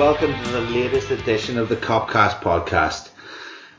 welcome 0.00 0.32
to 0.32 0.50
the 0.52 0.60
latest 0.62 1.10
edition 1.10 1.58
of 1.58 1.68
the 1.68 1.76
Copcast 1.76 2.40
podcast. 2.40 3.10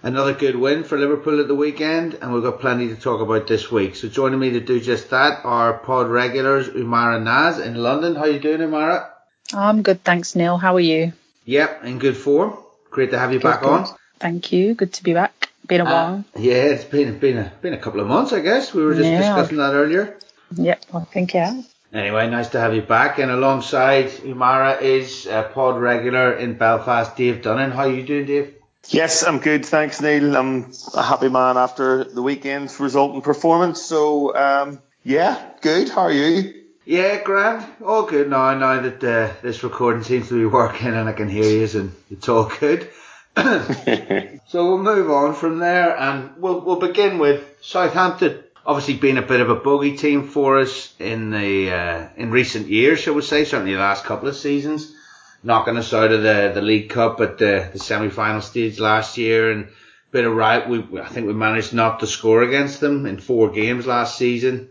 Another 0.03 0.35
good 0.35 0.55
win 0.55 0.83
for 0.83 0.95
Liverpool 0.95 1.39
at 1.39 1.47
the 1.47 1.55
weekend, 1.55 2.13
and 2.13 2.31
we've 2.31 2.43
got 2.43 2.59
plenty 2.59 2.89
to 2.89 2.95
talk 2.95 3.21
about 3.21 3.47
this 3.47 3.71
week. 3.71 3.95
So 3.95 4.07
joining 4.07 4.39
me 4.39 4.51
to 4.51 4.59
do 4.59 4.79
just 4.79 5.09
that 5.09 5.43
are 5.43 5.79
pod 5.79 6.09
regulars 6.09 6.69
Umara 6.69 7.19
Naz 7.19 7.57
in 7.57 7.73
London. 7.73 8.13
How 8.13 8.25
are 8.25 8.29
you 8.29 8.39
doing, 8.39 8.59
Umara? 8.59 9.09
I'm 9.51 9.81
good, 9.81 10.03
thanks, 10.03 10.35
Neil. 10.35 10.59
How 10.59 10.75
are 10.75 10.79
you? 10.79 11.13
Yep, 11.45 11.85
in 11.85 11.97
good 11.97 12.17
form. 12.17 12.55
Great 12.91 13.09
to 13.09 13.17
have 13.17 13.33
you 13.33 13.39
good, 13.39 13.47
back 13.47 13.61
good. 13.61 13.69
on. 13.69 13.87
Thank 14.19 14.51
you. 14.51 14.75
Good 14.75 14.93
to 14.93 15.03
be 15.03 15.15
back. 15.15 15.49
Been 15.67 15.81
a 15.81 15.85
uh, 15.85 15.87
while. 15.87 16.25
Yeah, 16.37 16.65
it's 16.65 16.83
been 16.83 17.17
been 17.17 17.39
a 17.39 17.51
been 17.63 17.73
a 17.73 17.79
couple 17.79 17.99
of 17.99 18.05
months, 18.05 18.31
I 18.31 18.41
guess. 18.41 18.75
We 18.75 18.83
were 18.83 18.93
just 18.93 19.09
yeah, 19.09 19.17
discussing 19.17 19.57
that 19.57 19.73
earlier. 19.73 20.19
Yep, 20.55 20.85
I 20.93 20.99
think 20.99 21.33
yeah. 21.33 21.63
Anyway, 21.93 22.29
nice 22.29 22.49
to 22.49 22.59
have 22.59 22.73
you 22.73 22.81
back. 22.81 23.19
And 23.19 23.29
alongside 23.29 24.07
Umara 24.23 24.81
is 24.81 25.25
a 25.25 25.43
pod 25.53 25.79
regular 25.79 26.33
in 26.33 26.53
Belfast, 26.53 27.15
Dave 27.17 27.41
Dunnan. 27.41 27.73
How 27.73 27.83
are 27.83 27.91
you 27.91 28.03
doing, 28.03 28.25
Dave? 28.25 28.55
Yes, 28.87 29.23
I'm 29.23 29.39
good. 29.39 29.65
Thanks, 29.65 30.01
Neil. 30.01 30.35
I'm 30.35 30.71
a 30.93 31.03
happy 31.03 31.29
man 31.29 31.57
after 31.57 32.03
the 32.03 32.21
weekend's 32.21 32.79
result 32.79 33.13
and 33.13 33.23
performance. 33.23 33.81
So, 33.81 34.35
um, 34.35 34.81
yeah, 35.03 35.51
good. 35.61 35.89
How 35.89 36.03
are 36.03 36.11
you? 36.11 36.53
Yeah, 36.85 37.21
grand. 37.21 37.65
All 37.85 38.03
good 38.03 38.29
now. 38.29 38.53
Now 38.57 38.81
that 38.81 39.03
uh, 39.03 39.33
this 39.41 39.63
recording 39.63 40.03
seems 40.03 40.29
to 40.29 40.33
be 40.33 40.45
working 40.45 40.87
and 40.87 41.07
I 41.07 41.13
can 41.13 41.29
hear 41.29 41.43
you, 41.43 41.79
and 41.79 41.93
it's 42.09 42.27
all 42.27 42.51
good. 42.59 42.89
so 43.35 44.65
we'll 44.65 44.79
move 44.79 45.11
on 45.11 45.35
from 45.35 45.59
there, 45.59 45.97
and 45.97 46.31
we'll 46.37 46.61
we'll 46.61 46.79
begin 46.79 47.19
with 47.19 47.43
Southampton. 47.61 48.43
Obviously, 48.65 48.95
been 48.95 49.17
a 49.17 49.23
bit 49.23 49.41
of 49.41 49.49
a 49.49 49.55
bogey 49.55 49.97
team 49.97 50.27
for 50.27 50.59
us 50.59 50.93
in 50.99 51.31
the 51.31 51.71
uh, 51.71 52.07
in 52.15 52.29
recent 52.29 52.67
years, 52.67 52.99
shall 52.99 53.15
we 53.15 53.23
say? 53.23 53.43
Certainly, 53.43 53.73
the 53.73 53.79
last 53.79 54.05
couple 54.05 54.29
of 54.29 54.35
seasons, 54.35 54.93
knocking 55.41 55.77
us 55.77 55.93
out 55.93 56.11
of 56.11 56.21
the 56.21 56.51
the 56.53 56.61
League 56.61 56.89
Cup 56.89 57.19
at 57.21 57.39
the 57.39 57.69
the 57.73 57.79
semi 57.79 58.09
final 58.09 58.41
stage 58.41 58.79
last 58.79 59.17
year, 59.17 59.51
and 59.51 59.69
bit 60.11 60.25
of 60.25 60.35
right. 60.35 60.69
We 60.69 60.85
I 60.99 61.07
think 61.07 61.25
we 61.25 61.33
managed 61.33 61.73
not 61.73 62.01
to 62.01 62.07
score 62.07 62.43
against 62.43 62.79
them 62.79 63.07
in 63.07 63.19
four 63.19 63.49
games 63.49 63.87
last 63.87 64.17
season. 64.17 64.69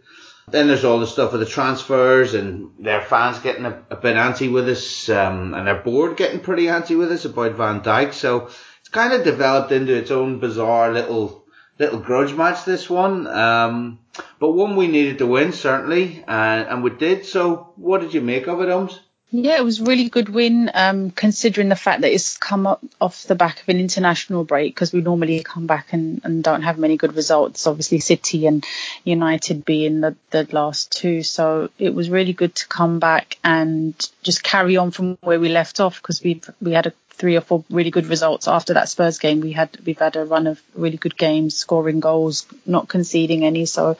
Then 0.48 0.66
there's 0.66 0.84
all 0.84 1.00
the 1.00 1.06
stuff 1.06 1.32
with 1.32 1.40
the 1.40 1.46
transfers 1.46 2.34
and 2.34 2.72
their 2.78 3.00
fans 3.00 3.38
getting 3.38 3.66
a, 3.66 3.82
a 3.90 3.96
bit 3.96 4.16
anti 4.16 4.48
with 4.48 4.68
us, 4.68 5.08
um, 5.08 5.54
and 5.54 5.66
their 5.66 5.80
board 5.80 6.16
getting 6.16 6.40
pretty 6.40 6.68
anti 6.68 6.96
with 6.96 7.12
us 7.12 7.24
about 7.24 7.52
Van 7.52 7.80
Dijk. 7.80 8.12
So 8.12 8.46
it's 8.80 8.88
kind 8.90 9.12
of 9.12 9.24
developed 9.24 9.72
into 9.72 9.94
its 9.94 10.10
own 10.10 10.40
bizarre 10.40 10.92
little 10.92 11.39
little 11.80 11.98
grudge 11.98 12.34
match. 12.34 12.64
This 12.64 12.88
one, 12.88 13.26
um, 13.26 13.98
but 14.38 14.52
one 14.52 14.76
we 14.76 14.86
needed 14.86 15.18
to 15.18 15.26
win 15.26 15.52
certainly, 15.52 16.22
and, 16.28 16.68
and 16.68 16.84
we 16.84 16.90
did. 16.90 17.24
So 17.24 17.72
what 17.76 18.02
did 18.02 18.14
you 18.14 18.20
make 18.20 18.46
of 18.46 18.60
it, 18.60 18.70
Ums? 18.70 19.00
Yeah, 19.32 19.58
it 19.58 19.64
was 19.64 19.80
really 19.80 20.08
good 20.08 20.28
win, 20.28 20.70
um, 20.74 21.12
considering 21.12 21.68
the 21.68 21.76
fact 21.76 22.00
that 22.00 22.12
it's 22.12 22.36
come 22.36 22.66
up 22.66 22.80
off 23.00 23.24
the 23.24 23.36
back 23.36 23.62
of 23.62 23.68
an 23.68 23.78
international 23.78 24.42
break 24.42 24.74
because 24.74 24.92
we 24.92 25.02
normally 25.02 25.44
come 25.44 25.68
back 25.68 25.92
and, 25.92 26.20
and 26.24 26.42
don't 26.42 26.62
have 26.62 26.78
many 26.78 26.96
good 26.96 27.14
results. 27.14 27.68
Obviously, 27.68 28.00
City 28.00 28.48
and 28.48 28.66
United 29.04 29.64
being 29.64 30.00
the, 30.00 30.16
the 30.30 30.48
last 30.50 30.90
two. 30.90 31.22
So 31.22 31.70
it 31.78 31.94
was 31.94 32.10
really 32.10 32.32
good 32.32 32.56
to 32.56 32.66
come 32.66 32.98
back 32.98 33.38
and 33.44 33.94
just 34.22 34.42
carry 34.42 34.76
on 34.76 34.90
from 34.90 35.16
where 35.20 35.38
we 35.38 35.48
left 35.48 35.78
off 35.78 36.02
because 36.02 36.20
we 36.24 36.40
we 36.60 36.72
had 36.72 36.88
a 36.88 36.92
three 37.10 37.36
or 37.36 37.42
four 37.42 37.62
really 37.70 37.90
good 37.90 38.06
results 38.06 38.48
after 38.48 38.74
that 38.74 38.88
Spurs 38.88 39.18
game. 39.18 39.40
We 39.40 39.52
had 39.52 39.76
we've 39.84 39.98
had 39.98 40.16
a 40.16 40.24
run 40.24 40.48
of 40.48 40.60
really 40.74 40.96
good 40.96 41.16
games, 41.16 41.54
scoring 41.54 42.00
goals, 42.00 42.46
not 42.66 42.88
conceding 42.88 43.44
any. 43.44 43.66
So 43.66 43.96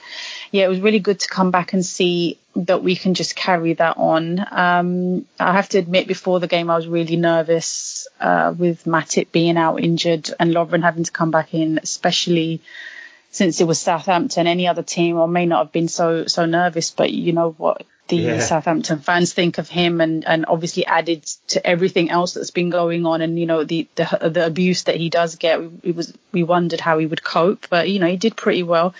yeah, 0.51 0.65
it 0.65 0.69
was 0.69 0.81
really 0.81 1.01
good 1.01 1.21
to 1.21 1.29
come 1.29 1.51
back 1.51 1.73
and 1.73 1.85
see 1.85 2.39
that 2.57 2.83
we 2.83 2.97
can 2.97 3.15
just 3.15 3.37
carry 3.37 3.75
that 3.75 3.97
on. 3.97 4.45
Um, 4.51 5.27
I 5.39 5.53
have 5.53 5.69
to 5.71 5.79
admit, 5.79 6.09
before 6.09 6.41
the 6.41 6.49
game, 6.49 6.71
I 6.71 6.77
was 6.77 6.89
really 6.89 7.17
nervous 7.17 8.09
uh, 8.21 8.55
with 8.57 8.85
Matip 8.85 9.31
being 9.33 9.57
out 9.57 9.77
injured 9.77 10.31
and 10.39 10.53
Lovren 10.53 10.83
having 10.83 11.05
to 11.05 11.13
come 11.13 11.31
back 11.31 11.55
in, 11.55 11.79
especially 11.83 12.61
since 13.31 13.61
it 13.61 13.67
was 13.67 13.79
Southampton. 13.79 14.47
Any 14.47 14.67
other 14.67 14.83
team, 14.83 15.19
I 15.19 15.27
may 15.27 15.47
not 15.47 15.67
have 15.67 15.73
been 15.73 15.89
so 15.89 16.27
so 16.27 16.47
nervous, 16.47 16.91
but 16.91 17.13
you 17.13 17.33
know 17.33 17.51
what? 17.57 17.87
the 18.11 18.17
yeah. 18.17 18.41
Southampton 18.41 18.99
fans 18.99 19.33
think 19.33 19.59
of 19.59 19.69
him 19.69 20.01
and, 20.01 20.27
and 20.27 20.45
obviously 20.47 20.85
added 20.85 21.25
to 21.49 21.65
everything 21.65 22.11
else 22.11 22.35
that's 22.35 22.51
been 22.51 22.69
going 22.69 23.07
on 23.07 23.23
and 23.23 23.39
you 23.39 23.47
know 23.47 23.65
the 23.65 23.89
the, 23.95 24.31
the 24.35 24.45
abuse 24.45 24.83
that 24.83 24.97
he 24.97 25.09
does 25.09 25.37
get 25.37 25.63
we, 25.83 25.93
was 25.93 26.13
we 26.33 26.43
wondered 26.43 26.81
how 26.81 26.99
he 26.99 27.07
would 27.07 27.23
cope 27.23 27.69
but 27.71 27.89
you 27.89 27.99
know 27.99 28.09
he 28.09 28.17
did 28.17 28.37
pretty 28.37 28.63
well 28.63 28.95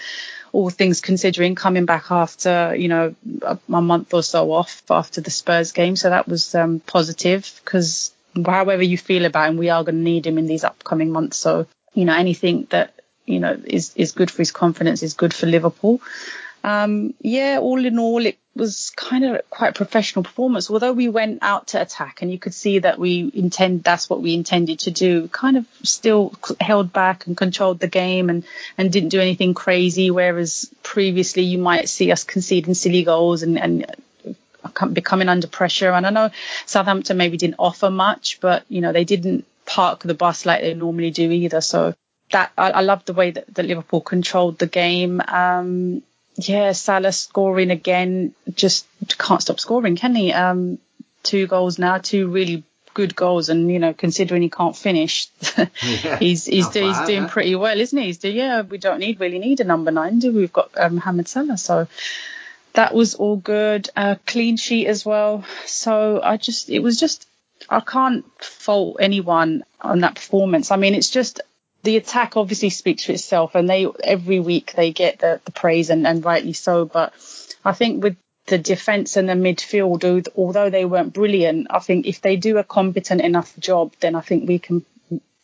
all 0.53 0.71
things 0.71 1.01
considering 1.01 1.55
coming 1.55 1.85
back 1.87 2.11
after 2.11 2.75
you 2.75 2.89
know 2.89 3.15
a, 3.43 3.59
a 3.73 3.83
month 3.83 4.15
or 4.15 4.23
so 4.23 4.53
off 4.53 4.83
after 4.91 5.21
the 5.21 5.31
Spurs 5.31 5.73
game. 5.73 5.97
So 5.97 6.11
that 6.11 6.29
was 6.29 6.55
um, 6.55 6.81
positive 6.81 7.61
because 7.65 8.13
however 8.45 8.83
you 8.83 8.99
feel 8.99 9.25
about 9.25 9.51
him 9.51 9.57
we 9.57 9.71
are 9.71 9.85
going 9.85 9.97
to 9.97 10.01
need 10.01 10.27
him 10.27 10.39
in 10.39 10.47
these 10.47 10.65
upcoming 10.65 11.11
months. 11.11 11.37
So 11.37 11.67
you 11.95 12.05
know 12.05 12.15
anything 12.15 12.67
that 12.71 12.95
you 13.27 13.41
know 13.41 13.61
is 13.65 13.93
is 13.97 14.13
good 14.13 14.31
for 14.31 14.39
his 14.39 14.53
confidence 14.53 15.03
is 15.03 15.15
good 15.15 15.35
for 15.35 15.47
Liverpool 15.47 16.01
um, 16.63 17.15
yeah, 17.21 17.59
all 17.61 17.85
in 17.85 17.99
all, 17.99 18.25
it 18.27 18.39
was 18.55 18.91
kind 18.91 19.25
of 19.25 19.49
quite 19.49 19.71
a 19.71 19.73
professional 19.73 20.23
performance. 20.23 20.71
Although 20.71 20.93
we 20.93 21.09
went 21.09 21.39
out 21.43 21.69
to 21.69 21.81
attack, 21.81 22.21
and 22.21 22.31
you 22.31 22.39
could 22.39 22.55
see 22.55 22.81
that 22.81 22.99
we 22.99 23.31
intend 23.35 23.83
that's 23.83 24.11
what 24.11 24.21
we 24.21 24.35
intended 24.35 24.81
to 24.81 24.91
do. 24.91 25.29
Kind 25.29 25.57
of 25.57 25.67
still 25.83 26.35
held 26.61 26.93
back 26.93 27.27
and 27.27 27.37
controlled 27.37 27.81
the 27.81 27.89
game, 27.89 28.29
and 28.29 28.45
and 28.77 28.93
didn't 28.93 29.11
do 29.11 29.21
anything 29.21 29.55
crazy. 29.55 30.11
Whereas 30.11 30.71
previously, 30.83 31.43
you 31.45 31.59
might 31.59 31.89
see 31.89 32.13
us 32.13 32.25
conceding 32.25 32.75
silly 32.75 33.05
goals 33.05 33.43
and 33.43 33.59
and 33.59 33.87
becoming 34.93 35.29
under 35.29 35.47
pressure. 35.47 35.93
And 35.93 36.07
I 36.07 36.11
know 36.11 36.31
Southampton 36.67 37.17
maybe 37.17 37.37
didn't 37.37 37.57
offer 37.59 37.91
much, 37.91 38.41
but 38.41 38.65
you 38.69 38.81
know 38.81 38.93
they 38.93 39.05
didn't 39.05 39.47
park 39.65 40.01
the 40.01 40.15
bus 40.15 40.45
like 40.45 40.61
they 40.61 40.75
normally 40.75 41.11
do 41.11 41.31
either. 41.31 41.61
So 41.61 41.95
that 42.33 42.53
I, 42.57 42.71
I 42.71 42.81
love 42.83 43.05
the 43.05 43.15
way 43.15 43.31
that, 43.31 43.55
that 43.55 43.65
Liverpool 43.65 44.01
controlled 44.01 44.59
the 44.59 44.67
game. 44.67 45.21
Um, 45.27 46.03
yeah, 46.49 46.73
Salah 46.73 47.13
scoring 47.13 47.71
again, 47.71 48.35
just 48.55 48.87
can't 49.19 49.43
stop 49.43 49.61
scoring, 49.61 49.97
can 49.97 50.15
he? 50.15 50.33
Um, 50.33 50.79
two 51.23 51.47
goals 51.47 51.79
now, 51.79 51.99
two 51.99 52.29
really 52.29 52.65
good 52.95 53.15
goals, 53.15 53.49
and 53.49 53.71
you 53.71 53.79
know, 53.79 53.93
considering 53.93 54.43
he 54.43 54.51
can't 54.51 54.77
finish, 54.77 55.29
yeah, 55.57 56.19
he's 56.19 56.45
he's, 56.47 56.69
do, 56.69 56.87
he's 56.87 57.01
doing 57.07 57.29
pretty 57.29 57.55
well, 57.55 57.79
isn't 57.79 57.99
he? 57.99 58.07
He's 58.07 58.19
do, 58.19 58.31
yeah, 58.31 58.63
we 58.63 58.79
don't 58.79 59.01
need 59.01 59.21
really 59.21 59.39
need 59.39 59.61
a 59.61 59.65
number 59.65 59.91
nine, 59.91 60.19
do 60.19 60.33
we? 60.33 60.41
We've 60.41 60.53
got 60.53 60.71
um, 60.77 60.97
Mohamed 60.97 61.29
Salah, 61.29 61.59
so 61.59 61.87
that 62.75 62.95
was 62.95 63.15
all 63.15 63.37
good. 63.37 63.89
Uh, 63.97 64.17
clean 64.27 64.57
sheet 64.57 64.87
as 64.87 65.05
well. 65.05 65.45
So 65.67 66.21
I 66.23 66.37
just, 66.37 66.71
it 66.71 66.81
was 66.81 66.99
just, 66.99 67.27
I 67.69 67.81
can't 67.81 68.25
fault 68.43 68.99
anyone 69.01 69.65
on 69.81 70.01
that 70.01 70.15
performance. 70.15 70.71
I 70.71 70.77
mean, 70.77 70.95
it's 70.95 71.11
just 71.11 71.41
the 71.83 71.97
attack 71.97 72.37
obviously 72.37 72.71
speaks 72.71 73.05
for 73.05 73.13
itself, 73.13 73.55
and 73.55 73.69
they 73.69 73.87
every 74.05 74.41
week 74.41 74.75
they 74.77 74.93
get 74.93 75.19
the, 75.19 75.41
the 75.45 75.53
praise 75.53 75.91
and, 75.91 76.07
and 76.07 76.25
rightly 76.25 76.53
so. 76.53 76.85
But 76.85 77.13
I 77.65 77.73
think 77.73 78.03
with 78.03 78.17
the 78.47 78.59
defence 78.59 79.17
and 79.17 79.29
the 79.29 79.35
midfield, 79.35 80.29
although 80.37 80.71
they 80.71 80.85
weren't 80.85 81.13
brilliant, 81.13 81.69
I 81.71 81.79
think 81.79 82.07
if 82.07 82.21
they 82.21 82.37
do 82.37 82.59
a 82.59 82.65
competent 82.65 83.21
enough 83.21 83.57
job, 83.59 83.93
then 84.01 84.15
I 84.15 84.21
think 84.21 84.49
we 84.49 84.59
can 84.59 84.85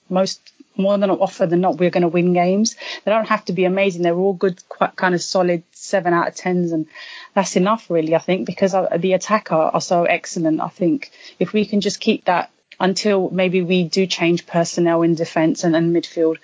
most 0.08 0.40
more 0.76 0.98
than 0.98 1.10
offer 1.10 1.46
than 1.46 1.62
not 1.62 1.78
we're 1.78 1.90
going 1.90 2.02
to 2.02 2.08
win 2.08 2.34
games. 2.34 2.76
They 3.04 3.10
don't 3.10 3.28
have 3.28 3.44
to 3.46 3.52
be 3.52 3.64
amazing. 3.64 4.02
They're 4.02 4.14
all 4.14 4.34
good, 4.34 4.62
quite 4.68 4.94
kind 4.94 5.14
of 5.14 5.22
solid 5.22 5.62
seven 5.72 6.12
out 6.12 6.28
of 6.28 6.34
tens, 6.34 6.72
and 6.72 6.86
that's 7.34 7.56
enough 7.56 7.88
really. 7.88 8.14
I 8.14 8.18
think 8.18 8.46
because 8.46 8.74
uh, 8.74 8.96
the 8.98 9.14
attack 9.14 9.52
are 9.52 9.80
so 9.80 10.04
excellent. 10.04 10.60
I 10.60 10.68
think 10.68 11.10
if 11.38 11.52
we 11.52 11.64
can 11.64 11.80
just 11.80 12.00
keep 12.00 12.26
that 12.26 12.50
until 12.78 13.30
maybe 13.30 13.62
we 13.62 13.84
do 13.84 14.06
change 14.06 14.46
personnel 14.46 15.02
in 15.02 15.14
defence 15.14 15.64
and, 15.64 15.74
and 15.74 15.94
midfield, 15.94 16.36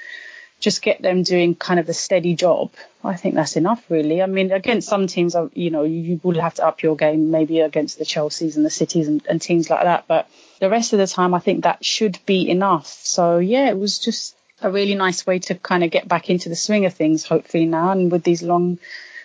just 0.61 0.81
get 0.81 1.03
them 1.03 1.25
doing 1.25 1.55
kind 1.55 1.81
of 1.81 1.89
a 1.89 1.93
steady 1.93 2.35
job. 2.35 2.71
I 3.05 3.17
think 3.17 3.35
that's 3.35 3.57
enough, 3.57 3.85
really. 3.91 4.23
I 4.23 4.27
mean, 4.27 4.53
against 4.53 4.89
some 4.89 5.09
teams, 5.09 5.35
you 5.55 5.71
know, 5.71 5.83
you 5.83 6.21
will 6.23 6.41
have 6.41 6.55
to 6.55 6.67
up 6.67 6.83
your 6.83 6.95
game, 6.95 7.33
maybe 7.33 7.61
against 7.61 7.99
the 7.99 8.05
Chelseas 8.05 8.57
and 8.57 8.65
the 8.65 8.71
Cities 8.71 9.09
and, 9.09 9.27
and 9.29 9.43
teams 9.43 9.69
like 9.69 9.83
that. 9.83 10.05
But 10.07 10.29
the 10.61 10.71
rest 10.71 10.93
of 10.93 11.01
the 11.01 11.09
time, 11.09 11.35
I 11.35 11.41
think 11.41 11.65
that 11.65 11.85
should 11.85 12.19
be 12.27 12.49
enough. 12.49 12.87
So 12.87 13.39
yeah, 13.39 13.69
it 13.69 13.79
was 13.79 13.99
just 13.99 14.37
a 14.61 14.71
really 14.71 14.95
nice 14.95 15.27
way 15.27 15.41
to 15.41 15.57
kind 15.57 15.83
of 15.83 15.91
get 15.91 16.07
back 16.07 16.31
into 16.31 16.49
the 16.49 16.57
swing 16.57 16.87
of 16.87 16.95
things, 16.95 17.25
hopefully 17.25 17.67
now, 17.67 17.91
and 17.91 18.13
with 18.13 18.23
these 18.23 18.43
long, 18.43 18.79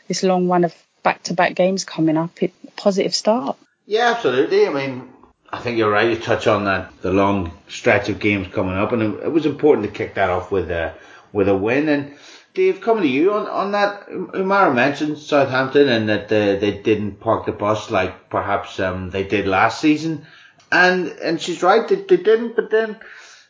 this 0.07 0.24
long 0.24 0.48
run 0.48 0.63
of 0.63 0.74
back-to-back 1.04 1.54
games 1.54 1.86
coming 1.86 2.18
up, 2.18 2.42
it 2.42 2.51
positive 2.75 3.13
start. 3.13 3.57
Yeah, 3.86 4.13
absolutely. 4.15 4.65
I 4.65 4.74
mean, 4.74 5.07
I 5.50 5.60
think 5.60 5.78
you're 5.78 5.92
right. 5.92 6.10
You 6.10 6.18
touch 6.18 6.48
on 6.48 6.66
that 6.66 7.02
the 7.02 7.12
long 7.12 7.58
stretch 7.70 8.10
of 8.10 8.20
games 8.20 8.54
coming 8.54 8.76
up, 8.76 8.92
and 8.92 9.02
it, 9.02 9.24
it 9.24 9.32
was 9.32 9.46
important 9.46 9.88
to 9.88 9.94
kick 9.94 10.16
that 10.16 10.30
off 10.30 10.52
with 10.52 10.70
a 10.70 10.94
with 11.32 11.48
a 11.48 11.56
win. 11.56 11.88
And 11.88 12.16
Dave, 12.54 12.82
coming 12.82 13.04
to 13.04 13.10
you 13.10 13.34
on, 13.34 13.48
on 13.48 13.72
that, 13.72 14.10
Umara 14.10 14.74
mentioned 14.74 15.18
Southampton 15.18 15.88
and 15.88 16.10
that 16.10 16.28
they, 16.28 16.58
they 16.58 16.78
didn't 16.78 17.20
park 17.20 17.46
the 17.46 17.52
bus 17.52 17.92
like 17.92 18.30
perhaps 18.30 18.80
um, 18.80 19.10
they 19.10 19.24
did 19.24 19.48
last 19.48 19.80
season, 19.80 20.26
and 20.72 21.08
and 21.08 21.42
she's 21.42 21.64
right. 21.64 21.88
They, 21.88 21.96
they 21.96 22.18
didn't, 22.18 22.56
but 22.56 22.70
then. 22.70 23.00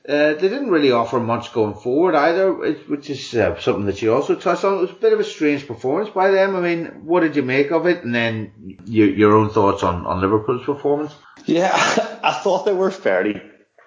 Uh, 0.07 0.33
they 0.35 0.47
didn't 0.47 0.69
really 0.69 0.91
offer 0.91 1.19
much 1.19 1.51
going 1.51 1.73
forward 1.73 2.15
either, 2.15 2.53
which 2.53 3.09
is 3.09 3.35
uh, 3.35 3.59
something 3.59 3.85
that 3.85 4.01
you 4.01 4.13
also 4.13 4.35
touched 4.35 4.63
on. 4.63 4.77
It 4.77 4.81
was 4.81 4.91
a 4.91 4.95
bit 4.95 5.11
of 5.11 5.19
a 5.19 5.23
strange 5.25 5.67
performance 5.67 6.09
by 6.09 6.31
them. 6.31 6.55
I 6.55 6.61
mean, 6.61 6.85
what 7.03 7.19
did 7.19 7.35
you 7.35 7.41
make 7.41 7.71
of 7.71 7.85
it? 7.87 8.05
And 8.05 8.15
then 8.15 8.77
your, 8.85 9.09
your 9.09 9.33
own 9.33 9.49
thoughts 9.49 9.83
on, 9.83 10.05
on 10.05 10.21
Liverpool's 10.21 10.63
performance? 10.63 11.13
Yeah, 11.45 11.71
I 12.23 12.39
thought 12.41 12.65
they 12.65 12.73
were 12.73 12.91
fairly 12.91 13.41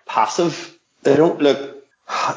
passive. 0.05 0.78
They 1.02 1.17
don't 1.17 1.40
look 1.40 1.81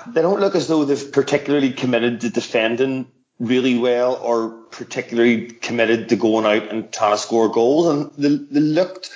they 0.08 0.22
don't 0.22 0.40
look 0.40 0.56
as 0.56 0.68
though 0.68 0.86
they've 0.86 1.12
particularly 1.12 1.72
committed 1.72 2.22
to 2.22 2.30
defending 2.30 3.08
really 3.40 3.78
well 3.78 4.16
or 4.16 4.50
particularly 4.72 5.48
committed 5.48 6.10
to 6.10 6.16
going 6.16 6.46
out 6.46 6.70
and 6.70 6.92
trying 6.92 7.14
to 7.14 7.18
score 7.18 7.50
goals. 7.50 7.88
And 7.88 8.12
they, 8.18 8.44
they 8.52 8.60
looked 8.60 9.10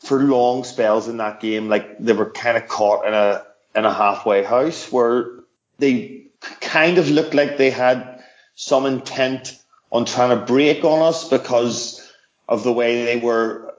for 0.00 0.22
long 0.22 0.64
spells 0.64 1.08
in 1.08 1.18
that 1.18 1.40
game 1.40 1.68
like 1.68 1.98
they 1.98 2.12
were 2.12 2.30
kind 2.30 2.56
of 2.56 2.68
caught 2.68 3.06
in 3.06 3.12
a 3.12 3.44
in 3.74 3.84
a 3.84 3.92
halfway 3.92 4.42
house 4.42 4.90
where 4.90 5.40
they 5.78 6.26
kind 6.60 6.98
of 6.98 7.08
looked 7.10 7.34
like 7.34 7.56
they 7.56 7.70
had 7.70 8.22
some 8.54 8.86
intent 8.86 9.58
on 9.92 10.04
trying 10.04 10.38
to 10.38 10.44
break 10.44 10.84
on 10.84 11.02
us 11.02 11.28
because 11.28 12.06
of 12.48 12.62
the 12.62 12.72
way 12.72 13.04
they 13.04 13.16
were 13.16 13.74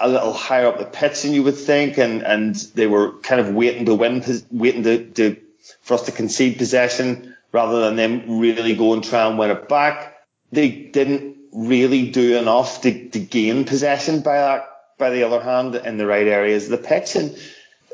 a 0.00 0.08
little 0.08 0.32
higher 0.32 0.66
up 0.66 0.78
the 0.78 0.84
pitch 0.84 1.22
than 1.22 1.32
you 1.32 1.42
would 1.42 1.56
think, 1.56 1.98
and, 1.98 2.22
and 2.22 2.54
they 2.74 2.86
were 2.86 3.12
kind 3.18 3.40
of 3.40 3.54
waiting 3.54 3.86
to 3.86 3.94
win, 3.94 4.22
waiting 4.50 4.82
to, 4.84 5.04
to 5.10 5.36
for 5.82 5.94
us 5.94 6.02
to 6.02 6.12
concede 6.12 6.58
possession 6.58 7.34
rather 7.52 7.80
than 7.80 7.96
them 7.96 8.38
really 8.38 8.74
go 8.74 8.92
and 8.92 9.02
try 9.02 9.26
and 9.26 9.38
win 9.38 9.50
it 9.50 9.68
back. 9.68 10.16
They 10.52 10.68
didn't 10.68 11.36
really 11.52 12.10
do 12.10 12.38
enough 12.38 12.82
to, 12.82 13.08
to 13.10 13.18
gain 13.18 13.64
possession 13.64 14.20
by 14.20 14.36
that, 14.36 14.68
by 14.98 15.10
the 15.10 15.24
other 15.24 15.40
hand, 15.40 15.74
in 15.74 15.96
the 15.96 16.06
right 16.06 16.26
areas 16.26 16.64
of 16.64 16.70
the 16.70 16.88
pitch. 16.88 17.16
And 17.16 17.36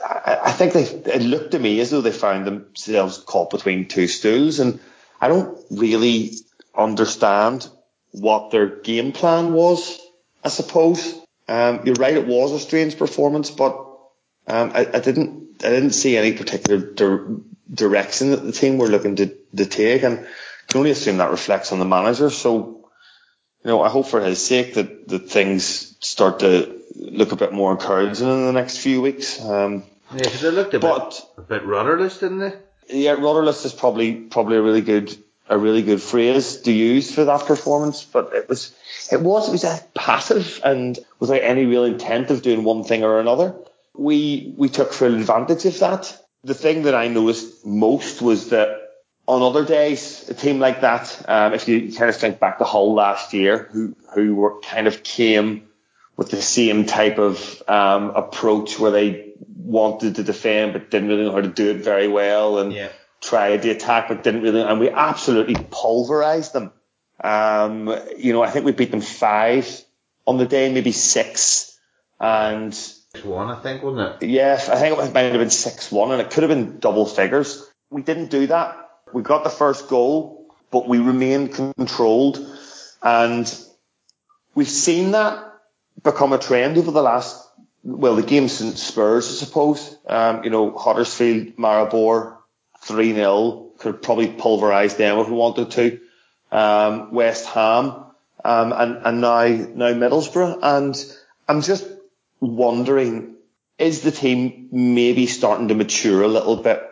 I, 0.02 0.38
I 0.44 0.52
think 0.52 0.72
they, 0.72 0.84
it 0.84 1.22
looked 1.22 1.52
to 1.52 1.58
me 1.58 1.80
as 1.80 1.90
though 1.90 2.00
they 2.00 2.12
found 2.12 2.46
themselves 2.46 3.18
caught 3.18 3.50
between 3.50 3.88
two 3.88 4.06
stools. 4.06 4.60
And 4.60 4.80
I 5.20 5.28
don't 5.28 5.58
really 5.70 6.32
understand 6.76 7.68
what 8.12 8.50
their 8.50 8.66
game 8.66 9.12
plan 9.12 9.52
was, 9.52 10.00
I 10.42 10.48
suppose. 10.48 11.14
Um, 11.48 11.82
you're 11.84 11.94
right, 11.96 12.16
it 12.16 12.26
was 12.26 12.52
a 12.52 12.60
strange 12.60 12.96
performance, 12.98 13.50
but 13.50 13.76
um, 14.46 14.72
I, 14.74 14.86
I, 14.94 15.00
didn't 15.00 15.64
I 15.64 15.70
didn't 15.70 15.90
see 15.92 16.16
any 16.16 16.32
particular 16.32 16.78
di- 16.78 17.42
direction 17.72 18.30
that 18.30 18.44
the 18.44 18.52
team 18.52 18.78
were 18.78 18.88
looking 18.88 19.16
to, 19.16 19.34
to 19.56 19.66
take, 19.66 20.02
and 20.02 20.20
I 20.20 20.22
can 20.68 20.78
only 20.78 20.90
assume 20.90 21.18
that 21.18 21.30
reflects 21.30 21.72
on 21.72 21.78
the 21.78 21.84
manager. 21.84 22.30
So, 22.30 22.88
you 23.62 23.70
know, 23.70 23.82
I 23.82 23.88
hope 23.90 24.06
for 24.06 24.20
his 24.20 24.44
sake 24.44 24.74
that, 24.74 25.08
that 25.08 25.30
things 25.30 25.96
start 26.00 26.40
to 26.40 26.80
look 26.94 27.32
a 27.32 27.36
bit 27.36 27.52
more 27.52 27.72
encouraging 27.72 28.28
in 28.28 28.46
the 28.46 28.52
next 28.52 28.78
few 28.78 29.00
weeks. 29.02 29.40
Um, 29.40 29.84
yeah, 30.12 30.18
because 30.18 30.40
they 30.40 30.50
looked 30.50 30.74
a 30.74 30.80
but, 30.80 31.10
bit 31.10 31.44
a 31.44 31.48
bit 31.48 31.66
rudderless, 31.66 32.18
didn't 32.18 32.38
they? 32.38 32.52
Yeah, 32.88 33.12
rudderless 33.12 33.64
is 33.64 33.72
probably 33.72 34.14
probably 34.14 34.56
a 34.56 34.62
really 34.62 34.82
good 34.82 35.16
a 35.48 35.58
really 35.58 35.82
good 35.82 36.00
phrase 36.00 36.58
to 36.62 36.72
use 36.72 37.14
for 37.14 37.24
that 37.24 37.46
performance, 37.46 38.04
but 38.04 38.32
it 38.32 38.48
was 38.48 38.74
it 39.12 39.20
was 39.20 39.48
it 39.48 39.52
was 39.52 39.80
passive 39.94 40.60
and 40.64 40.98
without 41.18 41.42
any 41.42 41.66
real 41.66 41.84
intent 41.84 42.30
of 42.30 42.42
doing 42.42 42.64
one 42.64 42.84
thing 42.84 43.04
or 43.04 43.20
another. 43.20 43.54
We 43.94 44.54
we 44.56 44.68
took 44.68 44.92
full 44.92 45.14
advantage 45.14 45.64
of 45.66 45.78
that. 45.80 46.18
The 46.42 46.54
thing 46.54 46.82
that 46.82 46.94
I 46.94 47.08
noticed 47.08 47.64
most 47.64 48.20
was 48.20 48.50
that 48.50 48.80
on 49.26 49.42
other 49.42 49.64
days, 49.64 50.28
a 50.28 50.34
team 50.34 50.58
like 50.58 50.82
that, 50.82 51.24
um, 51.28 51.54
if 51.54 51.66
you 51.66 51.92
kind 51.92 52.10
of 52.10 52.16
think 52.16 52.38
back 52.38 52.58
to 52.58 52.64
Hull 52.64 52.94
last 52.94 53.32
year, 53.32 53.68
who 53.72 53.96
who 54.14 54.34
were 54.34 54.60
kind 54.60 54.86
of 54.86 55.02
came 55.02 55.66
with 56.16 56.30
the 56.30 56.40
same 56.40 56.86
type 56.86 57.18
of 57.18 57.62
um, 57.68 58.10
approach 58.10 58.78
where 58.78 58.90
they 58.90 59.32
wanted 59.56 60.16
to 60.16 60.22
defend 60.22 60.72
but 60.72 60.90
didn't 60.90 61.08
really 61.08 61.24
know 61.24 61.32
how 61.32 61.40
to 61.40 61.48
do 61.48 61.70
it 61.70 61.78
very 61.78 62.06
well 62.06 62.58
and 62.58 62.72
yeah. 62.72 62.88
tried 63.20 63.62
the 63.62 63.70
attack 63.70 64.08
but 64.08 64.22
didn't 64.22 64.42
really, 64.42 64.60
and 64.60 64.78
we 64.78 64.90
absolutely 64.90 65.56
pulverized 65.70 66.52
them. 66.52 66.72
Um, 67.22 67.88
you 68.18 68.32
know, 68.32 68.42
I 68.42 68.50
think 68.50 68.64
we 68.64 68.72
beat 68.72 68.90
them 68.90 69.00
five 69.00 69.82
on 70.26 70.38
the 70.38 70.46
day, 70.46 70.72
maybe 70.72 70.92
six, 70.92 71.78
and 72.20 72.76
one, 73.22 73.50
I 73.50 73.60
think, 73.60 73.82
wasn't 73.82 74.22
it? 74.22 74.28
Yeah, 74.28 74.54
I 74.54 74.76
think 74.76 74.98
it 74.98 75.14
might 75.14 75.22
have 75.22 75.32
been 75.32 75.50
six 75.50 75.90
one, 75.92 76.12
and 76.12 76.20
it 76.20 76.30
could 76.30 76.42
have 76.42 76.50
been 76.50 76.80
double 76.80 77.06
figures. 77.06 77.70
We 77.90 78.02
didn't 78.02 78.30
do 78.30 78.48
that. 78.48 78.76
We 79.12 79.22
got 79.22 79.44
the 79.44 79.50
first 79.50 79.88
goal, 79.88 80.54
but 80.70 80.88
we 80.88 80.98
remained 80.98 81.54
controlled, 81.54 82.44
and 83.02 83.52
we've 84.54 84.68
seen 84.68 85.12
that 85.12 85.53
become 86.04 86.32
a 86.32 86.38
trend 86.38 86.78
over 86.78 86.92
the 86.92 87.02
last 87.02 87.44
well, 87.84 88.16
the 88.16 88.22
game 88.22 88.48
since 88.48 88.82
Spurs, 88.82 89.28
I 89.28 89.44
suppose. 89.44 89.96
Um, 90.06 90.42
you 90.44 90.50
know, 90.50 90.76
Huddersfield, 90.76 91.56
Maribor, 91.56 92.38
3 92.82 93.12
0, 93.12 93.72
could 93.78 94.00
probably 94.02 94.28
pulverise 94.28 94.96
them 94.96 95.18
if 95.18 95.28
we 95.28 95.34
wanted 95.34 95.70
to 95.72 96.00
um, 96.50 97.12
West 97.12 97.46
Ham, 97.46 98.04
um, 98.44 98.72
and, 98.72 99.00
and 99.04 99.20
now, 99.20 99.44
now 99.44 99.92
Middlesbrough. 99.92 100.60
And 100.62 101.16
I'm 101.48 101.60
just 101.60 101.86
wondering, 102.40 103.34
is 103.78 104.00
the 104.00 104.12
team 104.12 104.68
maybe 104.72 105.26
starting 105.26 105.68
to 105.68 105.74
mature 105.74 106.22
a 106.22 106.28
little 106.28 106.56
bit? 106.56 106.82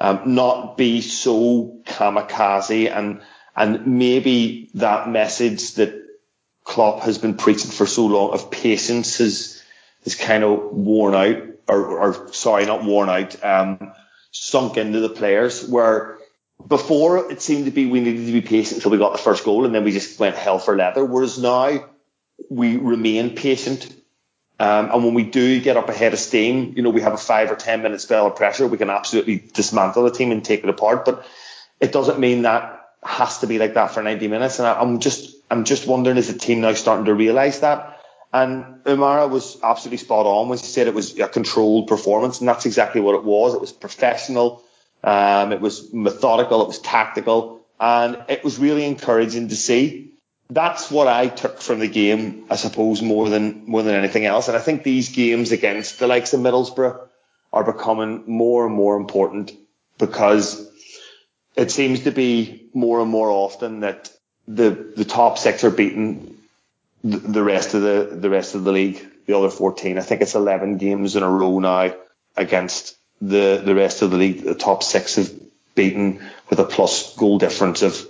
Um, 0.00 0.34
not 0.34 0.78
be 0.78 1.00
so 1.00 1.80
kamikaze 1.84 2.90
and, 2.96 3.20
and 3.56 3.98
maybe 3.98 4.70
that 4.74 5.08
message 5.08 5.74
that 5.74 5.97
Klopp 6.68 7.00
has 7.00 7.16
been 7.16 7.34
preaching 7.34 7.70
for 7.70 7.86
so 7.86 8.06
long 8.06 8.34
of 8.34 8.50
patience 8.50 9.20
is, 9.20 9.62
is 10.04 10.14
kind 10.14 10.44
of 10.44 10.70
worn 10.70 11.14
out 11.14 11.42
or, 11.66 11.98
or 11.98 12.32
sorry, 12.34 12.66
not 12.66 12.84
worn 12.84 13.08
out, 13.08 13.42
um, 13.42 13.92
sunk 14.32 14.76
into 14.76 15.00
the 15.00 15.08
players 15.08 15.66
where 15.66 16.18
before 16.66 17.32
it 17.32 17.40
seemed 17.40 17.64
to 17.64 17.70
be 17.70 17.86
we 17.86 18.00
needed 18.00 18.26
to 18.26 18.32
be 18.32 18.42
patient 18.42 18.76
until 18.76 18.90
we 18.90 18.98
got 18.98 19.12
the 19.12 19.18
first 19.18 19.44
goal 19.44 19.64
and 19.64 19.74
then 19.74 19.82
we 19.82 19.92
just 19.92 20.20
went 20.20 20.36
hell 20.36 20.58
for 20.58 20.76
leather. 20.76 21.02
Whereas 21.04 21.38
now 21.38 21.88
we 22.50 22.76
remain 22.76 23.34
patient. 23.34 23.86
Um, 24.60 24.90
and 24.92 25.04
when 25.04 25.14
we 25.14 25.22
do 25.22 25.60
get 25.62 25.78
up 25.78 25.88
ahead 25.88 26.12
of 26.12 26.18
steam, 26.18 26.74
you 26.76 26.82
know, 26.82 26.90
we 26.90 27.00
have 27.00 27.14
a 27.14 27.18
five 27.18 27.50
or 27.50 27.56
10 27.56 27.82
minute 27.82 28.02
spell 28.02 28.26
of 28.26 28.36
pressure. 28.36 28.66
We 28.66 28.76
can 28.76 28.90
absolutely 28.90 29.38
dismantle 29.38 30.04
the 30.04 30.10
team 30.10 30.32
and 30.32 30.44
take 30.44 30.64
it 30.64 30.68
apart. 30.68 31.06
But 31.06 31.26
it 31.80 31.92
doesn't 31.92 32.18
mean 32.18 32.42
that 32.42 32.90
has 33.02 33.38
to 33.38 33.46
be 33.46 33.58
like 33.58 33.72
that 33.74 33.92
for 33.92 34.02
90 34.02 34.28
minutes. 34.28 34.58
And 34.58 34.68
I, 34.68 34.78
I'm 34.78 35.00
just, 35.00 35.37
I'm 35.50 35.64
just 35.64 35.86
wondering 35.86 36.16
is 36.16 36.32
the 36.32 36.38
team 36.38 36.60
now 36.60 36.74
starting 36.74 37.06
to 37.06 37.14
realize 37.14 37.60
that? 37.60 38.00
And 38.32 38.84
Umara 38.84 39.30
was 39.30 39.58
absolutely 39.62 39.98
spot 39.98 40.26
on 40.26 40.48
when 40.48 40.58
she 40.58 40.66
said 40.66 40.86
it 40.86 40.94
was 40.94 41.18
a 41.18 41.28
controlled 41.28 41.86
performance. 41.86 42.40
And 42.40 42.48
that's 42.48 42.66
exactly 42.66 43.00
what 43.00 43.14
it 43.14 43.24
was. 43.24 43.54
It 43.54 43.60
was 43.60 43.72
professional 43.72 44.62
um, 45.02 45.52
it 45.52 45.60
was 45.60 45.92
methodical, 45.92 46.62
it 46.62 46.68
was 46.68 46.80
tactical, 46.80 47.60
and 47.78 48.18
it 48.28 48.42
was 48.42 48.58
really 48.58 48.84
encouraging 48.84 49.48
to 49.48 49.56
see. 49.56 50.12
That's 50.50 50.90
what 50.90 51.08
I 51.08 51.28
took 51.28 51.60
from 51.60 51.78
the 51.78 51.88
game, 51.88 52.46
I 52.50 52.56
suppose, 52.56 53.02
more 53.02 53.28
than 53.28 53.64
more 53.66 53.82
than 53.82 53.94
anything 53.94 54.24
else. 54.24 54.48
And 54.48 54.56
I 54.56 54.60
think 54.60 54.82
these 54.82 55.10
games 55.10 55.52
against 55.52 55.98
the 55.98 56.06
likes 56.06 56.32
of 56.32 56.40
Middlesbrough 56.40 56.98
are 57.52 57.64
becoming 57.64 58.24
more 58.26 58.66
and 58.66 58.74
more 58.74 58.96
important 58.96 59.52
because 59.98 60.68
it 61.54 61.70
seems 61.70 62.04
to 62.04 62.10
be 62.10 62.68
more 62.74 63.00
and 63.00 63.10
more 63.10 63.30
often 63.30 63.80
that 63.80 64.10
the 64.48 64.92
the 64.96 65.04
top 65.04 65.38
six 65.38 65.62
are 65.62 65.70
beating 65.70 66.36
the, 67.04 67.18
the 67.18 67.42
rest 67.44 67.74
of 67.74 67.82
the 67.82 68.08
the 68.10 68.30
rest 68.30 68.56
of 68.56 68.64
the 68.64 68.72
league, 68.72 69.06
the 69.26 69.36
other 69.36 69.50
fourteen. 69.50 69.98
I 69.98 70.02
think 70.02 70.22
it's 70.22 70.34
eleven 70.34 70.78
games 70.78 71.14
in 71.14 71.22
a 71.22 71.30
row 71.30 71.60
now 71.60 71.94
against 72.36 72.96
the, 73.20 73.60
the 73.64 73.74
rest 73.74 74.02
of 74.02 74.10
the 74.10 74.16
league, 74.16 74.44
the 74.44 74.54
top 74.54 74.82
six 74.82 75.16
have 75.16 75.30
beaten 75.74 76.20
with 76.48 76.58
a 76.58 76.64
plus 76.64 77.16
goal 77.16 77.38
difference 77.38 77.82
of 77.82 78.06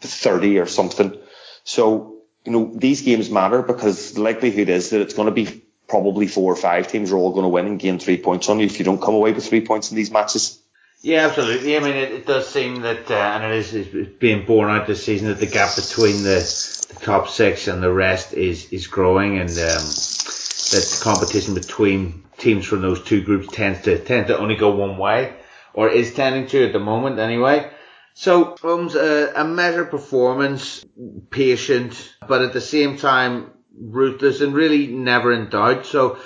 30 0.00 0.58
or 0.58 0.66
something. 0.66 1.16
So, 1.64 2.16
you 2.44 2.52
know, 2.52 2.72
these 2.74 3.02
games 3.02 3.30
matter 3.30 3.62
because 3.62 4.14
the 4.14 4.22
likelihood 4.22 4.68
is 4.68 4.90
that 4.90 5.00
it's 5.00 5.14
going 5.14 5.26
to 5.26 5.32
be 5.34 5.62
probably 5.86 6.26
four 6.26 6.52
or 6.52 6.56
five 6.56 6.88
teams 6.88 7.12
are 7.12 7.16
all 7.16 7.32
going 7.32 7.44
to 7.44 7.48
win 7.48 7.66
and 7.66 7.80
gain 7.80 7.98
three 7.98 8.18
points 8.18 8.48
on 8.48 8.60
you 8.60 8.66
if 8.66 8.78
you 8.78 8.84
don't 8.84 9.00
come 9.00 9.14
away 9.14 9.32
with 9.32 9.46
three 9.46 9.64
points 9.64 9.90
in 9.90 9.96
these 9.96 10.10
matches. 10.10 10.60
Yeah, 11.00 11.26
absolutely. 11.26 11.76
I 11.76 11.80
mean, 11.80 11.94
it, 11.94 12.12
it 12.12 12.26
does 12.26 12.48
seem 12.48 12.82
that, 12.82 13.08
uh, 13.10 13.14
and 13.14 13.44
it 13.44 13.56
is 13.56 13.74
it's 13.74 14.18
being 14.18 14.44
borne 14.46 14.68
out 14.68 14.86
this 14.86 15.04
season 15.04 15.28
that 15.28 15.38
the 15.38 15.46
gap 15.46 15.76
between 15.76 16.24
the, 16.24 16.40
the 16.88 16.98
top 17.00 17.28
six 17.28 17.68
and 17.68 17.80
the 17.82 17.92
rest 17.92 18.32
is 18.32 18.72
is 18.72 18.88
growing, 18.88 19.38
and 19.38 19.48
um, 19.50 19.84
that 19.86 21.00
competition 21.00 21.54
between 21.54 22.24
teams 22.36 22.66
from 22.66 22.80
those 22.82 23.02
two 23.04 23.22
groups 23.22 23.48
tends 23.52 23.82
to 23.82 23.98
tend 23.98 24.26
to 24.26 24.38
only 24.38 24.56
go 24.56 24.74
one 24.74 24.98
way, 24.98 25.34
or 25.72 25.88
is 25.88 26.14
tending 26.14 26.48
to 26.48 26.66
at 26.66 26.72
the 26.72 26.80
moment 26.80 27.20
anyway. 27.20 27.70
So 28.14 28.46
comes 28.46 28.96
a, 28.96 29.32
a 29.36 29.44
measured 29.44 29.92
performance, 29.92 30.84
patient, 31.30 32.12
but 32.26 32.42
at 32.42 32.52
the 32.52 32.60
same 32.60 32.96
time 32.96 33.52
ruthless 33.80 34.40
and 34.40 34.52
really 34.52 34.88
never 34.88 35.32
in 35.32 35.48
doubt. 35.48 35.86
So 35.86 36.18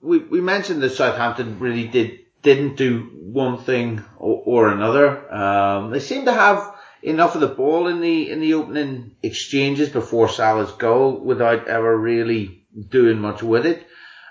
we 0.00 0.18
we 0.18 0.40
mentioned 0.40 0.82
that 0.82 0.90
Southampton 0.90 1.58
really 1.58 1.88
did 1.88 2.19
didn't 2.42 2.76
do 2.76 3.10
one 3.20 3.58
thing 3.58 4.04
or, 4.18 4.42
or 4.44 4.68
another. 4.68 5.32
Um, 5.32 5.90
they 5.90 6.00
seem 6.00 6.24
to 6.24 6.32
have 6.32 6.74
enough 7.02 7.34
of 7.34 7.40
the 7.40 7.48
ball 7.48 7.86
in 7.86 8.00
the 8.00 8.30
in 8.30 8.40
the 8.40 8.54
opening 8.54 9.16
exchanges 9.22 9.88
before 9.88 10.28
Salah's 10.28 10.72
goal 10.72 11.18
without 11.18 11.68
ever 11.68 11.96
really 11.96 12.62
doing 12.88 13.18
much 13.18 13.42
with 13.42 13.66
it. 13.66 13.86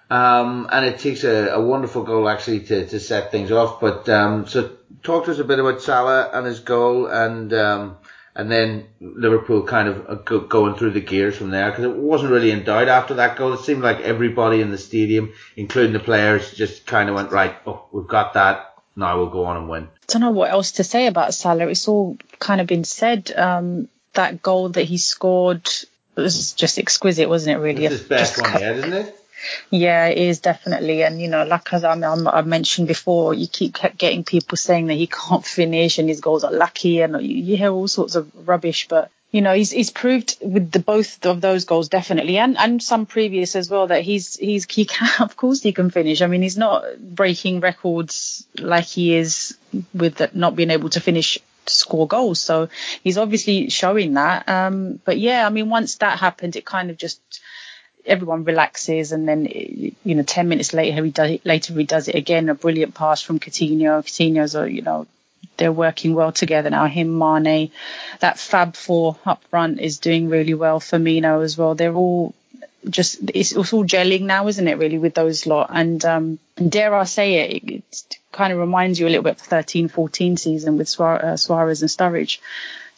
Um, 0.09 0.67
and 0.71 0.85
it 0.85 0.99
takes 0.99 1.23
a, 1.23 1.49
a, 1.49 1.61
wonderful 1.61 2.01
goal 2.01 2.27
actually 2.27 2.61
to, 2.61 2.87
to 2.87 2.99
set 2.99 3.31
things 3.31 3.51
off. 3.51 3.79
But 3.79 4.09
um, 4.09 4.47
so 4.47 4.75
talk 5.03 5.25
to 5.25 5.31
us 5.31 5.37
a 5.37 5.43
bit 5.43 5.59
about 5.59 5.83
Salah 5.83 6.31
and 6.33 6.47
his 6.47 6.61
goal 6.61 7.05
and 7.05 7.53
um, 7.53 7.97
and 8.39 8.49
then 8.49 8.87
Liverpool 9.01 9.63
kind 9.63 9.89
of 9.89 10.09
uh, 10.09 10.15
going 10.15 10.75
through 10.75 10.91
the 10.91 11.01
gears 11.01 11.35
from 11.35 11.49
there 11.49 11.69
because 11.69 11.83
it 11.83 11.93
wasn't 11.93 12.31
really 12.31 12.51
in 12.51 12.63
doubt 12.63 12.87
after 12.87 13.15
that 13.15 13.35
goal. 13.35 13.51
It 13.53 13.59
seemed 13.59 13.83
like 13.83 13.99
everybody 13.99 14.61
in 14.61 14.71
the 14.71 14.77
stadium, 14.77 15.33
including 15.57 15.91
the 15.91 15.99
players, 15.99 16.53
just 16.53 16.85
kind 16.85 17.09
of 17.09 17.15
went 17.15 17.31
right. 17.31 17.53
Oh, 17.67 17.85
we've 17.91 18.07
got 18.07 18.35
that. 18.35 18.75
Now 18.95 19.17
we'll 19.17 19.29
go 19.29 19.43
on 19.45 19.57
and 19.57 19.69
win. 19.69 19.83
I 19.83 19.87
don't 20.07 20.21
know 20.21 20.31
what 20.31 20.51
else 20.51 20.73
to 20.73 20.85
say 20.85 21.07
about 21.07 21.33
Salah. 21.33 21.67
It's 21.67 21.87
all 21.89 22.17
kind 22.39 22.61
of 22.61 22.67
been 22.67 22.85
said. 22.85 23.31
Um, 23.35 23.89
that 24.13 24.41
goal 24.41 24.69
that 24.69 24.83
he 24.83 24.97
scored 24.97 25.69
was 26.15 26.53
just 26.53 26.79
exquisite, 26.79 27.27
wasn't 27.27 27.57
it? 27.57 27.59
Really, 27.59 27.85
it's 27.85 27.99
his 27.99 28.07
best 28.07 28.37
just 28.37 28.53
one 28.53 28.61
yet, 28.61 28.77
isn't 28.77 28.93
it? 28.93 29.19
Yeah, 29.69 30.07
it 30.07 30.17
is 30.17 30.39
definitely. 30.39 31.03
And, 31.03 31.21
you 31.21 31.27
know, 31.27 31.43
like 31.43 31.71
as 31.73 31.83
I 31.83 31.95
have 31.97 32.47
mentioned 32.47 32.87
before, 32.87 33.33
you 33.33 33.47
keep 33.47 33.77
getting 33.97 34.23
people 34.23 34.57
saying 34.57 34.87
that 34.87 34.95
he 34.95 35.07
can't 35.07 35.45
finish 35.45 35.99
and 35.99 36.09
his 36.09 36.21
goals 36.21 36.43
are 36.43 36.51
lucky 36.51 37.01
and 37.01 37.21
you, 37.21 37.35
you 37.35 37.57
hear 37.57 37.71
all 37.71 37.87
sorts 37.87 38.15
of 38.15 38.29
rubbish. 38.47 38.87
But, 38.87 39.11
you 39.31 39.41
know, 39.41 39.53
he's, 39.53 39.71
he's 39.71 39.91
proved 39.91 40.37
with 40.41 40.71
the 40.71 40.79
both 40.79 41.25
of 41.25 41.41
those 41.41 41.65
goals 41.65 41.89
definitely 41.89 42.37
and, 42.37 42.57
and 42.57 42.81
some 42.81 43.05
previous 43.05 43.55
as 43.55 43.69
well 43.69 43.87
that 43.87 44.01
he's, 44.01 44.35
he's, 44.35 44.65
he 44.69 44.85
can, 44.85 45.09
of 45.21 45.37
course 45.37 45.61
he 45.61 45.71
can 45.71 45.89
finish. 45.89 46.21
I 46.21 46.27
mean, 46.27 46.41
he's 46.41 46.57
not 46.57 46.83
breaking 46.99 47.59
records 47.59 48.45
like 48.57 48.85
he 48.85 49.15
is 49.15 49.57
with 49.93 50.33
not 50.35 50.55
being 50.55 50.71
able 50.71 50.89
to 50.89 50.99
finish 50.99 51.37
score 51.67 52.07
goals. 52.07 52.41
So 52.41 52.69
he's 53.03 53.17
obviously 53.17 53.69
showing 53.69 54.15
that. 54.15 54.49
Um, 54.49 54.99
but 55.05 55.17
yeah, 55.17 55.45
I 55.45 55.49
mean, 55.49 55.69
once 55.69 55.95
that 55.97 56.19
happened, 56.19 56.55
it 56.55 56.65
kind 56.65 56.89
of 56.89 56.97
just 56.97 57.21
everyone 58.09 58.43
relaxes, 58.43 59.11
and 59.11 59.27
then 59.27 59.45
you 59.45 60.15
know, 60.15 60.23
ten 60.23 60.49
minutes 60.49 60.73
later 60.73 61.03
he 61.03 61.11
does 61.11 61.39
later 61.45 61.73
he 61.73 61.83
does 61.83 62.07
it 62.07 62.15
again. 62.15 62.49
A 62.49 62.55
brilliant 62.55 62.95
pass 62.95 63.21
from 63.21 63.39
Coutinho. 63.39 64.03
Coutinho's 64.03 64.55
a 64.55 64.69
you 64.69 64.81
know 64.81 65.07
they're 65.57 65.71
working 65.71 66.13
well 66.15 66.31
together 66.31 66.69
now. 66.69 66.87
Him, 66.87 67.17
Mane, 67.17 67.71
that 68.19 68.39
Fab 68.39 68.75
Four 68.75 69.17
up 69.25 69.43
front 69.45 69.79
is 69.79 69.99
doing 69.99 70.29
really 70.29 70.53
well. 70.53 70.79
Firmino 70.79 71.43
as 71.43 71.57
well. 71.57 71.75
They're 71.75 71.93
all 71.93 72.33
just 72.89 73.19
it's, 73.33 73.51
it's 73.51 73.73
all 73.73 73.85
gelling 73.85 74.21
now, 74.21 74.47
isn't 74.47 74.67
it? 74.67 74.77
Really 74.77 74.97
with 74.97 75.13
those 75.13 75.45
lot, 75.45 75.69
and 75.73 76.03
um, 76.05 76.39
dare 76.55 76.95
I 76.95 77.03
say 77.03 77.35
it, 77.35 77.63
it, 77.63 77.83
it 77.89 78.17
kind 78.31 78.53
of 78.53 78.59
reminds 78.59 78.99
you 78.99 79.07
a 79.07 79.09
little 79.09 79.23
bit 79.23 79.41
of 79.41 79.49
the 79.49 79.55
13-14 79.55 80.37
season 80.39 80.77
with 80.77 80.87
Suarez 80.87 81.47
and 81.49 81.91
Sturridge 81.91 82.39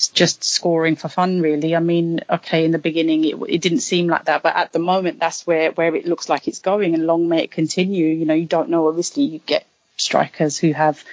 just 0.09 0.43
scoring 0.43 0.95
for 0.95 1.09
fun, 1.09 1.41
really. 1.41 1.75
I 1.75 1.79
mean, 1.79 2.21
okay, 2.29 2.65
in 2.65 2.71
the 2.71 2.79
beginning 2.79 3.25
it, 3.25 3.35
it 3.47 3.61
didn't 3.61 3.79
seem 3.79 4.07
like 4.07 4.25
that, 4.25 4.43
but 4.43 4.55
at 4.55 4.71
the 4.71 4.79
moment 4.79 5.19
that's 5.19 5.45
where 5.45 5.71
where 5.71 5.95
it 5.95 6.05
looks 6.05 6.29
like 6.29 6.47
it's 6.47 6.59
going, 6.59 6.93
and 6.93 7.05
long 7.05 7.27
may 7.27 7.43
it 7.43 7.51
continue. 7.51 8.07
You 8.07 8.25
know, 8.25 8.33
you 8.33 8.45
don't 8.45 8.69
know. 8.69 8.87
Obviously, 8.87 9.23
you 9.23 9.39
get 9.39 9.65
strikers 9.97 10.57
who 10.57 10.73
have 10.73 11.03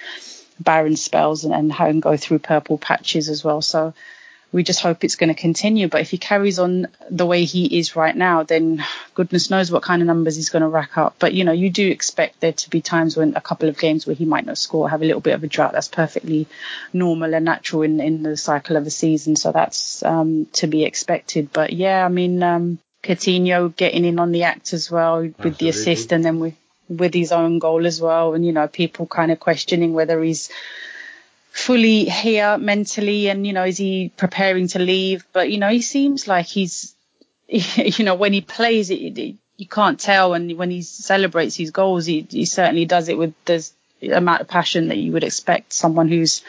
barren 0.59 0.95
spells 0.95 1.45
and, 1.45 1.53
and, 1.53 1.71
and 1.71 2.01
go 2.01 2.17
through 2.17 2.39
purple 2.39 2.77
patches 2.77 3.29
as 3.29 3.43
well. 3.43 3.61
So 3.61 3.93
we 4.51 4.63
just 4.63 4.81
hope 4.81 5.03
it's 5.03 5.15
going 5.15 5.33
to 5.33 5.39
continue. 5.39 5.87
But 5.87 6.01
if 6.01 6.09
he 6.09 6.17
carries 6.17 6.57
on 6.57 6.87
the 7.09 7.25
way 7.25 7.45
he 7.45 7.77
is 7.79 7.95
right 7.95 8.15
now, 8.15 8.43
then 8.43 8.83
goodness 9.13 9.49
knows 9.49 9.71
what 9.71 9.83
kind 9.83 10.01
of 10.01 10.07
numbers 10.07 10.35
he's 10.35 10.49
going 10.49 10.63
to 10.63 10.67
rack 10.67 10.97
up. 10.97 11.15
But 11.19 11.33
you 11.33 11.43
know, 11.43 11.51
you 11.51 11.69
do 11.69 11.87
expect 11.87 12.39
there 12.39 12.53
to 12.53 12.69
be 12.69 12.81
times 12.81 13.15
when 13.15 13.35
a 13.35 13.41
couple 13.41 13.69
of 13.69 13.77
games 13.77 14.07
where 14.07 14.15
he 14.15 14.25
might 14.25 14.45
not 14.45 14.57
score, 14.57 14.89
have 14.89 15.01
a 15.01 15.05
little 15.05 15.21
bit 15.21 15.35
of 15.35 15.43
a 15.43 15.47
drought. 15.47 15.73
That's 15.73 15.87
perfectly 15.87 16.47
normal 16.93 17.33
and 17.35 17.45
natural 17.45 17.83
in 17.83 17.99
in 17.99 18.23
the 18.23 18.37
cycle 18.37 18.75
of 18.75 18.87
a 18.87 18.91
season. 18.91 19.35
So 19.35 19.51
that's 19.51 20.01
um, 20.03 20.47
to 20.53 20.67
be 20.67 20.83
expected. 20.83 21.53
But 21.53 21.73
yeah, 21.73 22.03
I 22.03 22.09
mean, 22.09 22.41
um, 22.41 22.79
Coutinho 23.03 23.75
getting 23.75 24.03
in 24.03 24.19
on 24.19 24.31
the 24.31 24.43
act 24.43 24.73
as 24.73 24.89
well 24.89 25.21
with 25.21 25.35
Absolutely. 25.35 25.57
the 25.59 25.69
assist, 25.69 26.11
and 26.11 26.25
then 26.25 26.39
with 26.39 26.55
with 26.89 27.13
his 27.13 27.31
own 27.31 27.59
goal 27.59 27.85
as 27.85 28.01
well. 28.01 28.33
And 28.33 28.43
you 28.43 28.51
know, 28.51 28.67
people 28.67 29.05
kind 29.05 29.31
of 29.31 29.39
questioning 29.39 29.93
whether 29.93 30.21
he's 30.23 30.49
fully 31.51 32.05
here 32.05 32.57
mentally 32.57 33.29
and 33.29 33.45
you 33.45 33.53
know 33.53 33.63
is 33.63 33.77
he 33.77 34.11
preparing 34.15 34.67
to 34.69 34.79
leave? 34.79 35.25
But 35.33 35.51
you 35.51 35.57
know 35.57 35.69
he 35.69 35.81
seems 35.81 36.27
like 36.27 36.45
he's 36.45 36.95
you 37.47 38.05
know 38.05 38.15
when 38.15 38.33
he 38.33 38.41
plays 38.41 38.89
it, 38.89 39.17
it 39.17 39.35
you 39.57 39.67
can't 39.67 39.99
tell 39.99 40.33
and 40.33 40.57
when 40.57 40.71
he 40.71 40.81
celebrates 40.81 41.55
his 41.55 41.71
goals. 41.71 42.05
He, 42.05 42.25
he 42.29 42.45
certainly 42.45 42.85
does 42.85 43.09
it 43.09 43.17
with 43.17 43.33
the 43.45 43.69
amount 44.09 44.41
of 44.41 44.47
passion 44.47 44.87
that 44.87 44.97
you 44.97 45.11
would 45.11 45.25
expect 45.25 45.73
someone 45.73 46.07
who's 46.07 46.39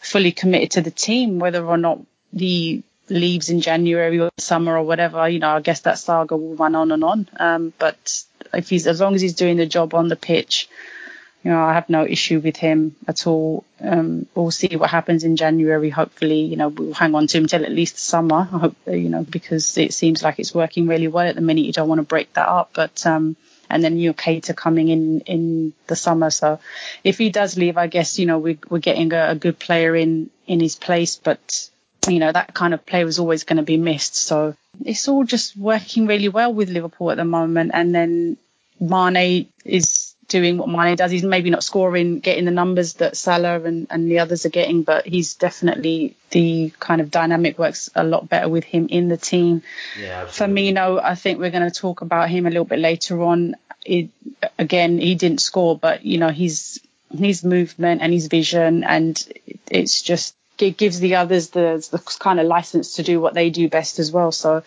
fully 0.00 0.32
committed 0.32 0.72
to 0.72 0.80
the 0.80 0.90
team 0.90 1.38
whether 1.38 1.64
or 1.64 1.76
not 1.76 2.00
he 2.36 2.82
leaves 3.08 3.48
in 3.48 3.60
January 3.60 4.20
or 4.20 4.30
summer 4.38 4.76
or 4.76 4.82
whatever. 4.82 5.28
You 5.28 5.38
know 5.38 5.50
I 5.50 5.60
guess 5.60 5.80
that 5.80 5.98
saga 5.98 6.36
will 6.36 6.56
run 6.56 6.74
on 6.74 6.90
and 6.90 7.04
on. 7.04 7.28
Um, 7.38 7.72
but 7.78 8.24
if 8.52 8.68
he's 8.68 8.86
as 8.86 9.00
long 9.00 9.14
as 9.14 9.20
he's 9.20 9.34
doing 9.34 9.56
the 9.56 9.66
job 9.66 9.94
on 9.94 10.08
the 10.08 10.16
pitch 10.16 10.68
you 11.44 11.52
know, 11.52 11.62
I 11.62 11.74
have 11.74 11.88
no 11.88 12.04
issue 12.04 12.40
with 12.40 12.56
him 12.56 12.96
at 13.06 13.26
all. 13.26 13.64
Um, 13.80 14.26
we'll 14.34 14.50
see 14.50 14.76
what 14.76 14.90
happens 14.90 15.22
in 15.22 15.36
January. 15.36 15.88
Hopefully, 15.88 16.40
you 16.40 16.56
know, 16.56 16.68
we'll 16.68 16.94
hang 16.94 17.14
on 17.14 17.28
to 17.28 17.38
him 17.38 17.46
till 17.46 17.64
at 17.64 17.70
least 17.70 17.98
summer. 17.98 18.48
I 18.52 18.58
hope, 18.58 18.76
you 18.86 19.08
know, 19.08 19.22
because 19.22 19.78
it 19.78 19.94
seems 19.94 20.22
like 20.22 20.40
it's 20.40 20.54
working 20.54 20.88
really 20.88 21.08
well 21.08 21.28
at 21.28 21.36
the 21.36 21.40
minute. 21.40 21.64
You 21.64 21.72
don't 21.72 21.88
want 21.88 22.00
to 22.00 22.04
break 22.06 22.32
that 22.34 22.48
up, 22.48 22.70
but, 22.74 23.06
um, 23.06 23.36
and 23.70 23.84
then 23.84 23.98
you're 23.98 24.14
Keita 24.14 24.56
coming 24.56 24.88
in 24.88 25.20
in 25.20 25.74
the 25.86 25.94
summer. 25.94 26.30
So 26.30 26.58
if 27.04 27.18
he 27.18 27.30
does 27.30 27.56
leave, 27.56 27.76
I 27.76 27.86
guess, 27.86 28.18
you 28.18 28.26
know, 28.26 28.38
we, 28.38 28.58
we're 28.68 28.78
getting 28.78 29.12
a, 29.12 29.30
a 29.30 29.34
good 29.34 29.58
player 29.58 29.94
in, 29.94 30.30
in 30.46 30.58
his 30.58 30.74
place, 30.74 31.16
but, 31.16 31.70
you 32.08 32.18
know, 32.18 32.32
that 32.32 32.52
kind 32.52 32.74
of 32.74 32.84
player 32.84 33.04
was 33.04 33.18
always 33.18 33.44
going 33.44 33.58
to 33.58 33.62
be 33.62 33.76
missed. 33.76 34.16
So 34.16 34.56
it's 34.84 35.06
all 35.06 35.24
just 35.24 35.56
working 35.56 36.06
really 36.06 36.28
well 36.28 36.52
with 36.52 36.70
Liverpool 36.70 37.10
at 37.10 37.16
the 37.16 37.24
moment. 37.24 37.70
And 37.74 37.94
then 37.94 38.38
Mane 38.80 39.48
is 39.64 40.07
doing 40.28 40.58
what 40.58 40.68
Mane 40.68 40.96
does. 40.96 41.10
He's 41.10 41.24
maybe 41.24 41.50
not 41.50 41.64
scoring, 41.64 42.20
getting 42.20 42.44
the 42.44 42.50
numbers 42.50 42.94
that 42.94 43.16
Salah 43.16 43.60
and, 43.62 43.86
and 43.90 44.10
the 44.10 44.20
others 44.20 44.46
are 44.46 44.50
getting, 44.50 44.82
but 44.82 45.06
he's 45.06 45.34
definitely 45.34 46.14
the 46.30 46.72
kind 46.78 47.00
of 47.00 47.10
dynamic 47.10 47.58
works 47.58 47.90
a 47.94 48.04
lot 48.04 48.28
better 48.28 48.48
with 48.48 48.64
him 48.64 48.88
in 48.90 49.08
the 49.08 49.16
team. 49.16 49.62
Yeah, 49.98 50.26
Firmino, 50.26 51.02
I 51.02 51.14
think 51.14 51.38
we're 51.38 51.50
going 51.50 51.70
to 51.70 51.80
talk 51.80 52.02
about 52.02 52.28
him 52.28 52.46
a 52.46 52.50
little 52.50 52.66
bit 52.66 52.78
later 52.78 53.22
on. 53.22 53.56
It, 53.84 54.10
again, 54.58 54.98
he 54.98 55.14
didn't 55.14 55.40
score, 55.40 55.76
but 55.78 56.04
you 56.04 56.18
know, 56.18 56.28
his, 56.28 56.80
his 57.10 57.42
movement 57.42 58.02
and 58.02 58.12
his 58.12 58.26
vision 58.26 58.84
and 58.84 59.26
it's 59.70 60.02
just, 60.02 60.34
it 60.58 60.76
gives 60.76 61.00
the 61.00 61.14
others 61.14 61.50
the, 61.50 61.86
the 61.90 61.98
kind 62.18 62.38
of 62.38 62.46
license 62.46 62.94
to 62.96 63.02
do 63.02 63.20
what 63.20 63.32
they 63.32 63.48
do 63.48 63.68
best 63.68 63.98
as 63.98 64.12
well. 64.12 64.32
So, 64.32 64.62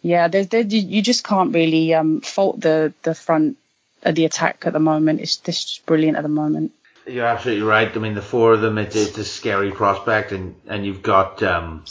yeah, 0.00 0.26
there, 0.26 0.44
there, 0.44 0.62
you 0.62 1.02
just 1.02 1.22
can't 1.22 1.54
really 1.54 1.94
um, 1.94 2.22
fault 2.22 2.60
the 2.60 2.92
the 3.02 3.14
front 3.14 3.56
the 4.04 4.24
attack 4.24 4.64
at 4.66 4.72
the 4.72 4.80
moment. 4.80 5.20
It's 5.20 5.36
just 5.36 5.86
brilliant 5.86 6.16
at 6.16 6.22
the 6.22 6.28
moment. 6.28 6.72
You're 7.06 7.26
absolutely 7.26 7.64
right. 7.64 7.94
I 7.94 7.98
mean, 7.98 8.14
the 8.14 8.22
four 8.22 8.52
of 8.52 8.60
them, 8.60 8.78
it's, 8.78 8.94
it's 8.94 9.18
a 9.18 9.24
scary 9.24 9.72
prospect, 9.72 10.30
and, 10.32 10.54
and 10.68 10.86
you've 10.86 11.02
got 11.02 11.42
um, 11.42 11.84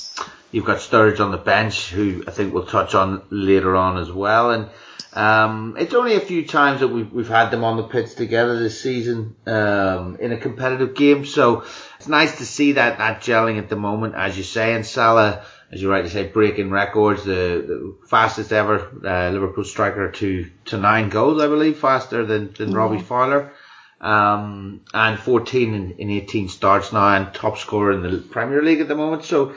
you've 0.52 0.66
got 0.66 0.78
Sturridge 0.78 1.20
on 1.20 1.32
the 1.32 1.38
bench, 1.38 1.90
who 1.90 2.24
I 2.28 2.32
think 2.32 2.54
we'll 2.54 2.66
touch 2.66 2.96
on 2.96 3.22
later 3.30 3.76
on 3.76 3.98
as 3.98 4.10
well. 4.10 4.52
And 4.52 4.70
um, 5.14 5.76
it's 5.78 5.94
only 5.94 6.16
a 6.16 6.22
few 6.22 6.48
times 6.48 6.80
that 6.80 6.88
we've 6.88 7.12
we've 7.12 7.28
had 7.28 7.50
them 7.50 7.66
on 7.66 7.76
the 7.76 7.84
pitch 7.84 8.16
together 8.16 8.58
this 8.58 8.80
season 8.80 9.36
um, 9.46 10.18
in 10.22 10.32
a 10.32 10.38
competitive 10.38 10.96
game, 10.96 11.26
so 11.26 11.66
it's 11.98 12.08
nice 12.08 12.38
to 12.38 12.46
see 12.46 12.74
that 12.74 13.00
that 13.00 13.22
gelling 13.22 13.58
at 13.58 13.68
the 13.68 13.76
moment, 13.76 14.16
as 14.16 14.38
you 14.38 14.44
say. 14.44 14.74
And 14.74 14.86
Salah 14.86 15.46
as 15.72 15.82
you 15.82 15.90
rightly 15.90 16.10
say, 16.10 16.28
breaking 16.28 16.70
records, 16.70 17.24
the, 17.24 17.32
the 17.32 18.08
fastest 18.08 18.52
ever 18.52 18.92
uh, 19.06 19.30
Liverpool 19.30 19.64
striker 19.64 20.12
to, 20.12 20.50
to 20.66 20.78
nine 20.78 21.10
goals, 21.10 21.42
I 21.42 21.48
believe, 21.48 21.80
faster 21.80 22.26
than, 22.26 22.54
than 22.54 22.74
Robbie 22.74 23.02
Fowler. 23.02 23.54
Um, 24.02 24.82
and 24.94 25.18
14 25.18 25.74
in, 25.74 25.92
in 25.92 26.10
18 26.10 26.50
starts 26.50 26.92
now 26.92 27.16
and 27.16 27.34
top 27.34 27.58
scorer 27.58 27.94
in 27.94 28.02
the 28.02 28.18
Premier 28.18 28.62
League 28.62 28.82
at 28.82 28.90
the 28.90 28.96
moment. 28.96 29.24
So 29.24 29.56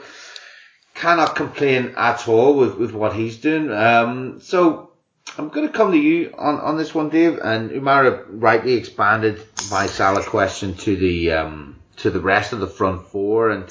cannot 0.93 1.35
complain 1.35 1.95
at 1.97 2.27
all 2.29 2.55
with, 2.55 2.77
with 2.77 2.93
what 2.93 3.13
he's 3.13 3.37
doing. 3.37 3.69
Um, 3.71 4.39
so 4.39 4.91
I'm 5.37 5.49
going 5.49 5.67
to 5.67 5.73
come 5.73 5.91
to 5.91 5.97
you 5.97 6.33
on, 6.37 6.59
on 6.61 6.77
this 6.77 6.95
one, 6.95 7.09
Dave. 7.09 7.39
And 7.39 7.71
Umara 7.71 8.23
rightly 8.29 8.75
expanded 8.75 9.43
my 9.69 9.87
Salah 9.87 10.23
question 10.23 10.75
to 10.75 10.95
the, 10.95 11.33
um, 11.33 11.75
to 11.97 12.09
the 12.09 12.21
rest 12.21 12.53
of 12.53 12.61
the 12.61 12.67
front 12.67 13.07
four 13.07 13.49
and, 13.49 13.69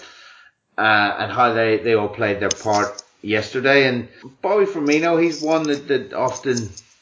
uh, 0.78 1.16
and 1.19 1.33
how 1.33 1.52
they, 1.52 1.78
they 1.78 1.95
all 1.95 2.09
played 2.09 2.40
their 2.40 2.50
part 2.50 3.02
yesterday. 3.23 3.88
And 3.88 4.09
Bobby 4.43 4.66
Firmino, 4.66 5.23
he's 5.23 5.43
one 5.43 5.64
that, 5.64 5.88
that 5.88 6.12
often 6.12 6.57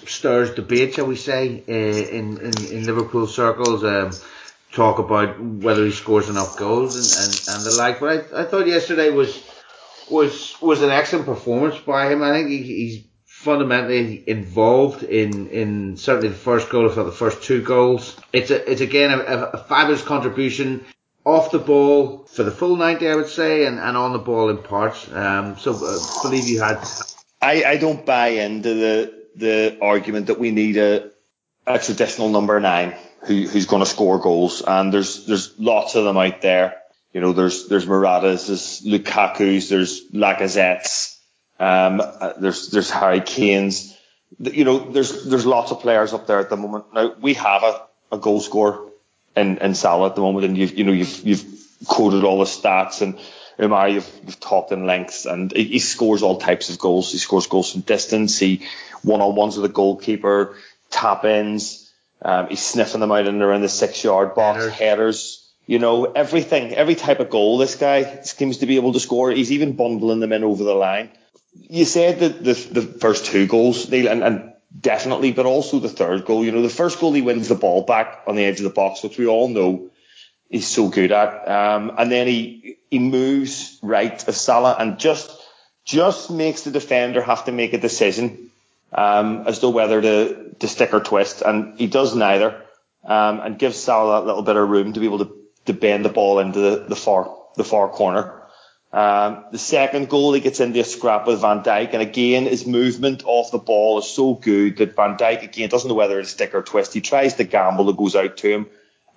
stirs 0.07 0.55
debate, 0.55 0.95
shall 0.95 1.07
we 1.07 1.17
say, 1.17 1.62
uh, 1.69 1.73
in, 1.73 2.38
in, 2.38 2.64
in 2.73 2.85
Liverpool 2.87 3.26
circles. 3.26 3.85
Um, 3.85 4.11
talk 4.73 4.99
about 4.99 5.41
whether 5.41 5.85
he 5.85 5.93
scores 5.93 6.29
enough 6.29 6.57
goals 6.57 6.97
and, 6.97 7.25
and, 7.25 7.57
and 7.57 7.67
the 7.67 7.76
like. 7.76 8.00
But 8.00 8.33
I, 8.35 8.41
I 8.41 8.45
thought 8.45 8.67
yesterday 8.67 9.11
was 9.11 9.43
was 10.11 10.61
was 10.61 10.83
an 10.83 10.91
excellent 10.91 11.26
performance 11.26 11.79
by 11.79 12.11
him. 12.11 12.23
I 12.23 12.33
think 12.33 12.49
he, 12.49 12.62
he's 12.62 13.05
fundamentally 13.26 14.25
involved 14.26 15.02
in 15.02 15.49
in 15.49 15.97
certainly 15.97 16.29
the 16.29 16.35
first 16.35 16.71
goal, 16.71 16.87
if 16.87 16.97
not 16.97 17.05
the 17.05 17.12
first 17.12 17.43
two 17.43 17.62
goals. 17.62 18.17
It's 18.33 18.50
a 18.50 18.71
it's 18.71 18.81
again 18.81 19.11
a, 19.11 19.50
a 19.52 19.59
fabulous 19.59 20.02
contribution 20.02 20.85
off 21.25 21.50
the 21.50 21.59
ball 21.59 22.25
for 22.25 22.43
the 22.43 22.50
full 22.50 22.76
90, 22.76 23.09
I 23.09 23.14
would 23.14 23.29
say, 23.29 23.67
and, 23.67 23.79
and 23.79 23.97
on 23.97 24.12
the 24.12 24.19
ball 24.19 24.49
in 24.50 24.59
parts. 24.59 25.11
Um, 25.12 25.57
so 25.59 25.73
I 25.75 25.97
uh, 25.97 26.23
believe 26.23 26.49
you 26.49 26.61
had. 26.61 26.85
I, 27.41 27.64
I 27.64 27.76
don't 27.76 28.05
buy 28.05 28.29
into 28.29 28.75
the 28.75 29.23
the 29.35 29.79
argument 29.81 30.26
that 30.26 30.38
we 30.38 30.50
need 30.50 30.76
a, 30.76 31.11
a 31.67 31.79
traditional 31.79 32.29
number 32.29 32.61
nine 32.61 32.95
who, 33.23 33.47
who's 33.47 33.67
going 33.67 33.83
to 33.83 33.88
score 33.88 34.19
goals, 34.19 34.62
and 34.62 34.93
there's 34.93 35.26
there's 35.26 35.59
lots 35.59 35.95
of 35.95 36.05
them 36.05 36.17
out 36.17 36.41
there. 36.43 36.76
You 37.12 37.21
know, 37.21 37.33
there's 37.33 37.69
there's 37.69 37.87
Moratas, 37.87 38.47
there's 38.47 38.83
Lukaku's, 38.85 39.69
there's 39.69 40.11
Lacazette's, 40.11 41.21
um, 41.59 42.00
uh, 42.00 42.35
there's 42.38 42.69
there's 42.71 42.91
Harry 42.91 43.21
Kane's. 43.21 43.97
You 44.38 44.64
know, 44.64 44.91
there's 44.91 45.25
there's 45.25 45.47
lots 45.47 45.73
of 45.73 45.81
players 45.81 46.12
up 46.12 46.26
there 46.26 46.41
at 46.41 46.50
the 46.50 46.57
moment. 46.57 46.87
Now 46.93 47.14
we 47.21 47.35
have 47.35 47.62
a, 47.62 47.83
a 48.12 48.19
goal 48.19 48.41
scorer 48.41 48.91
in, 49.37 49.59
in 49.59 49.75
Salah 49.75 50.09
at 50.09 50.15
the 50.15 50.21
moment, 50.21 50.47
and 50.47 50.57
you've 50.57 50.77
you 50.79 50.85
know 50.85 50.93
you've 50.93 51.27
you've 51.27 51.45
quoted 51.87 52.25
all 52.25 52.39
the 52.39 52.45
stats 52.45 53.03
and 53.03 53.19
Umar, 53.61 53.89
you've, 53.89 54.11
you've 54.25 54.41
talked 54.41 54.73
in 54.73 54.87
length, 54.87 55.27
and 55.27 55.53
he, 55.53 55.65
he, 55.65 55.79
scores 55.79 56.23
all 56.23 56.39
types 56.39 56.71
of 56.71 56.79
goals. 56.79 57.12
He 57.12 57.19
scores 57.19 57.47
goals 57.47 57.71
from 57.71 57.83
distance. 57.83 58.39
He 58.39 58.67
one 59.03 59.21
on 59.21 59.37
ones 59.37 59.57
with 59.57 59.71
the 59.71 59.75
goalkeeper, 59.75 60.57
tap 60.91 61.25
ins. 61.25 61.93
Um, 62.23 62.49
he's 62.49 62.62
sniffing 62.62 63.01
them 63.01 63.12
out 63.12 63.27
in 63.27 63.43
around 63.43 63.61
the 63.61 63.69
six 63.69 64.03
yard 64.03 64.35
box, 64.35 64.59
headers. 64.59 64.79
headers 64.79 65.43
you 65.67 65.79
know, 65.79 66.07
everything, 66.07 66.75
every 66.75 66.95
type 66.95 67.21
of 67.21 67.31
goal 67.31 67.59
this 67.59 67.77
guy 67.77 68.23
seems 68.23 68.59
to 68.59 68.67
be 68.67 68.77
able 68.77 68.93
to 68.93 69.01
score. 69.01 69.31
He's 69.31 69.53
even 69.53 69.73
bundling 69.73 70.21
them 70.21 70.33
in 70.33 70.45
over 70.45 70.65
the 70.65 70.75
line. 70.75 71.11
You 71.55 71.85
said 71.85 72.21
that 72.21 72.45
the, 72.45 72.53
the 72.53 72.83
first 72.83 73.27
two 73.27 73.47
goals, 73.47 73.89
Neil, 73.89 74.09
and, 74.09 74.23
and 74.23 74.51
definitely, 74.79 75.33
but 75.33 75.47
also 75.47 75.79
the 75.79 75.88
third 75.88 76.25
goal. 76.25 76.45
You 76.45 76.52
know, 76.52 76.62
the 76.62 76.69
first 76.69 77.00
goal 77.00 77.12
he 77.12 77.23
wins 77.23 77.49
the 77.49 77.55
ball 77.55 77.83
back 77.83 78.23
on 78.26 78.37
the 78.37 78.45
edge 78.45 78.59
of 78.59 78.64
the 78.64 78.71
box, 78.71 79.02
which 79.02 79.19
we 79.19 79.26
all 79.26 79.49
know 79.49 79.91
he's 80.49 80.67
so 80.67 80.88
good 80.88 81.12
at. 81.12 81.49
Um, 81.49 81.93
and 81.99 82.11
then 82.11 82.26
he 82.26 82.79
he 82.91 82.99
moves 82.99 83.79
right 83.83 84.26
of 84.26 84.37
Salah 84.37 84.76
and 84.79 84.99
just 84.99 85.31
just 85.85 86.31
makes 86.31 86.62
the 86.62 86.71
defender 86.71 87.23
have 87.23 87.47
to 87.47 87.52
make 87.52 87.73
a 87.73 87.79
decision 87.79 88.50
um, 88.93 89.45
as 89.47 89.59
to 89.61 89.69
whether 89.69 90.00
to 90.00 90.55
to 90.61 90.69
stick 90.69 90.95
or 90.95 91.00
twist, 91.00 91.43
and 91.43 91.79
he 91.79 91.87
does 91.87 92.14
neither, 92.14 92.62
um, 93.05 93.41
and 93.41 93.59
gives 93.59 93.79
Salah 93.79 94.21
that 94.21 94.26
little 94.26 94.43
bit 94.43 94.57
of 94.57 94.69
room 94.69 94.93
to 94.93 95.00
be 95.00 95.07
able 95.07 95.25
to 95.25 95.37
to 95.67 95.73
bend 95.73 96.05
the 96.05 96.09
ball 96.09 96.38
into 96.38 96.61
the, 96.61 96.76
the 96.88 96.97
far 96.97 97.35
the 97.57 97.64
far 97.64 97.88
corner. 97.88 98.41
Um, 98.92 99.44
the 99.50 99.58
second 99.58 100.11
goal, 100.11 100.34
he 100.34 100.40
gets 100.40 100.61
into 100.61 100.80
a 100.80 100.84
scrap 100.84 101.26
with 101.26 101.40
Van 101.40 101.62
Dijk, 101.62 101.94
and 101.94 102.02
again, 102.02 102.44
his 102.44 102.66
movement 102.66 103.22
off 103.25 103.50
the 103.50 103.58
ball 103.58 103.99
is 103.99 104.06
so 104.06 104.34
good 104.34 104.76
that 104.76 104.96
Van 104.96 105.16
Dijk 105.16 105.42
again 105.42 105.70
doesn't 105.70 105.88
know 105.88 105.94
whether 105.94 106.20
to 106.20 106.28
stick 106.28 106.54
or 106.54 106.62
twist. 106.62 106.92
He 106.92 107.00
tries 107.00 107.34
to 107.34 107.44
gamble, 107.44 107.88
it 107.88 107.96
goes 107.96 108.14
out 108.14 108.37
to 108.38 108.50
him, 108.50 108.66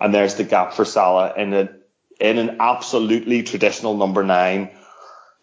and 0.00 0.14
there's 0.14 0.36
the 0.36 0.44
gap 0.44 0.72
for 0.72 0.86
Salah 0.86 1.34
in 1.36 1.52
a 1.52 1.68
in 2.18 2.38
an 2.38 2.56
absolutely 2.60 3.42
traditional 3.42 3.94
number 3.94 4.24
nine 4.24 4.70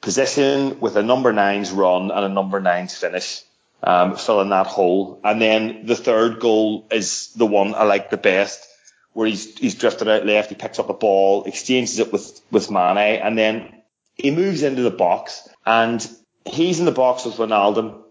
position 0.02 0.80
with 0.80 0.98
a 0.98 1.04
number 1.04 1.32
nine's 1.32 1.72
run 1.72 2.10
and 2.10 2.26
a 2.26 2.30
number 2.30 2.60
nine's 2.60 2.98
finish, 2.98 3.44
um, 3.84 4.16
filling 4.16 4.50
that 4.50 4.66
hole. 4.66 5.22
And 5.24 5.40
then 5.40 5.86
the 5.86 5.96
third 5.96 6.40
goal 6.40 6.88
is 6.92 7.28
the 7.36 7.46
one 7.46 7.76
I 7.76 7.84
like 7.84 8.10
the 8.10 8.18
best 8.18 8.68
where 9.14 9.28
he's 9.28 9.56
he's 9.60 9.76
drifted 9.76 10.08
out 10.08 10.26
left, 10.26 10.50
he 10.50 10.56
picks 10.56 10.80
up 10.80 10.88
the 10.88 10.94
ball, 10.94 11.44
exchanges 11.44 12.00
it 12.00 12.12
with 12.12 12.42
with 12.50 12.72
Mane, 12.72 13.22
and 13.22 13.38
then 13.38 13.83
he 14.16 14.32
moves 14.32 14.64
into 14.64 14.82
the 14.82 14.92
box, 14.92 15.48
and 15.66 16.08
he's 16.46 16.80
in 16.80 16.86
the 16.86 16.92
box 16.92 17.26
with 17.26 17.36
Ronaldo, 17.36 18.04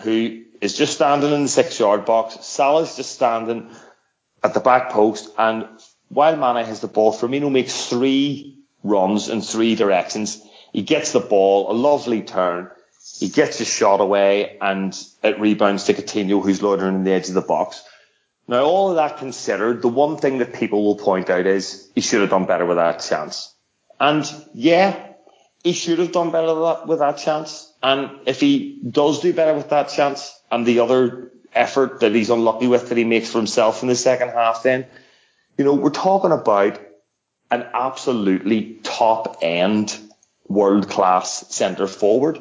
who 0.00 0.44
is 0.60 0.76
just 0.76 0.94
standing 0.94 1.32
in 1.32 1.42
the 1.42 1.48
six 1.48 1.78
yard 1.78 2.04
box. 2.04 2.44
Salah's 2.44 2.96
just 2.96 3.12
standing 3.12 3.70
at 4.42 4.54
the 4.54 4.60
back 4.60 4.90
post, 4.90 5.30
and 5.38 5.66
while 6.08 6.36
Mane 6.36 6.64
has 6.64 6.80
the 6.80 6.88
ball, 6.88 7.12
Firmino 7.12 7.50
makes 7.50 7.86
three 7.86 8.58
runs 8.82 9.28
in 9.28 9.42
three 9.42 9.74
directions. 9.74 10.40
He 10.72 10.82
gets 10.82 11.12
the 11.12 11.20
ball, 11.20 11.70
a 11.70 11.74
lovely 11.74 12.22
turn. 12.22 12.70
He 13.18 13.28
gets 13.28 13.58
his 13.58 13.68
shot 13.68 14.00
away, 14.00 14.58
and 14.60 14.96
it 15.22 15.40
rebounds 15.40 15.84
to 15.84 15.94
Coutinho, 15.94 16.42
who's 16.42 16.62
loitering 16.62 16.94
in 16.96 17.04
the 17.04 17.12
edge 17.12 17.28
of 17.28 17.34
the 17.34 17.40
box. 17.40 17.82
Now, 18.46 18.64
all 18.64 18.90
of 18.90 18.96
that 18.96 19.18
considered, 19.18 19.82
the 19.82 19.88
one 19.88 20.16
thing 20.16 20.38
that 20.38 20.54
people 20.54 20.84
will 20.84 20.96
point 20.96 21.28
out 21.28 21.46
is 21.46 21.90
he 21.94 22.00
should 22.00 22.22
have 22.22 22.30
done 22.30 22.46
better 22.46 22.64
with 22.64 22.78
that 22.78 23.00
chance. 23.00 23.54
And 24.00 24.24
yeah, 24.54 25.07
he 25.62 25.72
should 25.72 25.98
have 25.98 26.12
done 26.12 26.30
better 26.30 26.54
with 26.86 27.00
that, 27.00 27.18
chance. 27.18 27.72
And 27.82 28.10
if 28.26 28.40
he 28.40 28.80
does 28.88 29.20
do 29.20 29.32
better 29.32 29.54
with 29.54 29.70
that 29.70 29.88
chance 29.88 30.38
and 30.50 30.64
the 30.64 30.80
other 30.80 31.32
effort 31.52 32.00
that 32.00 32.14
he's 32.14 32.30
unlucky 32.30 32.66
with 32.66 32.88
that 32.88 32.98
he 32.98 33.04
makes 33.04 33.30
for 33.30 33.38
himself 33.38 33.82
in 33.82 33.88
the 33.88 33.96
second 33.96 34.30
half, 34.30 34.62
then, 34.62 34.86
you 35.56 35.64
know, 35.64 35.74
we're 35.74 35.90
talking 35.90 36.32
about 36.32 36.80
an 37.50 37.66
absolutely 37.72 38.78
top 38.82 39.38
end 39.42 39.96
world 40.46 40.88
class 40.88 41.54
centre 41.54 41.86
forward 41.86 42.40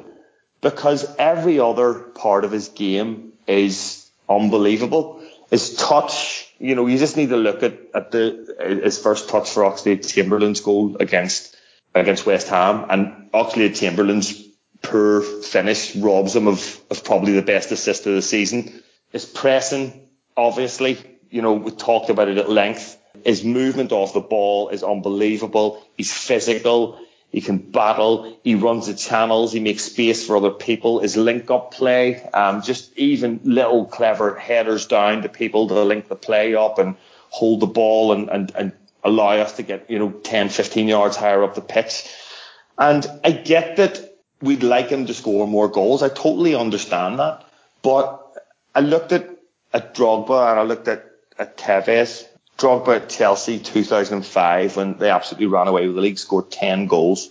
because 0.61 1.15
every 1.17 1.59
other 1.59 1.93
part 1.93 2.45
of 2.45 2.51
his 2.51 2.69
game 2.69 3.33
is 3.47 4.09
unbelievable 4.29 5.21
his 5.49 5.75
touch, 5.75 6.53
you 6.59 6.75
know, 6.75 6.87
you 6.87 6.97
just 6.97 7.17
need 7.17 7.29
to 7.29 7.37
look 7.37 7.63
at, 7.63 7.77
at 7.93 8.11
the 8.11 8.81
his 8.83 8.99
first 8.99 9.29
touch 9.29 9.49
for 9.51 9.63
Oxlade 9.63 10.07
Chamberlain's 10.07 10.61
goal 10.61 10.97
against 10.99 11.55
against 11.99 12.25
West 12.25 12.47
Ham, 12.49 12.85
and 12.89 13.31
Oxlade 13.31 13.75
Chamberlain's 13.75 14.47
poor 14.81 15.21
finish 15.21 15.95
robs 15.95 16.35
him 16.35 16.47
of, 16.47 16.79
of 16.89 17.03
probably 17.03 17.33
the 17.33 17.41
best 17.41 17.71
assist 17.71 18.05
of 18.07 18.13
the 18.13 18.21
season. 18.21 18.83
His 19.11 19.25
pressing, 19.25 20.07
obviously, 20.35 20.97
you 21.29 21.41
know, 21.41 21.53
we 21.53 21.71
talked 21.71 22.09
about 22.09 22.27
it 22.27 22.37
at 22.37 22.49
length. 22.49 22.97
His 23.25 23.43
movement 23.43 23.91
off 23.91 24.13
the 24.13 24.21
ball 24.21 24.69
is 24.69 24.83
unbelievable. 24.83 25.83
He's 25.95 26.13
physical. 26.13 26.99
He 27.29 27.41
can 27.41 27.57
battle. 27.57 28.37
He 28.43 28.55
runs 28.55 28.87
the 28.87 28.93
channels. 28.93 29.51
He 29.51 29.59
makes 29.59 29.83
space 29.83 30.25
for 30.25 30.37
other 30.37 30.51
people. 30.51 30.99
His 30.99 31.17
link 31.17 31.51
up 31.51 31.73
play, 31.73 32.23
um, 32.33 32.61
just 32.61 32.97
even 32.97 33.41
little 33.43 33.85
clever 33.85 34.35
headers 34.35 34.87
down 34.87 35.23
to 35.23 35.29
people 35.29 35.67
to 35.67 35.83
link 35.83 36.07
the 36.07 36.15
play 36.15 36.55
up 36.55 36.79
and 36.79 36.95
hold 37.29 37.59
the 37.59 37.67
ball 37.67 38.13
and, 38.13 38.29
and, 38.29 38.51
and 38.55 38.71
allow 39.07 39.29
us 39.37 39.53
to 39.53 39.63
get, 39.63 39.89
you 39.89 39.99
know, 39.99 40.11
10, 40.11 40.49
15 40.49 40.87
yards 40.87 41.17
higher 41.17 41.43
up 41.43 41.55
the 41.55 41.61
pitch. 41.61 42.07
And 42.77 43.05
I 43.23 43.31
get 43.31 43.77
that 43.77 44.17
we'd 44.41 44.63
like 44.63 44.89
him 44.89 45.07
to 45.07 45.13
score 45.13 45.47
more 45.47 45.67
goals. 45.67 46.03
I 46.03 46.09
totally 46.09 46.53
understand 46.55 47.19
that. 47.19 47.43
But 47.81 48.23
I 48.75 48.81
looked 48.81 49.11
at, 49.11 49.29
at 49.73 49.95
Drogba 49.95 50.51
and 50.51 50.59
I 50.59 50.63
looked 50.63 50.87
at, 50.87 51.05
at 51.39 51.57
Tevez 51.57 52.25
Drogba 52.57 52.95
at 52.95 53.09
Chelsea 53.09 53.59
2005 53.59 54.77
when 54.77 54.97
they 54.97 55.11
absolutely 55.11 55.45
ran 55.47 55.67
away 55.67 55.85
with 55.85 55.95
the 55.95 56.01
league, 56.01 56.17
scored 56.17 56.49
10 56.49 56.87
goals. 56.87 57.29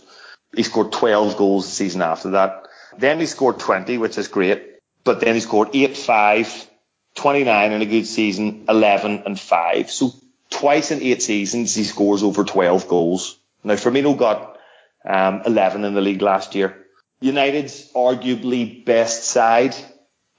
He 0.54 0.62
scored 0.62 0.92
12 0.92 1.36
goals 1.36 1.66
the 1.66 1.72
season 1.72 2.02
after 2.02 2.30
that. 2.30 2.68
Then 2.96 3.18
he 3.18 3.26
scored 3.26 3.58
20, 3.58 3.98
which 3.98 4.18
is 4.18 4.28
great. 4.28 4.62
But 5.02 5.20
then 5.20 5.34
he 5.34 5.40
scored 5.40 5.70
8, 5.74 5.96
5, 5.96 6.70
29 7.16 7.72
in 7.72 7.82
a 7.82 7.86
good 7.86 8.06
season, 8.06 8.64
11 8.68 9.24
and 9.26 9.38
5. 9.38 9.90
So 9.90 10.12
twice 10.56 10.90
in 10.90 11.02
eight 11.02 11.22
seasons 11.22 11.74
he 11.74 11.84
scores 11.84 12.22
over 12.22 12.42
12 12.44 12.88
goals. 12.88 13.38
Now 13.62 13.74
Firmino 13.74 14.16
got 14.16 14.58
um, 15.04 15.42
11 15.44 15.84
in 15.84 15.94
the 15.94 16.00
league 16.00 16.22
last 16.22 16.54
year. 16.54 16.86
United's 17.20 17.92
arguably 17.92 18.84
best 18.84 19.24
side 19.24 19.74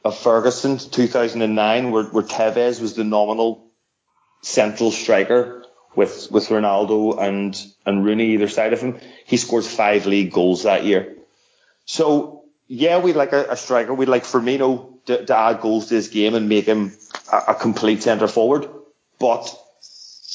of 0.03 0.17
Ferguson 0.17 0.77
2009 0.77 1.91
where, 1.91 2.03
where 2.06 2.23
Tevez 2.23 2.82
was 2.82 2.95
the 2.95 3.03
nominal 3.03 3.71
central 4.41 4.91
striker 4.91 5.65
with 5.95 6.32
with 6.32 6.47
Ronaldo 6.47 7.19
and 7.21 7.60
and 7.86 8.06
Rooney 8.06 8.34
either 8.34 8.47
side 8.47 8.73
of 8.73 8.82
him. 8.82 8.99
He 9.25 9.38
scores 9.38 9.67
five 9.67 10.06
league 10.06 10.32
goals 10.32 10.63
that 10.63 10.84
year. 10.84 11.15
So 11.86 12.43
yeah, 12.67 12.99
we'd 12.99 13.15
like 13.15 13.34
a, 13.34 13.51
a 13.51 13.58
striker. 13.58 13.93
We'd 13.93 14.10
like 14.10 14.23
Firmino 14.23 15.03
to, 15.06 15.25
to, 15.25 15.38
add 15.38 15.62
goals 15.62 15.88
to 15.88 15.95
his 15.95 16.10
game 16.10 16.36
and 16.36 16.49
make 16.49 16.65
him 16.65 16.93
a, 17.32 17.38
a 17.49 17.56
complete 17.56 18.03
centre 18.03 18.27
forward. 18.27 18.67
But 19.19 19.56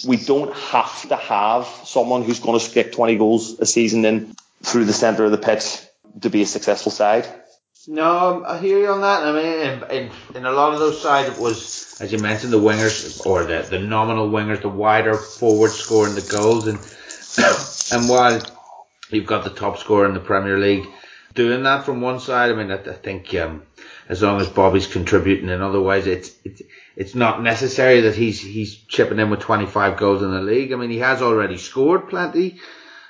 we 0.06 0.16
don't 0.16 0.54
have 0.54 1.08
to 1.08 1.16
have 1.16 1.66
someone 1.84 2.22
who's 2.22 2.40
going 2.40 2.58
to 2.58 2.64
stick 2.64 2.92
20 2.92 3.16
goals 3.16 3.58
a 3.60 3.66
season 3.66 4.04
in 4.04 4.34
through 4.62 4.84
the 4.84 4.92
centre 4.92 5.24
of 5.24 5.30
the 5.30 5.38
pitch 5.38 5.78
to 6.20 6.30
be 6.30 6.42
a 6.42 6.46
successful 6.46 6.92
side. 6.92 7.26
No, 7.88 8.44
I 8.46 8.58
hear 8.58 8.78
you 8.78 8.88
on 8.88 9.00
that. 9.00 9.22
I 9.24 9.32
mean, 9.32 9.44
in, 9.44 9.90
in, 9.90 10.36
in 10.36 10.46
a 10.46 10.52
lot 10.52 10.72
of 10.72 10.78
those 10.78 11.02
sides, 11.02 11.36
it 11.36 11.40
was, 11.40 11.96
as 12.00 12.12
you 12.12 12.18
mentioned, 12.18 12.52
the 12.52 12.60
wingers 12.60 13.26
or 13.26 13.44
the, 13.44 13.66
the 13.68 13.80
nominal 13.80 14.30
wingers, 14.30 14.62
the 14.62 14.68
wider 14.68 15.14
forward 15.14 15.72
scoring 15.72 16.14
the 16.14 16.20
goals, 16.22 16.68
and 16.68 16.78
and 17.92 18.08
while 18.08 18.40
you've 19.10 19.26
got 19.26 19.42
the 19.42 19.50
top 19.50 19.78
scorer 19.78 20.06
in 20.06 20.14
the 20.14 20.20
Premier 20.20 20.58
League 20.58 20.86
doing 21.34 21.64
that 21.64 21.84
from 21.84 22.00
one 22.00 22.20
side, 22.20 22.50
I 22.50 22.54
mean, 22.54 22.70
I, 22.70 22.76
I 22.76 22.94
think 22.94 23.34
um, 23.34 23.64
as 24.08 24.22
long 24.22 24.40
as 24.40 24.48
Bobby's 24.48 24.86
contributing 24.86 25.48
in 25.48 25.62
other 25.62 25.80
ways, 25.80 26.06
it's 26.06 26.32
it's 26.44 26.62
it's 26.96 27.14
not 27.14 27.42
necessary 27.42 28.02
that 28.02 28.14
he's 28.14 28.40
he's 28.40 28.76
chipping 28.76 29.18
in 29.18 29.30
with 29.30 29.40
25 29.40 29.96
goals 29.96 30.22
in 30.22 30.30
the 30.30 30.40
league. 30.42 30.72
I 30.72 30.76
mean, 30.76 30.90
he 30.90 30.98
has 30.98 31.22
already 31.22 31.56
scored 31.56 32.08
plenty 32.08 32.58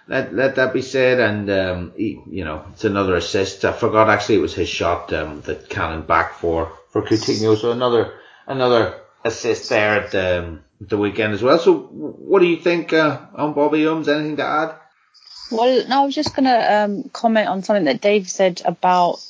let 0.09 0.35
let 0.35 0.57
that 0.57 0.72
be 0.72 0.83
said. 0.83 1.20
And 1.20 1.50
um, 1.50 1.92
he, 1.96 2.20
you 2.31 2.44
know, 2.44 2.64
it's 2.72 2.85
another 2.85 3.16
assist. 3.16 3.64
I 3.64 3.72
forgot 3.72 4.09
actually 4.09 4.37
it 4.37 4.42
was 4.42 4.55
his 4.55 4.68
shot 4.68 5.12
um, 5.12 5.40
that 5.42 5.68
Cannon 5.68 6.02
back 6.02 6.35
for 6.35 6.72
for 6.90 7.02
Coutinho. 7.02 7.57
So 7.57 7.72
another 7.72 8.14
another 8.46 9.00
assist 9.24 9.68
there 9.68 10.00
at 10.00 10.11
the, 10.11 10.38
um, 10.44 10.64
the 10.81 10.98
weekend 10.98 11.33
as 11.33 11.42
well. 11.42 11.59
So 11.59 11.74
what 11.78 12.40
do 12.40 12.46
you 12.46 12.57
think 12.57 12.92
uh, 12.92 13.20
on 13.35 13.55
Bobby 13.55 13.87
Ums? 13.87 14.09
Anything 14.09 14.37
to 14.37 14.44
add? 14.44 14.74
Well, 15.50 15.87
no, 15.87 16.02
I 16.02 16.05
was 16.07 16.14
just 16.14 16.35
going 16.35 16.46
to 16.46 16.74
um, 16.74 17.11
comment 17.11 17.46
on 17.46 17.62
something 17.62 17.85
that 17.85 18.00
Dave 18.00 18.28
said 18.31 18.62
about 18.64 19.22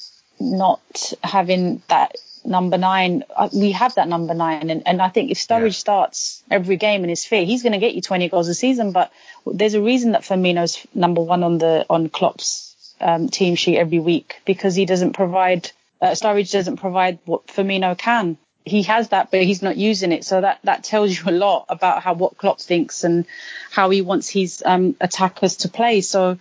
not 0.43 1.13
having 1.23 1.83
that 1.89 2.17
number 2.45 2.79
nine. 2.79 3.25
Uh, 3.35 3.49
we 3.53 3.73
have 3.73 3.95
that 3.95 4.09
number 4.09 4.35
nine, 4.35 4.71
and, 4.71 4.83
and 4.87 5.01
I 5.01 5.09
think 5.09 5.31
if 5.31 5.39
Sturridge 5.39 5.65
yeah. 5.65 5.71
starts 5.71 6.43
every 6.51 6.77
game 6.77 7.03
and 7.03 7.11
is 7.11 7.25
fit, 7.25 7.47
he's 7.47 7.63
going 7.63 7.73
to 7.73 7.79
get 7.79 7.95
you 7.95 8.03
20 8.03 8.29
goals 8.29 8.49
a 8.49 8.55
season. 8.55 8.93
But 8.93 9.13
there's 9.47 9.75
a 9.75 9.83
reason 9.83 10.13
that 10.13 10.23
Firmino's 10.23 10.87
number 10.95 11.23
one 11.23 11.43
on 11.43 11.59
the 11.59 11.87
on 11.89 12.09
Klopp's 12.09 12.77
um, 13.01 13.29
team 13.29 13.55
sheet 13.55 13.79
every 13.79 14.01
week 14.01 14.41
because 14.45 14.75
he 14.75 14.87
doesn't 14.87 15.13
provide. 15.15 15.71
Uh, 16.01 16.11
Sturridge 16.11 16.51
doesn't 16.51 16.79
provide 16.79 17.19
what 17.25 17.47
Firmino 17.47 17.97
can. 17.97 18.37
He 18.65 18.83
has 18.85 19.09
that, 19.09 19.31
but 19.31 19.43
he's 19.43 19.63
not 19.63 19.77
using 19.77 20.13
it. 20.13 20.25
So 20.25 20.41
that 20.41 20.61
that 20.65 20.85
tells 20.85 21.17
you 21.17 21.25
a 21.31 21.33
lot 21.33 21.67
about 21.69 22.03
how 22.03 22.15
what 22.15 22.37
Klopp 22.37 22.61
thinks 22.61 23.05
and 23.05 23.27
how 23.71 23.91
he 23.91 24.03
wants 24.03 24.29
his 24.29 24.63
um, 24.65 24.97
attackers 25.01 25.57
to 25.59 25.69
play. 25.69 26.01
So 26.01 26.39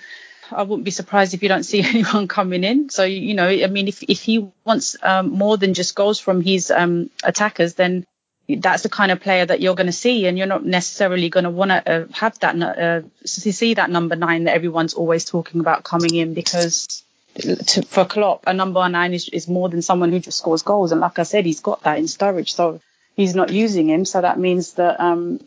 I 0.52 0.64
wouldn't 0.64 0.86
be 0.86 0.92
surprised 0.92 1.34
if 1.34 1.44
you 1.44 1.50
don't 1.50 1.64
see 1.64 1.82
anyone 1.86 2.28
coming 2.28 2.64
in. 2.64 2.90
So 2.90 3.04
you 3.04 3.34
know, 3.34 3.48
I 3.48 3.68
mean, 3.68 3.88
if 3.88 4.04
if 4.04 4.22
he 4.22 4.50
wants 4.66 4.96
um, 5.02 5.30
more 5.30 5.58
than 5.58 5.74
just 5.74 5.96
goals 5.96 6.20
from 6.20 6.42
his 6.42 6.72
um, 6.72 7.10
attackers, 7.24 7.76
then 7.76 8.06
that's 8.48 8.84
the 8.84 8.90
kind 8.90 9.12
of 9.12 9.22
player 9.22 9.46
that 9.46 9.62
you're 9.62 9.76
going 9.76 9.88
to 9.88 9.94
see, 9.94 10.28
and 10.28 10.38
you're 10.38 10.48
not 10.48 10.66
necessarily 10.66 11.30
going 11.30 11.46
to 11.46 11.50
want 11.50 11.72
to 11.72 11.92
uh, 11.92 12.06
have 12.14 12.38
that 12.40 12.56
uh, 12.62 13.02
see 13.26 13.76
that 13.76 13.90
number 13.90 14.16
nine 14.16 14.46
that 14.46 14.56
everyone's 14.56 14.94
always 14.94 15.26
talking 15.26 15.62
about 15.62 15.84
coming 15.84 16.16
in 16.16 16.34
because. 16.34 17.04
To, 17.34 17.82
for 17.84 18.04
Klopp, 18.04 18.44
a 18.46 18.54
number 18.54 18.90
nine 18.90 19.14
is, 19.14 19.30
is 19.30 19.48
more 19.48 19.70
than 19.70 19.82
someone 19.82 20.12
who 20.12 20.20
just 20.20 20.40
scores 20.40 20.64
goals, 20.64 20.92
and 20.92 21.00
like 21.00 21.18
I 21.18 21.24
said, 21.24 21.46
he's 21.46 21.62
got 21.62 21.84
that 21.84 21.98
in 21.98 22.04
Sturridge, 22.04 22.50
so 22.50 22.82
he's 23.16 23.34
not 23.34 23.54
using 23.54 23.90
him. 23.90 24.04
So 24.04 24.20
that 24.20 24.38
means 24.38 24.74
that 24.74 25.00
um, 25.00 25.40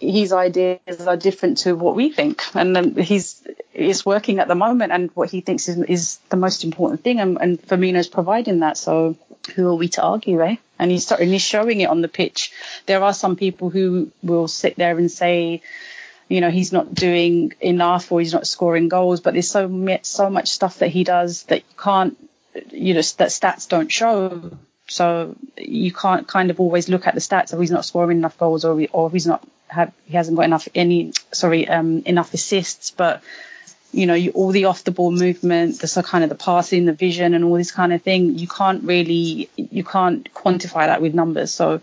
his 0.00 0.32
ideas 0.32 1.06
are 1.06 1.16
different 1.16 1.58
to 1.58 1.74
what 1.74 1.94
we 1.94 2.10
think, 2.10 2.42
and 2.54 2.96
he's 2.98 3.40
is 3.82 4.06
working 4.06 4.38
at 4.38 4.48
the 4.48 4.54
moment, 4.54 4.92
and 4.92 5.10
what 5.14 5.30
he 5.30 5.40
thinks 5.40 5.68
is, 5.68 5.78
is 5.78 6.18
the 6.28 6.36
most 6.36 6.64
important 6.64 7.02
thing, 7.02 7.20
and, 7.20 7.38
and 7.40 7.60
Firmino's 7.60 8.08
providing 8.08 8.60
that. 8.60 8.76
So 8.76 9.16
who 9.54 9.68
are 9.68 9.74
we 9.74 9.88
to 9.88 10.02
argue, 10.02 10.40
eh? 10.42 10.56
And 10.78 10.90
he's 10.90 11.08
he's 11.16 11.42
showing 11.42 11.80
it 11.80 11.88
on 11.88 12.00
the 12.00 12.08
pitch. 12.08 12.52
There 12.86 13.02
are 13.02 13.12
some 13.12 13.36
people 13.36 13.70
who 13.70 14.10
will 14.22 14.48
sit 14.48 14.76
there 14.76 14.98
and 14.98 15.10
say, 15.10 15.62
you 16.28 16.40
know, 16.40 16.50
he's 16.50 16.72
not 16.72 16.94
doing 16.94 17.52
enough 17.60 18.10
or 18.10 18.20
he's 18.20 18.32
not 18.32 18.46
scoring 18.46 18.88
goals, 18.88 19.20
but 19.20 19.34
there's 19.34 19.50
so 19.50 19.98
so 20.02 20.30
much 20.30 20.48
stuff 20.48 20.78
that 20.78 20.88
he 20.88 21.04
does 21.04 21.44
that 21.44 21.58
you 21.58 21.76
can't, 21.78 22.16
you 22.70 22.94
know, 22.94 23.00
that 23.00 23.28
stats 23.28 23.68
don't 23.68 23.92
show. 23.92 24.56
So 24.88 25.36
you 25.56 25.92
can't 25.92 26.26
kind 26.26 26.50
of 26.50 26.60
always 26.60 26.88
look 26.88 27.06
at 27.06 27.14
the 27.14 27.20
stats 27.20 27.52
of 27.52 27.60
he's 27.60 27.70
not 27.70 27.84
scoring 27.84 28.18
enough 28.18 28.38
goals 28.38 28.64
or 28.64 28.84
or 28.92 29.10
he's 29.10 29.26
not 29.26 29.46
have 29.68 29.92
he 30.06 30.16
hasn't 30.16 30.36
got 30.36 30.44
enough 30.44 30.68
any 30.74 31.12
sorry 31.32 31.68
um, 31.68 32.02
enough 32.04 32.34
assists, 32.34 32.90
but 32.90 33.22
you 33.92 34.06
know 34.06 34.14
you, 34.14 34.30
all 34.32 34.50
the 34.50 34.64
off 34.64 34.84
the 34.84 34.90
ball 34.90 35.10
movement, 35.10 35.78
the 35.80 36.02
kind 36.02 36.24
of 36.24 36.30
the 36.30 36.36
passing, 36.36 36.86
the 36.86 36.92
vision, 36.92 37.34
and 37.34 37.44
all 37.44 37.56
this 37.56 37.72
kind 37.72 37.92
of 37.92 38.02
thing. 38.02 38.38
You 38.38 38.48
can't 38.48 38.82
really 38.84 39.48
you 39.56 39.84
can't 39.84 40.32
quantify 40.34 40.86
that 40.86 41.02
with 41.02 41.14
numbers. 41.14 41.52
So 41.52 41.80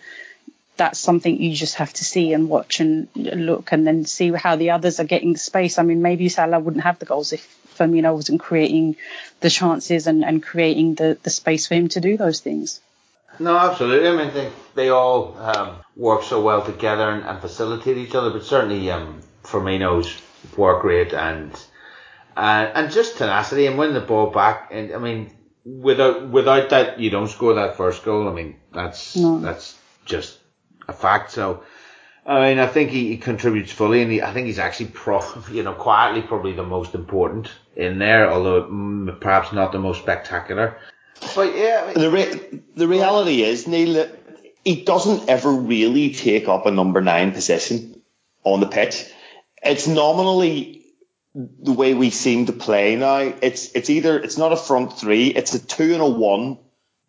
that's 0.80 0.98
something 0.98 1.42
you 1.42 1.54
just 1.54 1.76
have 1.76 1.94
to 1.94 2.06
see 2.06 2.34
and 2.34 2.50
watch 2.50 2.80
and 2.80 3.10
look 3.16 3.72
and 3.74 3.86
then 3.86 4.06
see 4.06 4.32
how 4.32 4.56
the 4.56 4.72
others 4.72 5.00
are 5.00 5.04
getting 5.06 5.36
space. 5.36 5.78
I 5.78 5.84
mean, 5.84 6.02
maybe 6.02 6.30
Salah 6.30 6.60
wouldn't 6.60 6.84
have 6.84 7.00
the 7.00 7.06
goals 7.06 7.34
if 7.34 7.46
Firmino 7.78 8.16
wasn't 8.16 8.40
creating 8.40 8.96
the 9.42 9.50
chances 9.50 10.08
and, 10.08 10.24
and 10.24 10.42
creating 10.42 10.96
the, 10.96 11.18
the 11.22 11.30
space 11.30 11.68
for 11.68 11.76
him 11.76 11.90
to 11.90 12.00
do 12.00 12.18
those 12.18 12.40
things. 12.40 12.80
No, 13.40 13.58
absolutely. 13.58 14.08
I 14.08 14.16
mean, 14.16 14.32
think 14.32 14.54
they 14.76 14.90
all 14.90 15.38
um, 15.38 15.76
work 15.96 16.24
so 16.24 16.42
well 16.42 16.66
together 16.66 17.10
and, 17.10 17.24
and, 17.24 17.40
facilitate 17.40 17.98
each 17.98 18.16
other. 18.16 18.32
But 18.32 18.44
certainly, 18.44 18.90
um, 18.92 19.22
Firmino's 19.44 20.22
work 20.58 20.84
rate 20.84 21.14
and 21.14 21.52
uh, 22.40 22.72
and 22.74 22.92
just 22.92 23.18
tenacity 23.18 23.66
and 23.66 23.78
winning 23.78 23.96
the 23.96 24.02
ball 24.02 24.32
back. 24.32 24.70
And 24.72 24.94
I 24.94 24.98
mean, 24.98 25.30
without 25.66 26.30
without 26.30 26.70
that, 26.70 27.00
you 27.00 27.10
don't 27.10 27.28
score 27.28 27.56
that 27.56 27.76
first 27.76 28.06
goal. 28.06 28.30
I 28.30 28.34
mean, 28.34 28.56
that's 28.72 29.18
no. 29.18 29.40
that's 29.40 29.78
just 30.06 30.40
a 30.88 30.94
fact. 30.94 31.32
So. 31.32 31.64
I 32.26 32.50
mean, 32.50 32.60
I 32.60 32.68
think 32.68 32.92
he, 32.92 33.08
he 33.08 33.18
contributes 33.18 33.72
fully, 33.72 34.04
and 34.04 34.12
he, 34.12 34.22
I 34.22 34.32
think 34.34 34.46
he's 34.46 34.60
actually, 34.60 34.88
pro, 34.88 35.20
you 35.52 35.64
know, 35.64 35.74
quietly 35.74 36.22
probably 36.22 36.54
the 36.54 36.64
most 36.64 36.94
important 36.94 37.50
in 37.76 37.98
there, 37.98 38.30
although 38.30 38.64
mm, 38.64 39.20
perhaps 39.20 39.52
not 39.52 39.72
the 39.72 39.80
most 39.80 40.02
spectacular. 40.02 40.78
But 41.34 41.56
yeah, 41.56 41.82
I 41.82 41.88
mean, 41.88 42.00
the 42.00 42.12
re- 42.12 42.62
the 42.76 42.88
reality 42.88 43.42
is 43.42 43.68
Neil 43.68 43.94
that 43.94 44.16
he 44.64 44.84
doesn't 44.84 45.28
ever 45.28 45.52
really 45.52 46.14
take 46.14 46.48
up 46.48 46.68
a 46.68 46.72
number 46.72 47.02
nine 47.02 47.32
position 47.32 48.00
on 48.44 48.60
the 48.60 48.68
pitch. 48.68 49.06
It's 49.64 49.88
nominally 49.88 50.79
the 51.36 51.74
way 51.74 51.94
we 51.94 52.10
seem 52.10 52.48
to 52.48 52.54
play 52.54 52.96
now. 52.96 53.34
It's 53.42 53.72
it's 53.74 53.90
either 53.90 54.20
it's 54.20 54.38
not 54.38 54.52
a 54.52 54.58
front 54.58 54.98
three, 54.98 55.28
it's 55.28 55.54
a 55.54 55.60
two 55.66 55.94
and 55.94 56.02
a 56.02 56.10
one, 56.10 56.58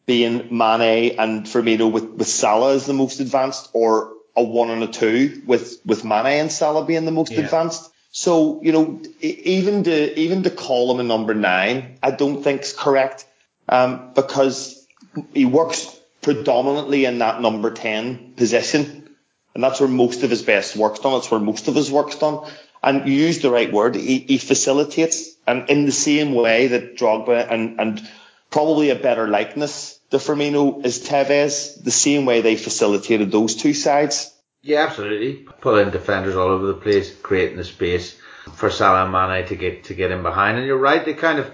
being 0.06 0.56
Mane 0.56 1.16
and 1.18 1.46
Firmino 1.46 1.90
with 1.90 2.04
with 2.04 2.28
Salah 2.28 2.74
as 2.74 2.86
the 2.86 2.92
most 2.92 3.20
advanced, 3.20 3.70
or 3.72 4.12
a 4.36 4.42
one 4.42 4.70
and 4.70 4.82
a 4.82 4.88
two 4.88 5.42
with 5.46 5.80
with 5.84 6.04
Mane 6.04 6.40
and 6.40 6.52
Salah 6.52 6.84
being 6.84 7.04
the 7.04 7.12
most 7.12 7.32
yeah. 7.32 7.40
advanced. 7.40 7.90
So 8.12 8.62
you 8.62 8.72
know, 8.72 9.02
even 9.20 9.84
to 9.84 10.18
even 10.18 10.42
to 10.42 10.50
call 10.50 10.90
him 10.90 11.00
a 11.00 11.04
number 11.04 11.34
nine, 11.34 11.98
I 12.02 12.10
don't 12.10 12.42
think 12.42 12.62
is 12.62 12.72
correct 12.72 13.24
um, 13.68 14.12
because 14.14 14.86
he 15.32 15.44
works 15.44 15.98
predominantly 16.22 17.04
in 17.04 17.18
that 17.18 17.40
number 17.40 17.70
10 17.70 18.34
position. 18.36 19.08
And 19.54 19.64
that's 19.64 19.80
where 19.80 19.88
most 19.88 20.22
of 20.22 20.30
his 20.30 20.42
best 20.42 20.76
work's 20.76 21.00
done. 21.00 21.12
That's 21.12 21.30
where 21.30 21.40
most 21.40 21.68
of 21.68 21.74
his 21.74 21.90
work's 21.90 22.16
done. 22.16 22.46
And 22.82 23.06
you 23.06 23.14
use 23.14 23.40
the 23.40 23.50
right 23.50 23.72
word. 23.72 23.94
He, 23.94 24.18
he 24.18 24.38
facilitates 24.38 25.36
and 25.46 25.68
in 25.68 25.84
the 25.84 25.92
same 25.92 26.34
way 26.34 26.68
that 26.68 26.96
Drogba 26.96 27.50
and, 27.50 27.80
and 27.80 28.08
probably 28.50 28.90
a 28.90 28.94
better 28.94 29.28
likeness 29.28 29.98
to 30.10 30.18
Firmino 30.18 30.84
is 30.84 31.00
Tevez, 31.06 31.82
the 31.82 31.90
same 31.90 32.24
way 32.24 32.40
they 32.40 32.56
facilitated 32.56 33.30
those 33.30 33.54
two 33.54 33.74
sides. 33.74 34.34
Yeah, 34.62 34.86
absolutely. 34.86 35.46
Pulling 35.60 35.90
defenders 35.90 36.36
all 36.36 36.48
over 36.48 36.66
the 36.66 36.74
place, 36.74 37.14
creating 37.22 37.56
the 37.56 37.64
space 37.64 38.16
for 38.54 38.70
Salah 38.70 39.04
and 39.04 39.12
Mane 39.12 39.46
to 39.48 39.56
get 39.56 39.84
to 39.84 39.94
get 39.94 40.10
in 40.10 40.22
behind. 40.22 40.58
And 40.58 40.66
you're 40.66 40.78
right, 40.78 41.04
they 41.04 41.14
kind 41.14 41.38
of 41.38 41.50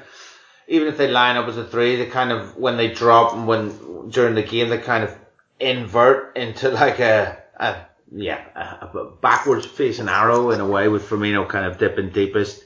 even 0.68 0.88
if 0.88 0.98
they 0.98 1.08
line 1.08 1.36
up 1.36 1.48
as 1.48 1.56
a 1.56 1.64
three, 1.64 1.96
they 1.96 2.06
kind 2.06 2.32
of 2.32 2.56
when 2.56 2.76
they 2.76 2.92
drop 2.92 3.34
and 3.34 3.46
when 3.46 4.10
during 4.10 4.34
the 4.34 4.42
game 4.42 4.68
they 4.68 4.78
kind 4.78 5.04
of 5.04 5.16
invert 5.60 6.36
into 6.36 6.70
like 6.70 6.98
a, 6.98 7.38
a 7.56 7.76
yeah 8.12 8.40
a, 8.54 8.86
a 8.86 9.10
backwards 9.20 9.66
facing 9.66 10.08
arrow 10.08 10.50
in 10.50 10.60
a 10.60 10.66
way 10.66 10.88
with 10.88 11.08
Firmino 11.08 11.48
kind 11.48 11.66
of 11.66 11.78
dipping 11.78 12.10
deepest 12.10 12.62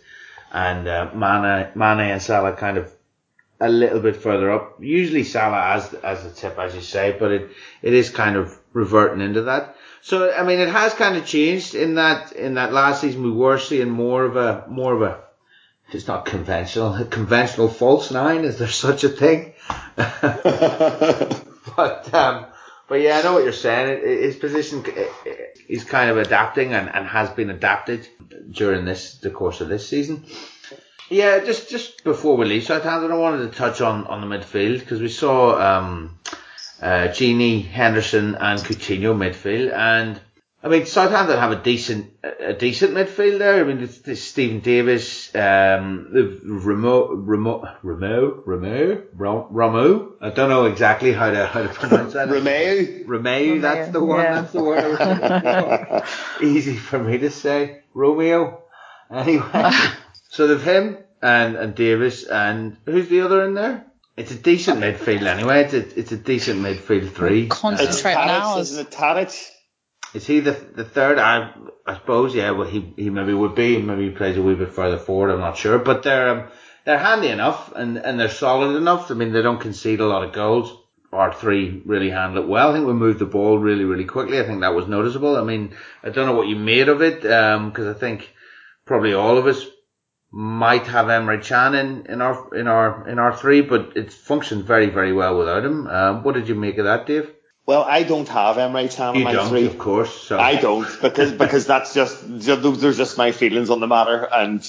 and 0.52 0.88
uh, 0.88 1.10
Mane 1.14 1.68
Mane 1.74 2.10
and 2.10 2.22
Salah 2.22 2.54
kind 2.56 2.76
of 2.76 2.92
a 3.60 3.68
little 3.68 4.00
bit 4.00 4.16
further 4.16 4.50
up. 4.50 4.78
Usually 4.80 5.22
Salah 5.24 5.74
as 5.74 5.92
as 5.94 6.24
the 6.24 6.30
tip 6.30 6.58
as 6.58 6.74
you 6.74 6.80
say, 6.80 7.14
but 7.18 7.30
it 7.30 7.50
it 7.82 7.92
is 7.92 8.10
kind 8.10 8.36
of 8.36 8.58
reverting 8.72 9.20
into 9.20 9.42
that. 9.42 9.76
So 10.02 10.32
I 10.32 10.42
mean 10.42 10.58
it 10.58 10.68
has 10.68 10.94
kind 10.94 11.16
of 11.16 11.26
changed 11.26 11.74
in 11.74 11.94
that 11.96 12.32
in 12.32 12.54
that 12.54 12.72
last 12.72 13.02
season 13.02 13.22
we 13.22 13.30
were 13.30 13.58
seeing 13.58 13.90
more 13.90 14.24
of 14.24 14.36
a 14.36 14.64
more 14.68 14.94
of 14.94 15.02
a 15.02 15.20
it's 15.92 16.06
not 16.06 16.24
conventional. 16.24 16.94
A 16.94 17.04
conventional 17.18 17.68
false 17.68 18.10
nine, 18.10 18.44
is 18.44 18.58
there 18.58 18.68
such 18.68 19.04
a 19.04 19.08
thing? 19.08 19.54
but 19.96 20.14
um, 22.14 22.46
but 22.90 23.00
yeah, 23.00 23.20
I 23.20 23.22
know 23.22 23.34
what 23.34 23.44
you're 23.44 23.52
saying. 23.52 24.02
His 24.02 24.34
position, 24.34 24.84
he's 25.68 25.84
kind 25.84 26.10
of 26.10 26.18
adapting 26.18 26.74
and, 26.74 26.92
and 26.92 27.06
has 27.06 27.30
been 27.30 27.48
adapted 27.48 28.08
during 28.50 28.84
this 28.84 29.14
the 29.14 29.30
course 29.30 29.60
of 29.60 29.68
this 29.68 29.88
season. 29.88 30.24
Yeah, 31.08 31.38
just 31.38 31.70
just 31.70 32.02
before 32.02 32.36
we 32.36 32.46
leave 32.46 32.64
Southampton, 32.64 33.12
I 33.12 33.16
wanted 33.16 33.48
to 33.48 33.56
touch 33.56 33.80
on, 33.80 34.08
on 34.08 34.20
the 34.20 34.26
midfield 34.26 34.80
because 34.80 35.00
we 35.00 35.08
saw 35.08 35.56
um, 35.60 36.18
uh, 36.82 37.06
Gini, 37.14 37.64
Henderson, 37.64 38.34
and 38.34 38.58
Coutinho 38.58 39.14
midfield, 39.14 39.72
and 39.72 40.20
I 40.62 40.68
mean, 40.68 40.84
Southampton 40.84 41.38
have 41.38 41.52
a 41.52 41.62
decent, 41.62 42.12
a 42.22 42.52
decent 42.52 42.92
midfield 42.92 43.38
there. 43.38 43.64
I 43.64 43.64
mean, 43.64 43.82
it's, 43.82 44.06
it's 44.06 44.20
Steven 44.20 44.60
Davis, 44.60 45.34
um, 45.34 46.08
Remo, 46.44 47.14
Remo, 47.14 47.78
Remo, 47.82 48.42
Remo, 48.44 49.46
Ramo. 49.50 50.12
I 50.20 50.28
don't 50.28 50.50
know 50.50 50.66
exactly 50.66 51.12
how 51.12 51.30
to 51.30 51.46
how 51.46 51.62
to 51.62 51.68
pronounce 51.70 52.12
that. 52.12 52.28
Romeo. 52.30 53.04
Romeo, 53.06 53.58
that's 53.60 53.90
the 53.90 54.04
one. 54.04 54.20
Yeah. 54.20 54.40
That's 54.42 54.52
the 54.52 54.62
word. 54.62 56.04
Easy 56.42 56.76
for 56.76 56.98
me 56.98 57.16
to 57.18 57.30
say. 57.30 57.80
Romeo. 57.94 58.62
Anyway, 59.10 59.70
so 60.28 60.46
they've 60.46 60.62
him 60.62 60.98
and 61.22 61.56
and 61.56 61.74
Davis 61.74 62.24
and 62.24 62.76
who's 62.84 63.08
the 63.08 63.22
other 63.22 63.46
in 63.46 63.54
there? 63.54 63.86
It's 64.14 64.30
a 64.30 64.36
decent 64.36 64.80
midfield 64.80 65.22
anyway. 65.22 65.64
It's 65.64 65.72
a, 65.72 65.98
it's 65.98 66.12
a 66.12 66.18
decent 66.18 66.60
midfield 66.60 67.12
three. 67.12 67.48
Concentrate 67.48 68.14
now. 68.14 68.58
Isn't 68.58 68.86
it 68.86 68.90
Tadic? 68.90 69.50
Is 70.12 70.26
he 70.26 70.40
the 70.40 70.52
the 70.52 70.84
third? 70.84 71.18
I 71.18 71.52
I 71.86 71.94
suppose 71.94 72.34
yeah. 72.34 72.50
Well, 72.50 72.68
he 72.68 72.92
he 72.96 73.10
maybe 73.10 73.34
would 73.34 73.54
be. 73.54 73.80
Maybe 73.80 74.08
he 74.08 74.14
plays 74.14 74.36
a 74.36 74.42
wee 74.42 74.54
bit 74.54 74.72
further 74.72 74.98
forward. 74.98 75.30
I'm 75.30 75.40
not 75.40 75.56
sure, 75.56 75.78
but 75.78 76.02
they're 76.02 76.28
um, 76.28 76.48
they're 76.84 76.98
handy 76.98 77.28
enough 77.28 77.72
and 77.74 77.96
and 77.96 78.18
they're 78.18 78.28
solid 78.28 78.76
enough. 78.76 79.10
I 79.10 79.14
mean, 79.14 79.32
they 79.32 79.42
don't 79.42 79.60
concede 79.60 80.00
a 80.00 80.06
lot 80.06 80.24
of 80.24 80.32
goals. 80.32 80.76
Our 81.12 81.32
three 81.32 81.82
really 81.84 82.10
handle 82.10 82.44
it 82.44 82.48
well. 82.48 82.70
I 82.70 82.72
think 82.72 82.86
we 82.86 82.92
moved 82.92 83.18
the 83.18 83.26
ball 83.26 83.58
really 83.58 83.84
really 83.84 84.04
quickly. 84.04 84.40
I 84.40 84.44
think 84.44 84.60
that 84.60 84.74
was 84.74 84.88
noticeable. 84.88 85.36
I 85.36 85.42
mean, 85.42 85.74
I 86.02 86.10
don't 86.10 86.26
know 86.26 86.36
what 86.36 86.48
you 86.48 86.56
made 86.56 86.88
of 86.88 87.02
it 87.02 87.22
because 87.22 87.86
um, 87.86 87.94
I 87.96 87.98
think 87.98 88.32
probably 88.86 89.14
all 89.14 89.38
of 89.38 89.46
us 89.46 89.64
might 90.32 90.86
have 90.86 91.06
Emre 91.06 91.44
Can 91.44 91.74
in, 91.74 92.06
in 92.06 92.22
our 92.22 92.54
in 92.54 92.68
our 92.68 93.08
in 93.08 93.18
our 93.18 93.36
three, 93.36 93.60
but 93.60 93.92
it's 93.96 94.14
functioned 94.14 94.64
very 94.64 94.86
very 94.86 95.12
well 95.12 95.38
without 95.38 95.64
him. 95.64 95.86
Um, 95.86 96.22
what 96.22 96.34
did 96.34 96.48
you 96.48 96.54
make 96.54 96.78
of 96.78 96.84
that, 96.84 97.06
Dave? 97.06 97.32
Well, 97.70 97.84
I 97.84 98.02
don't 98.02 98.26
have 98.26 98.56
Emre 98.56 98.92
Can 98.92 99.14
in 99.14 99.22
my 99.22 99.32
don't, 99.32 99.48
three. 99.48 99.64
Of 99.64 99.78
course, 99.78 100.12
so. 100.12 100.40
I 100.40 100.56
don't 100.56 100.88
because 101.00 101.30
because 101.30 101.66
that's 101.66 101.94
just 101.94 102.16
those 102.26 102.84
are 102.84 102.92
just 102.92 103.16
my 103.16 103.30
feelings 103.30 103.70
on 103.70 103.78
the 103.78 103.86
matter, 103.86 104.24
and 104.24 104.68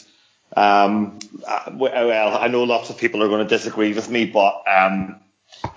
um, 0.55 1.17
uh, 1.47 1.71
well, 1.73 2.37
I 2.37 2.47
know 2.47 2.63
lots 2.63 2.91
of 2.91 2.99
people 2.99 3.23
are 3.23 3.27
going 3.27 3.41
to 3.41 3.49
disagree 3.49 3.91
with 3.95 4.07
me, 4.07 4.25
but 4.25 4.61
um, 4.67 5.19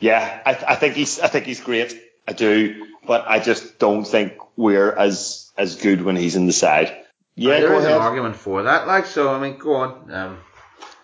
yeah, 0.01 0.43
I, 0.45 0.51
I 0.69 0.75
think 0.75 0.97
he's 0.97 1.19
I 1.19 1.29
think 1.29 1.47
he's 1.47 1.61
great. 1.61 1.99
I 2.29 2.35
do, 2.35 2.89
but 3.07 3.25
I 3.27 3.39
just 3.39 3.79
don't 3.79 4.05
think 4.05 4.35
we're 4.59 4.93
as 4.93 5.51
as 5.57 5.77
good 5.77 6.03
when 6.03 6.17
he's 6.17 6.37
in 6.37 6.45
the 6.45 6.53
side. 6.53 6.95
Yeah, 7.37 7.59
there 7.59 7.73
is 7.73 7.85
ahead. 7.85 7.97
an 7.97 8.03
argument 8.03 8.37
for 8.37 8.65
that. 8.65 8.87
Like, 8.87 9.07
so 9.07 9.33
I 9.33 9.41
mean, 9.41 9.57
go 9.57 9.77
on. 9.77 10.13
Um, 10.13 10.39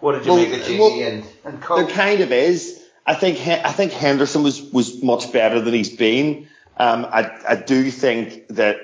what 0.00 0.12
did 0.12 0.26
you 0.26 0.32
well, 0.32 0.42
make 0.42 0.52
of 0.52 0.66
Gini 0.66 0.78
well, 0.78 1.00
and, 1.00 1.24
and 1.46 1.62
Cole? 1.62 1.78
There 1.78 1.86
kind 1.86 2.20
of 2.20 2.30
is. 2.30 2.79
I 3.06 3.14
think 3.14 3.38
I 3.46 3.72
think 3.72 3.92
Henderson 3.92 4.42
was 4.42 4.60
was 4.60 5.02
much 5.02 5.32
better 5.32 5.60
than 5.60 5.74
he's 5.74 5.94
been. 5.94 6.48
Um, 6.76 7.06
I 7.06 7.30
I 7.48 7.56
do 7.56 7.90
think 7.90 8.48
that 8.48 8.78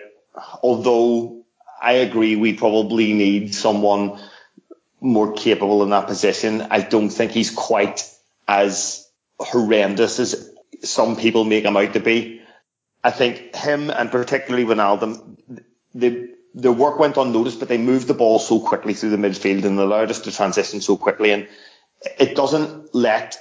although 0.63 1.45
I 1.81 1.93
agree 1.93 2.37
we 2.37 2.55
probably 2.55 3.13
need 3.13 3.55
someone 3.55 4.19
more 5.01 5.35
capable 5.35 5.83
in 5.83 5.91
that 5.91 6.07
position, 6.07 6.63
I 6.63 6.81
don't 6.81 7.11
think 7.11 7.33
he's 7.33 7.51
quite 7.51 8.11
as 8.49 9.09
horrendous 9.39 10.19
as 10.19 10.51
some 10.83 11.17
people 11.17 11.45
make 11.45 11.65
him 11.65 11.77
out 11.77 11.93
to 11.93 12.01
be. 12.01 12.41
I 13.05 13.11
think 13.11 13.55
him 13.55 13.91
and 13.91 14.11
particularly 14.11 14.65
Wijnaldum, 14.65 15.37
the 15.95 16.37
the 16.57 16.73
work 16.73 16.99
went 16.99 17.19
unnoticed, 17.19 17.61
but 17.61 17.69
they 17.69 17.79
moved 17.79 18.09
the 18.09 18.15
ball 18.15 18.39
so 18.39 18.59
quickly 18.59 18.95
through 18.95 19.11
the 19.11 19.17
midfield 19.19 19.65
and 19.65 19.79
allowed 19.79 20.11
us 20.11 20.21
to 20.21 20.33
transition 20.33 20.81
so 20.81 20.97
quickly. 20.97 21.31
And 21.31 21.49
it 22.19 22.35
doesn't 22.35 22.95
let, 22.95 23.39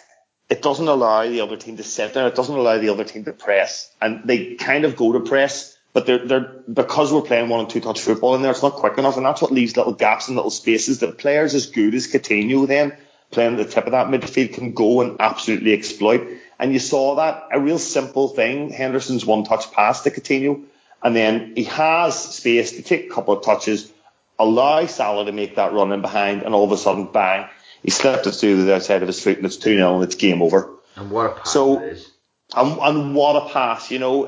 it 0.50 0.62
doesn't 0.62 0.88
allow 0.88 1.28
the 1.28 1.42
other 1.42 1.58
team 1.58 1.78
to 1.78 1.84
sit 1.84 2.14
there. 2.14 2.28
It 2.28 2.36
doesn't 2.36 2.56
allow 2.56 2.78
the 2.78 2.90
other 2.90 3.04
team 3.04 3.26
to 3.26 3.34
press. 3.34 3.92
And 4.02 4.22
they 4.26 4.56
kind 4.56 4.86
of 4.86 4.96
go 4.96 5.14
to 5.14 5.20
press, 5.20 5.78
but 5.94 6.06
they're, 6.06 6.26
they're, 6.26 6.64
because 6.72 7.12
we're 7.12 7.22
playing 7.22 7.50
one 7.50 7.62
and 7.62 7.70
two 7.70 7.80
touch 7.80 8.02
football 8.02 8.36
in 8.36 8.42
there, 8.42 8.52
it's 8.52 8.64
not 8.64 8.74
quick 8.74 8.98
enough. 8.98 9.18
And 9.18 9.26
that's 9.26 9.42
what 9.42 9.52
leaves 9.52 9.78
little 9.78 9.94
gaps 9.94 10.28
and 10.28 10.36
little 10.36 10.52
spaces 10.52 11.00
that 11.00 11.18
players 11.18 11.56
as 11.56 11.68
good 11.68 11.96
as 11.96 12.08
Coutinho 12.08 12.68
then 12.68 12.96
playing 13.32 13.54
at 13.54 13.58
the 13.58 13.66
tip 13.66 13.86
of 13.86 13.92
that 13.92 14.08
midfield 14.08 14.54
can 14.54 14.74
go 14.74 15.02
and 15.02 15.18
absolutely 15.20 15.74
exploit. 15.74 16.28
And 16.60 16.72
you 16.72 16.80
saw 16.80 17.16
that 17.16 17.48
a 17.52 17.60
real 17.60 17.80
simple 17.80 18.30
thing. 18.30 18.70
Henderson's 18.70 19.26
one 19.26 19.44
touch 19.44 19.72
pass 19.72 20.04
to 20.04 20.12
Coutinho 20.12 20.64
and 21.06 21.16
then 21.16 21.54
he 21.56 21.66
has 21.66 22.20
space 22.20 22.72
to 22.74 22.82
take 22.82 23.06
a 23.06 23.14
couple 23.14 23.38
of 23.38 23.46
touches, 23.46 23.94
allow 24.40 24.88
Salah 24.88 25.26
to 25.26 25.32
make 25.32 25.56
that 25.56 25.72
run 25.72 25.92
in 25.92 26.02
behind, 26.02 26.42
and 26.42 26.56
all 26.56 26.64
of 26.64 26.72
a 26.72 26.78
sudden, 26.78 27.06
bang, 27.06 27.48
he 27.86 27.92
slipped 27.92 28.26
us 28.26 28.42
through 28.42 28.66
the 28.66 28.76
outside 28.76 29.04
of 29.04 29.08
his 29.08 29.24
foot, 29.24 29.38
and 29.38 29.46
it's 29.46 29.58
2 29.58 29.76
0, 29.76 29.96
and 29.96 30.04
it's 30.04 30.16
game 30.16 30.42
over. 30.42 30.72
And 30.96 31.12
what 31.12 31.28
a 31.28 31.30
pass 31.36 31.54
so, 31.54 31.78
And, 31.80 32.80
and 32.80 33.16
what 33.16 33.36
a 33.36 33.54
pass, 33.54 33.92
you 33.92 34.00
know. 34.00 34.28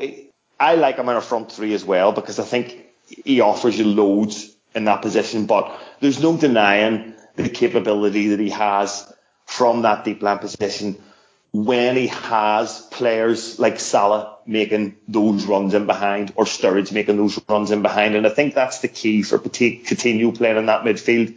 I 0.59 0.75
like 0.75 0.97
him 0.97 1.09
in 1.09 1.15
a 1.15 1.21
front 1.21 1.51
three 1.51 1.73
as 1.73 1.83
well 1.83 2.11
because 2.11 2.37
I 2.37 2.43
think 2.43 2.85
he 3.25 3.41
offers 3.41 3.77
you 3.77 3.85
loads 3.85 4.55
in 4.75 4.85
that 4.85 5.01
position, 5.01 5.47
but 5.47 5.75
there's 5.99 6.21
no 6.21 6.37
denying 6.37 7.15
the 7.35 7.49
capability 7.49 8.29
that 8.29 8.39
he 8.39 8.51
has 8.51 9.11
from 9.45 9.81
that 9.83 10.05
deep 10.05 10.21
line 10.21 10.37
position 10.37 11.01
when 11.51 11.95
he 11.95 12.07
has 12.07 12.81
players 12.91 13.57
like 13.57 13.79
Salah 13.79 14.37
making 14.45 14.97
those 15.07 15.45
runs 15.45 15.73
in 15.73 15.87
behind 15.87 16.31
or 16.35 16.45
Sturridge 16.45 16.91
making 16.91 17.17
those 17.17 17.39
runs 17.49 17.71
in 17.71 17.81
behind. 17.81 18.15
And 18.15 18.27
I 18.27 18.29
think 18.29 18.53
that's 18.53 18.79
the 18.79 18.87
key 18.87 19.23
for 19.23 19.39
Coutinho 19.39 20.35
playing 20.35 20.57
in 20.57 20.67
that 20.67 20.83
midfield 20.83 21.35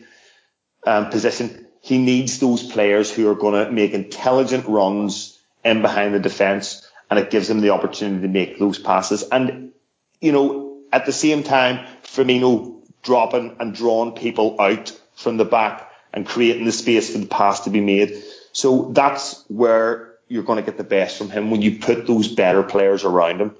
um, 0.87 1.09
position. 1.09 1.67
He 1.81 1.99
needs 1.99 2.39
those 2.39 2.63
players 2.63 3.11
who 3.11 3.29
are 3.31 3.35
going 3.35 3.65
to 3.65 3.73
make 3.73 3.93
intelligent 3.93 4.67
runs 4.67 5.39
in 5.65 5.83
behind 5.83 6.15
the 6.15 6.21
defence 6.21 6.87
and 7.11 7.19
it 7.19 7.31
gives 7.31 7.51
him 7.51 7.61
the 7.61 7.71
opportunity 7.71 8.23
to 8.23 8.29
make 8.29 8.59
those 8.59 8.79
passes. 8.79 9.23
And, 9.23 9.73
you 10.21 10.33
know, 10.33 10.79
at 10.93 11.07
the 11.07 11.13
same 11.13 11.43
time, 11.43 11.87
Firmino 12.03 12.83
dropping 13.03 13.57
and 13.59 13.75
drawing 13.75 14.13
people 14.13 14.61
out 14.61 14.97
from 15.15 15.37
the 15.37 15.45
back 15.45 15.91
and 16.13 16.27
creating 16.27 16.65
the 16.65 16.73
space 16.73 17.13
for 17.13 17.19
the 17.19 17.27
pass 17.27 17.61
to 17.61 17.71
be 17.71 17.81
made 17.81 18.23
so 18.53 18.91
that's 18.93 19.45
where 19.49 20.15
you're 20.29 20.43
going 20.43 20.57
to 20.57 20.63
get 20.63 20.77
the 20.77 20.85
best 20.85 21.19
from 21.19 21.31
him 21.31 21.51
when 21.51 21.63
you 21.63 21.79
put 21.79 22.07
those 22.07 22.29
better 22.29 22.63
players 22.63 23.05
around 23.05 23.41
him. 23.41 23.57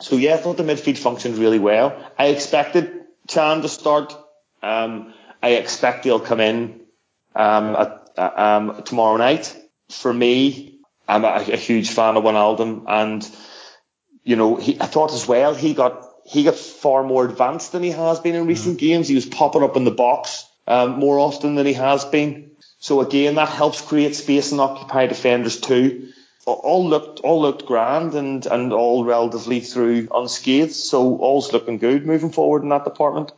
So 0.00 0.16
yeah, 0.16 0.34
I 0.34 0.36
thought 0.38 0.56
the 0.56 0.64
midfield 0.64 0.98
functioned 0.98 1.38
really 1.38 1.58
well. 1.58 1.96
I 2.18 2.26
expected 2.26 3.04
Can 3.28 3.62
to 3.62 3.68
start. 3.68 4.16
Um, 4.62 5.14
I 5.42 5.50
expect 5.50 6.04
he'll 6.04 6.20
come 6.20 6.40
in 6.40 6.80
um, 7.34 7.76
at, 7.76 8.10
uh, 8.16 8.30
um, 8.36 8.82
tomorrow 8.84 9.16
night. 9.16 9.56
For 9.90 10.12
me, 10.12 10.80
I'm 11.06 11.24
a, 11.24 11.28
a 11.28 11.56
huge 11.56 11.90
fan 11.90 12.16
of 12.16 12.24
Wijnaldum, 12.24 12.84
and 12.88 13.28
you 14.22 14.36
know, 14.36 14.56
he, 14.56 14.80
I 14.80 14.86
thought 14.86 15.12
as 15.12 15.28
well 15.28 15.54
he 15.54 15.74
got 15.74 16.08
he 16.26 16.44
got 16.44 16.56
far 16.56 17.02
more 17.04 17.24
advanced 17.24 17.72
than 17.72 17.82
he 17.82 17.90
has 17.90 18.18
been 18.20 18.34
in 18.34 18.46
recent 18.46 18.76
mm. 18.76 18.80
games. 18.80 19.08
He 19.08 19.14
was 19.14 19.26
popping 19.26 19.62
up 19.62 19.76
in 19.76 19.84
the 19.84 19.90
box 19.90 20.48
um, 20.66 20.98
more 20.98 21.18
often 21.18 21.54
than 21.54 21.66
he 21.66 21.74
has 21.74 22.04
been. 22.04 22.52
So 22.78 23.00
again, 23.00 23.34
that 23.34 23.48
helps 23.48 23.80
create 23.80 24.16
space 24.16 24.52
and 24.52 24.60
occupy 24.60 25.06
defenders 25.06 25.60
too. 25.60 26.08
All 26.46 26.86
looked 26.86 27.20
all 27.20 27.40
looked 27.40 27.64
grand 27.64 28.14
and, 28.14 28.44
and 28.44 28.72
all 28.72 29.04
relatively 29.04 29.60
through 29.60 30.08
unscathed. 30.14 30.72
So 30.72 31.16
all's 31.16 31.52
looking 31.52 31.78
good 31.78 32.06
moving 32.06 32.32
forward 32.32 32.62
in 32.62 32.68
that 32.70 32.84
department. 32.84 33.32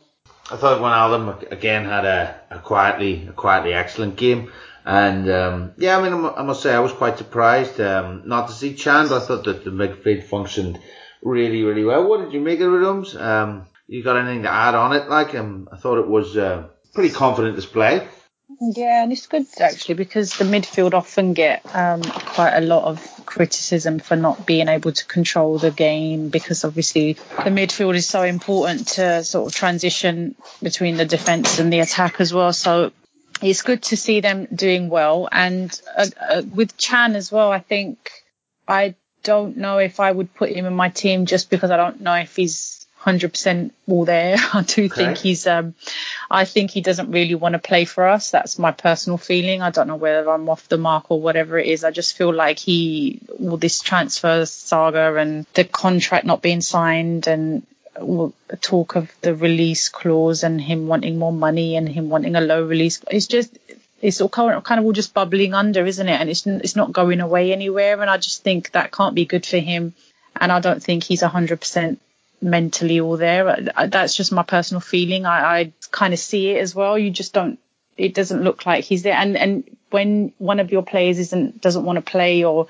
I 0.49 0.55
thought 0.55 0.81
Wijnaldum 0.81 1.51
again 1.51 1.85
had 1.85 2.05
a, 2.05 2.39
a 2.51 2.59
quietly 2.59 3.27
a 3.27 3.33
quietly 3.33 3.73
excellent 3.73 4.15
game. 4.15 4.51
And 4.85 5.29
um, 5.29 5.73
yeah, 5.77 5.97
I 5.97 6.01
mean, 6.01 6.31
I 6.37 6.43
must 6.43 6.61
say 6.61 6.73
I 6.73 6.79
was 6.79 6.93
quite 6.93 7.17
surprised 7.17 7.81
um, 7.81 8.23
not 8.25 8.47
to 8.47 8.53
see 8.53 8.73
but 9.09 9.21
I 9.21 9.25
thought 9.25 9.43
that 9.43 9.65
the 9.65 9.71
midfield 9.71 10.23
functioned 10.23 10.79
really, 11.21 11.63
really 11.63 11.83
well. 11.83 12.07
What 12.07 12.21
did 12.21 12.31
you 12.31 12.39
make 12.39 12.61
of 12.61 12.73
it, 12.73 12.85
Um, 13.15 13.65
you 13.87 14.01
got 14.03 14.15
anything 14.15 14.43
to 14.43 14.49
add 14.51 14.75
on 14.75 14.93
it? 14.93 15.09
Like, 15.09 15.35
um, 15.35 15.67
I 15.71 15.75
thought 15.75 15.99
it 15.99 16.07
was 16.07 16.37
a 16.37 16.69
pretty 16.93 17.13
confident 17.13 17.57
display. 17.57 18.07
Yeah, 18.59 19.03
and 19.03 19.11
it's 19.11 19.27
good 19.27 19.45
actually 19.59 19.95
because 19.95 20.37
the 20.37 20.43
midfield 20.43 20.93
often 20.93 21.33
get 21.33 21.63
um, 21.75 22.01
quite 22.01 22.57
a 22.57 22.61
lot 22.61 22.85
of 22.85 23.25
criticism 23.25 23.99
for 23.99 24.15
not 24.15 24.47
being 24.47 24.67
able 24.67 24.91
to 24.91 25.05
control 25.05 25.59
the 25.59 25.69
game 25.69 26.29
because 26.29 26.65
obviously 26.65 27.13
the 27.13 27.51
midfield 27.51 27.95
is 27.95 28.07
so 28.07 28.23
important 28.23 28.87
to 28.87 29.23
sort 29.23 29.47
of 29.47 29.55
transition 29.55 30.35
between 30.63 30.97
the 30.97 31.05
defence 31.05 31.59
and 31.59 31.71
the 31.71 31.79
attack 31.79 32.19
as 32.19 32.33
well. 32.33 32.51
So 32.51 32.91
it's 33.43 33.61
good 33.61 33.83
to 33.83 33.97
see 33.97 34.21
them 34.21 34.47
doing 34.53 34.89
well. 34.89 35.29
And 35.31 35.79
uh, 35.95 36.07
uh, 36.19 36.41
with 36.51 36.77
Can 36.77 37.15
as 37.15 37.31
well, 37.31 37.51
I 37.51 37.59
think 37.59 38.09
I 38.67 38.95
don't 39.21 39.57
know 39.57 39.77
if 39.77 39.99
I 39.99 40.11
would 40.11 40.33
put 40.33 40.49
him 40.49 40.65
in 40.65 40.73
my 40.73 40.89
team 40.89 41.27
just 41.27 41.51
because 41.51 41.69
I 41.69 41.77
don't 41.77 42.01
know 42.01 42.15
if 42.15 42.35
he's 42.35 42.86
100% 43.03 43.71
all 43.87 44.05
there. 44.05 44.37
I 44.53 44.63
do 44.63 44.85
okay. 44.85 44.87
think 44.87 45.17
he's, 45.17 45.47
um, 45.47 45.75
I 46.29 46.45
think 46.45 46.71
he 46.71 46.81
doesn't 46.81 47.11
really 47.11 47.35
want 47.35 47.53
to 47.53 47.59
play 47.59 47.85
for 47.85 48.07
us. 48.07 48.31
That's 48.31 48.59
my 48.59 48.71
personal 48.71 49.17
feeling. 49.17 49.61
I 49.61 49.71
don't 49.71 49.87
know 49.87 49.95
whether 49.95 50.29
I'm 50.29 50.49
off 50.49 50.67
the 50.67 50.77
mark 50.77 51.09
or 51.09 51.21
whatever 51.21 51.57
it 51.57 51.67
is. 51.67 51.83
I 51.83 51.91
just 51.91 52.17
feel 52.17 52.33
like 52.33 52.59
he, 52.59 53.21
all 53.39 53.57
this 53.57 53.81
transfer 53.81 54.45
saga 54.45 55.15
and 55.15 55.45
the 55.53 55.63
contract 55.63 56.25
not 56.25 56.41
being 56.41 56.61
signed 56.61 57.27
and 57.27 57.65
talk 58.61 58.95
of 58.95 59.11
the 59.21 59.35
release 59.35 59.89
clause 59.89 60.43
and 60.43 60.61
him 60.61 60.87
wanting 60.87 61.17
more 61.17 61.33
money 61.33 61.75
and 61.75 61.89
him 61.89 62.09
wanting 62.09 62.35
a 62.35 62.41
low 62.41 62.63
release. 62.63 63.01
It's 63.09 63.27
just, 63.27 63.57
it's 64.01 64.21
all 64.21 64.29
kind 64.29 64.53
of, 64.53 64.63
kind 64.63 64.79
of 64.79 64.85
all 64.85 64.91
just 64.91 65.13
bubbling 65.13 65.53
under, 65.53 65.85
isn't 65.85 66.07
it? 66.07 66.19
And 66.19 66.29
it's 66.29 66.45
it's 66.45 66.75
not 66.75 66.91
going 66.91 67.21
away 67.21 67.51
anywhere. 67.51 67.99
And 67.99 68.09
I 68.09 68.17
just 68.17 68.43
think 68.43 68.71
that 68.71 68.91
can't 68.91 69.15
be 69.15 69.25
good 69.25 69.45
for 69.45 69.57
him. 69.57 69.93
And 70.39 70.51
I 70.51 70.59
don't 70.59 70.83
think 70.83 71.03
he's 71.03 71.23
100% 71.23 71.97
mentally 72.41 72.99
all 72.99 73.17
there. 73.17 73.67
That's 73.87 74.15
just 74.15 74.31
my 74.31 74.43
personal 74.43 74.81
feeling. 74.81 75.25
I, 75.25 75.59
I 75.59 75.73
kind 75.91 76.13
of 76.13 76.19
see 76.19 76.51
it 76.51 76.61
as 76.61 76.75
well. 76.75 76.97
You 76.97 77.09
just 77.09 77.33
don't. 77.33 77.59
It 77.97 78.13
doesn't 78.13 78.43
look 78.43 78.65
like 78.65 78.83
he's 78.83 79.03
there. 79.03 79.15
And 79.15 79.35
and 79.37 79.77
when 79.89 80.33
one 80.37 80.59
of 80.59 80.71
your 80.71 80.83
players 80.83 81.19
isn't 81.19 81.61
doesn't 81.61 81.83
want 81.83 81.97
to 81.97 82.11
play 82.11 82.43
or 82.43 82.67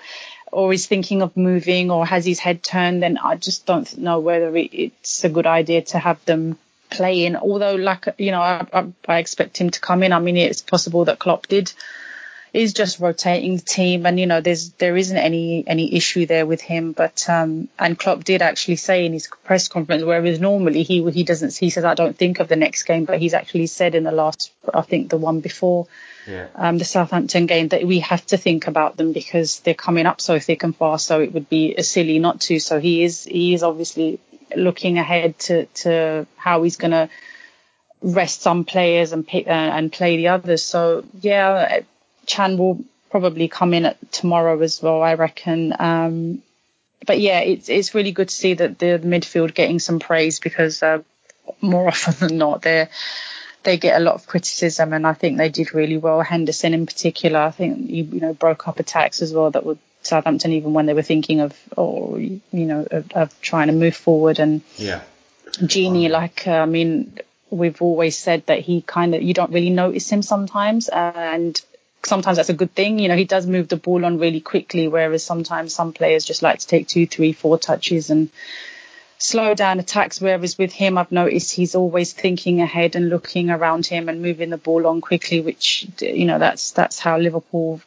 or 0.51 0.71
is 0.71 0.88
thinking 0.88 1.21
of 1.21 1.36
moving 1.36 1.91
or 1.91 2.06
has 2.06 2.25
his 2.25 2.39
head 2.39 2.63
turned, 2.63 3.03
then 3.03 3.17
I 3.17 3.36
just 3.36 3.65
don't 3.65 3.97
know 3.97 4.19
whether 4.19 4.51
it's 4.56 5.23
a 5.23 5.30
good 5.30 5.45
idea 5.45 5.82
to 5.82 5.99
have 5.99 6.23
them 6.25 6.58
playing. 6.89 7.36
Although, 7.36 7.75
like 7.75 8.06
you 8.17 8.32
know, 8.32 8.41
I, 8.41 8.65
I, 8.71 8.88
I 9.08 9.17
expect 9.19 9.58
him 9.58 9.69
to 9.71 9.82
come 9.82 10.03
in. 10.03 10.13
I 10.13 10.19
mean, 10.19 10.38
it's 10.38 10.62
possible 10.62 11.06
that 11.06 11.19
Klopp 11.19 11.47
did 11.47 11.73
is 12.54 12.74
just 12.74 13.00
rotating 13.00 13.58
the 13.58 13.62
team, 13.62 14.06
and 14.06 14.20
you 14.20 14.26
know, 14.26 14.42
there's 14.42 14.72
there 14.74 14.96
isn't 14.96 15.18
any 15.18 15.64
any 15.68 15.96
issue 15.96 16.26
there 16.26 16.46
with 16.46 16.62
him. 16.62 16.92
But 16.92 17.28
um, 17.30 17.68
and 17.78 17.98
Klopp 17.98 18.24
did 18.24 18.42
actually 18.42 18.78
say 18.78 19.06
in 19.06 19.14
his 19.14 19.28
press 19.28 19.68
conference, 19.68 20.04
whereas 20.04 20.40
normally 20.40 20.84
he 20.84 21.04
he 21.12 21.24
doesn't, 21.24 21.56
he 21.56 21.70
says 21.70 21.86
I 21.86 21.94
don't 21.94 22.18
think 22.18 22.40
of 22.40 22.48
the 22.48 22.56
next 22.56 22.84
game, 22.84 23.06
but 23.06 23.20
he's 23.20 23.34
actually 23.34 23.68
said 23.68 23.96
in 23.96 24.04
the 24.04 24.12
last, 24.12 24.52
I 24.74 24.82
think 24.82 25.10
the 25.10 25.18
one 25.18 25.40
before. 25.40 25.88
Yeah. 26.28 26.48
Um, 26.56 26.78
the 26.78 26.84
Southampton 26.84 27.46
game 27.46 27.70
that 27.70 27.88
we 27.88 28.00
have 28.00 28.26
to 28.28 28.38
think 28.38 28.68
about 28.68 28.98
them 28.98 29.14
because 29.14 29.62
they're 29.62 29.74
coming 29.74 30.06
up 30.06 30.20
so 30.20 30.40
thick 30.40 30.64
and 30.64 30.76
fast. 30.76 31.08
So 31.08 31.22
it 31.22 31.34
would 31.34 31.48
be 31.48 31.82
silly 31.84 32.20
not 32.20 32.42
to. 32.42 32.60
So 32.60 32.82
he 32.82 33.04
is 33.04 33.24
he 33.24 33.54
is 33.54 33.64
obviously 33.64 34.20
looking 34.56 34.98
ahead 34.98 35.40
to 35.40 35.66
to 35.66 36.28
how 36.36 36.64
he's 36.64 36.76
going 36.76 36.92
to 36.92 37.10
rest 38.02 38.42
some 38.42 38.64
players 38.64 39.12
and 39.12 39.26
pick 39.28 39.48
uh, 39.48 39.52
and 39.52 39.92
play 39.92 40.18
the 40.18 40.30
others. 40.30 40.64
So 40.64 41.06
yeah, 41.22 41.82
Can 42.28 42.58
will 42.58 42.84
probably 43.10 43.48
come 43.48 43.74
in 43.74 43.86
at 43.86 44.12
tomorrow 44.12 44.62
as 44.62 44.82
well, 44.82 45.02
I 45.02 45.16
reckon. 45.16 45.74
Um, 45.80 46.44
but 47.06 47.20
yeah, 47.20 47.40
it's 47.40 47.70
it's 47.70 47.96
really 47.96 48.12
good 48.12 48.30
to 48.30 48.36
see 48.36 48.54
that 48.56 48.78
the 48.80 49.00
midfield 49.00 49.54
getting 49.54 49.80
some 49.80 50.00
praise 50.00 50.40
because 50.40 50.84
uh, 50.84 51.02
more 51.62 51.88
often 51.94 52.28
than 52.28 52.38
not 52.38 52.62
they're 52.62 52.90
they 53.63 53.78
get 53.78 54.00
a 54.00 54.04
lot 54.04 54.16
of 54.16 54.28
criticism, 54.28 54.94
and 54.94 55.06
I 55.06 55.13
think 55.13 55.38
they 55.38 55.50
did 55.50 55.74
really 55.74 55.98
well. 55.98 56.22
Henderson 56.22 56.74
in 56.74 56.86
particular, 56.86 57.40
I 57.40 57.52
think 57.52 57.90
you, 57.90 58.04
you 58.04 58.20
know 58.20 58.34
broke 58.34 58.68
up 58.68 58.80
attacks 58.80 59.22
as 59.22 59.34
well 59.34 59.52
that 59.52 59.66
were 59.66 59.78
Southampton 60.04 60.54
even 60.54 60.74
when 60.74 60.86
they 60.86 60.94
were 60.94 61.02
thinking 61.02 61.42
of 61.42 61.58
or 61.76 62.20
you 62.20 62.42
know 62.52 62.88
of, 62.90 63.12
of 63.12 63.42
trying 63.42 63.68
to 63.68 63.74
move 63.74 63.96
forward 63.96 64.40
and 64.40 64.62
yeah. 64.78 65.02
Gini, 65.60 66.10
like 66.10 66.48
uh, 66.48 66.52
I 66.52 66.66
mean, 66.66 67.18
we've 67.50 67.82
always 67.82 68.18
said 68.18 68.46
that 68.46 68.60
he 68.60 68.82
kind 68.82 69.16
of 69.16 69.22
you 69.22 69.34
don't 69.34 69.52
really 69.52 69.70
notice 69.70 70.10
him 70.10 70.22
sometimes, 70.22 70.88
and 70.90 71.60
sometimes 72.08 72.38
that's 72.38 72.50
a 72.50 72.54
good 72.54 72.74
thing. 72.74 73.00
You 73.00 73.10
know, 73.10 73.15
he 73.15 73.26
does 73.26 73.46
move 73.46 73.67
the 73.67 73.78
ball 73.78 74.06
on 74.06 74.20
really 74.20 74.39
quickly, 74.39 74.88
whereas 74.88 75.24
sometimes 75.24 75.74
some 75.74 75.93
players 75.93 76.26
just 76.26 76.41
like 76.41 76.60
to 76.60 76.67
take 76.67 76.88
two, 76.88 77.06
three, 77.06 77.34
four 77.34 77.58
touches 77.58 78.10
and 78.10 78.30
slow 79.17 79.54
down 79.54 79.80
attacks. 79.80 80.22
Whereas 80.22 80.58
with 80.58 80.72
him, 80.72 80.98
I've 80.98 81.12
noticed 81.12 81.54
he's 81.54 81.76
always 81.76 82.13
thinking 82.13 82.62
ahead 82.62 82.96
and 82.96 83.10
looking 83.10 83.50
around 83.50 83.86
him 83.86 84.10
and 84.10 84.22
moving 84.22 84.50
the 84.50 84.58
ball 84.58 84.88
on 84.88 85.02
quickly, 85.02 85.41
which 85.41 85.88
you 86.00 86.26
know 86.26 86.39
that's 86.39 86.72
that's 86.72 87.00
how 87.00 87.17
Liverpool 87.17 87.82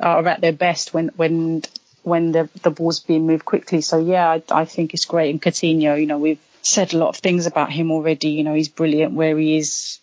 are 0.00 0.26
at 0.26 0.40
their 0.40 0.52
best 0.52 0.92
when 0.92 1.08
when 1.16 1.62
when 2.02 2.32
the 2.32 2.48
the 2.62 2.70
ball's 2.70 3.00
being 3.00 3.26
moved 3.26 3.44
quickly. 3.44 3.80
So 3.80 3.98
yeah, 3.98 4.28
I, 4.28 4.42
I 4.50 4.64
think 4.64 4.94
it's 4.94 5.04
great. 5.04 5.30
And 5.30 5.40
Coutinho, 5.40 6.00
you 6.00 6.06
know, 6.06 6.18
we've 6.18 6.40
said 6.62 6.92
a 6.92 6.98
lot 6.98 7.10
of 7.10 7.16
things 7.16 7.46
about 7.46 7.70
him 7.70 7.90
already. 7.90 8.30
You 8.30 8.44
know, 8.44 8.54
he's 8.54 8.68
brilliant 8.68 9.14
where 9.14 9.36
he 9.38 9.56
is 9.56 10.00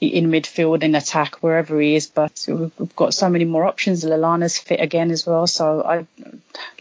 in 0.00 0.30
midfield 0.30 0.82
in 0.82 0.94
attack 0.94 1.36
wherever 1.42 1.80
he 1.80 1.96
is. 1.96 2.06
But 2.06 2.44
we've 2.48 2.96
got 2.96 3.14
so 3.14 3.28
many 3.28 3.44
more 3.44 3.64
options. 3.64 4.04
Lallana's 4.04 4.58
fit 4.58 4.80
again 4.80 5.10
as 5.10 5.26
well, 5.26 5.46
so 5.46 5.82
I, 5.82 6.06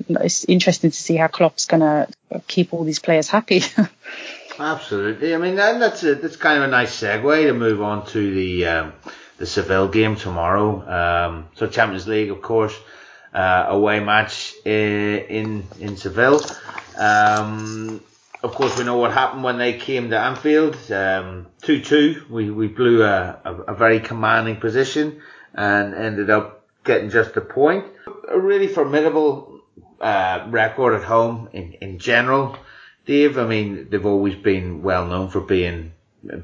it's 0.08 0.46
interesting 0.46 0.92
to 0.92 0.98
see 0.98 1.16
how 1.16 1.28
Klopp's 1.28 1.66
going 1.66 1.82
to 1.82 2.08
keep 2.48 2.74
all 2.74 2.84
these 2.84 3.00
players 3.00 3.28
happy. 3.28 3.64
Absolutely. 4.60 5.36
I 5.36 5.38
mean, 5.38 5.56
that's 5.56 6.04
a, 6.04 6.16
that's 6.16 6.36
kind 6.36 6.64
of 6.64 6.68
a 6.68 6.72
nice 6.72 7.00
segue 7.00 7.44
to 7.44 7.54
move 7.54 7.82
on 7.82 8.06
to 8.08 8.34
the 8.34 8.66
um, 8.66 8.94
the 9.38 9.46
Seville 9.46 9.88
game 9.88 10.16
tomorrow. 10.16 10.82
Um, 10.88 11.48
so 11.56 11.68
Champions 11.68 12.08
League, 12.08 12.32
of 12.32 12.42
course, 12.42 12.76
uh, 13.34 13.66
away 13.70 14.00
match 14.00 14.56
in 14.66 15.20
in, 15.30 15.68
in 15.80 15.98
Seville. 15.98 16.42
Um, 16.98 18.02
of 18.44 18.54
course, 18.54 18.78
we 18.78 18.84
know 18.84 18.98
what 18.98 19.12
happened 19.14 19.44
when 19.44 19.58
they 19.58 19.74
came 19.74 20.10
to 20.12 20.20
Anfield. 20.20 20.76
Um, 20.92 21.48
2-2. 21.64 22.30
We, 22.30 22.52
we 22.52 22.68
blew 22.68 23.04
a, 23.04 23.40
a, 23.44 23.54
a, 23.74 23.76
very 23.76 24.00
commanding 24.00 24.58
position 24.58 25.22
and 25.54 25.96
ended 25.96 26.30
up 26.30 26.66
getting 26.84 27.10
just 27.10 27.36
a 27.36 27.42
point. 27.42 27.86
A 28.30 28.40
really 28.40 28.68
formidable 28.68 29.62
uh, 30.00 30.46
record 30.50 30.96
at 30.96 31.04
home 31.04 31.50
in, 31.54 31.74
in 31.74 32.00
general. 32.00 32.58
Dave, 33.06 33.38
I 33.38 33.48
mean, 33.48 33.88
they've 33.90 34.06
always 34.06 34.36
been 34.36 34.84
well 34.84 35.08
known 35.08 35.30
for 35.30 35.42
being 35.42 35.94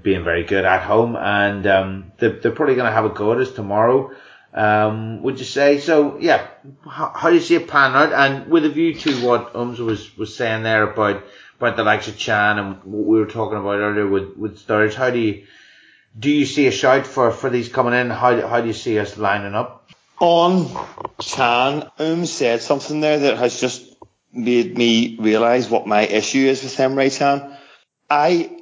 being 0.02 0.24
very 0.24 0.46
good 0.46 0.64
at 0.64 0.84
home, 0.84 1.18
and 1.18 1.68
um, 1.68 2.12
they're, 2.18 2.40
they're 2.40 2.52
probably 2.52 2.76
going 2.76 2.86
to 2.86 2.94
have 2.94 3.06
a 3.06 3.10
go 3.10 3.34
at 3.34 3.40
us 3.40 3.52
tomorrow. 3.52 4.12
Um, 4.54 5.24
would 5.24 5.40
you 5.40 5.46
say 5.46 5.80
so? 5.80 6.20
Yeah. 6.20 6.48
How, 6.88 7.12
how, 7.14 7.30
do 7.30 7.36
you 7.36 7.42
see 7.42 7.56
it 7.56 7.68
pan 7.68 7.94
out? 7.96 8.14
And 8.14 8.50
with 8.50 8.66
a 8.66 8.70
view 8.70 8.94
to 8.94 9.28
what 9.28 9.56
Ums 9.56 9.80
was 9.80 10.16
was 10.16 10.36
saying 10.36 10.64
there 10.64 10.84
about 10.84 11.24
about 11.58 11.78
the 11.78 11.84
likes 11.84 12.08
of 12.08 12.18
Can 12.18 12.60
and 12.60 12.84
what 12.84 13.06
we 13.06 13.20
were 13.20 13.26
talking 13.26 13.58
about 13.58 13.80
earlier 13.80 14.08
with, 14.08 14.36
with 14.38 14.60
Sturridge. 14.60 14.96
How 14.96 15.10
do 15.10 15.20
you, 15.20 15.46
do 16.18 16.30
you 16.30 16.46
see 16.46 16.68
a 16.68 16.72
shout 16.72 17.08
for, 17.08 17.32
for 17.32 17.50
these 17.50 17.70
coming 17.70 17.94
in? 17.94 18.10
How, 18.10 18.48
how 18.48 18.62
do 18.62 18.68
you 18.68 18.74
see 18.74 19.00
us 19.00 19.18
lining 19.18 19.56
up? 19.56 19.90
On 20.20 20.70
Can, 21.20 21.90
Um 22.00 22.26
said 22.26 22.62
something 22.62 23.02
there 23.02 23.20
that 23.20 23.38
has 23.38 23.60
just 23.60 23.94
made 24.32 24.78
me 24.78 25.18
realise 25.20 25.70
what 25.70 25.88
my 25.88 26.02
issue 26.02 26.46
is 26.46 26.64
with 26.64 26.76
Emre 26.78 27.16
Can. 27.18 27.58
I 28.10 28.58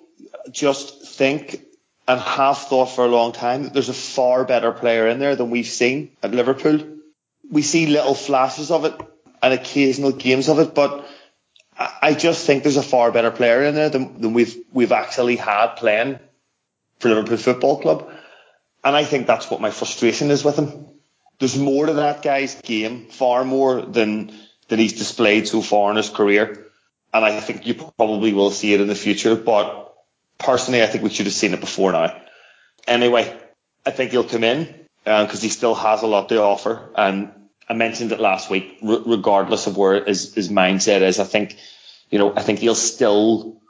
just 0.52 1.06
think 1.06 1.66
and 2.08 2.20
have 2.20 2.58
thought 2.58 2.88
for 2.88 3.06
a 3.06 3.10
long 3.10 3.32
time 3.32 3.64
that 3.64 3.74
there's 3.74 3.90
a 3.90 3.94
far 3.94 4.44
better 4.44 4.72
player 4.72 5.08
in 5.08 5.20
there 5.20 5.36
than 5.36 5.50
we've 5.50 5.68
seen 5.68 6.12
at 6.22 6.32
Liverpool. 6.32 6.80
We 7.50 7.62
see 7.62 7.86
little 7.86 8.16
flashes 8.16 8.72
of 8.72 8.86
it 8.86 9.00
and 9.42 9.54
occasional 9.54 10.12
games 10.12 10.50
of 10.50 10.60
it, 10.60 10.74
but 10.74 11.08
I 12.02 12.14
just 12.14 12.46
think 12.46 12.64
there's 12.64 12.78
a 12.78 12.84
far 12.84 13.12
better 13.12 13.32
player 13.32 13.64
in 13.64 13.76
there 13.76 13.90
than, 13.90 14.22
than 14.22 14.34
we've 14.34 14.56
we've 14.74 14.92
actually 14.92 15.36
had 15.36 15.76
playing 15.76 16.20
for 17.00 17.10
Liverpool 17.10 17.38
Football 17.38 17.82
Club. 17.82 18.12
And 18.84 18.96
I 18.96 19.04
think 19.04 19.28
that's 19.28 19.50
what 19.50 19.62
my 19.62 19.72
frustration 19.72 20.32
is 20.32 20.44
with 20.44 20.58
him. 20.58 20.88
There's 21.40 21.58
more 21.58 21.86
to 21.86 21.94
that 21.94 22.22
guy's 22.24 22.56
game, 22.62 23.08
far 23.08 23.44
more 23.44 23.82
than 23.82 24.32
than 24.68 24.80
he's 24.80 24.94
displayed 24.94 25.48
so 25.48 25.62
far 25.62 25.92
in 25.92 25.98
his 25.98 26.10
career. 26.10 26.68
And 27.14 27.26
I 27.26 27.40
think 27.40 27.68
you 27.68 27.74
probably 27.74 28.34
will 28.34 28.52
see 28.52 28.74
it 28.74 28.82
in 28.82 28.88
the 28.88 28.96
future. 28.96 29.36
But 29.36 29.94
personally, 30.38 30.82
I 30.82 30.88
think 30.88 31.04
we 31.04 31.10
should 31.10 31.26
have 31.26 31.36
seen 31.36 31.54
it 31.54 31.60
before 31.60 31.92
now. 31.92 32.16
Anyway, 32.88 33.38
I 33.86 33.92
think 33.92 34.12
he'll 34.12 34.24
come 34.24 34.44
in 34.44 34.64
because 35.04 35.40
uh, 35.40 35.42
he 35.42 35.50
still 35.50 35.76
has 35.76 36.04
a 36.04 36.08
lot 36.08 36.30
to 36.30 36.42
offer. 36.42 36.90
And 36.96 37.32
I 37.72 37.74
mentioned 37.74 38.12
it 38.12 38.20
last 38.20 38.50
week, 38.50 38.80
regardless 38.82 39.66
of 39.66 39.78
where 39.78 40.04
his, 40.04 40.34
his 40.34 40.50
mindset 40.50 41.00
is, 41.00 41.22
I 41.22 41.24
think, 41.24 41.56
you 42.10 42.20
know, 42.20 42.34
I 42.36 42.42
think 42.42 42.60
he'll 42.60 42.76
still 42.76 43.62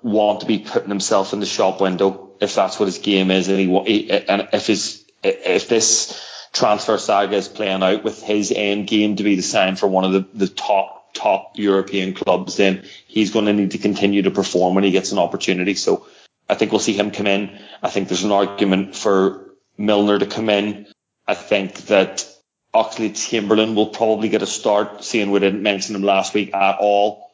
want 0.00 0.42
to 0.42 0.46
be 0.46 0.60
putting 0.60 0.90
himself 0.90 1.32
in 1.32 1.40
the 1.40 1.46
shop 1.46 1.80
window 1.80 2.30
if 2.40 2.54
that's 2.54 2.78
what 2.78 2.86
his 2.86 2.98
game 2.98 3.32
is, 3.32 3.48
and 3.48 3.58
he 3.58 4.10
and 4.28 4.48
if 4.52 4.68
his 4.68 5.04
if 5.24 5.68
this 5.68 6.24
transfer 6.52 6.98
saga 6.98 7.34
is 7.34 7.48
playing 7.48 7.82
out 7.82 8.04
with 8.04 8.22
his 8.22 8.52
end 8.54 8.86
game 8.86 9.16
to 9.16 9.24
be 9.24 9.34
the 9.34 9.42
sign 9.42 9.74
for 9.74 9.88
one 9.88 10.04
of 10.04 10.12
the, 10.12 10.28
the 10.32 10.46
top 10.48 11.12
top 11.12 11.58
European 11.58 12.14
clubs, 12.14 12.56
then 12.56 12.84
he's 13.08 13.32
going 13.32 13.46
to 13.46 13.52
need 13.52 13.72
to 13.72 13.78
continue 13.78 14.22
to 14.22 14.30
perform 14.30 14.76
when 14.76 14.84
he 14.84 14.92
gets 14.92 15.10
an 15.10 15.18
opportunity. 15.18 15.74
So 15.74 16.06
I 16.48 16.54
think 16.54 16.70
we'll 16.70 16.78
see 16.78 16.92
him 16.92 17.10
come 17.10 17.26
in. 17.26 17.58
I 17.82 17.90
think 17.90 18.06
there's 18.06 18.22
an 18.22 18.30
argument 18.30 18.94
for 18.94 19.50
Milner 19.76 20.20
to 20.20 20.26
come 20.26 20.48
in. 20.48 20.86
I 21.26 21.34
think 21.34 21.74
that 21.86 22.32
Oxlade-Chamberlain 22.76 23.74
will 23.74 23.88
probably 23.88 24.28
get 24.28 24.42
a 24.42 24.46
start, 24.46 25.02
seeing 25.02 25.30
we 25.30 25.40
didn't 25.40 25.62
mention 25.62 25.96
him 25.96 26.02
last 26.02 26.34
week 26.34 26.54
at 26.54 26.76
all. 26.78 27.30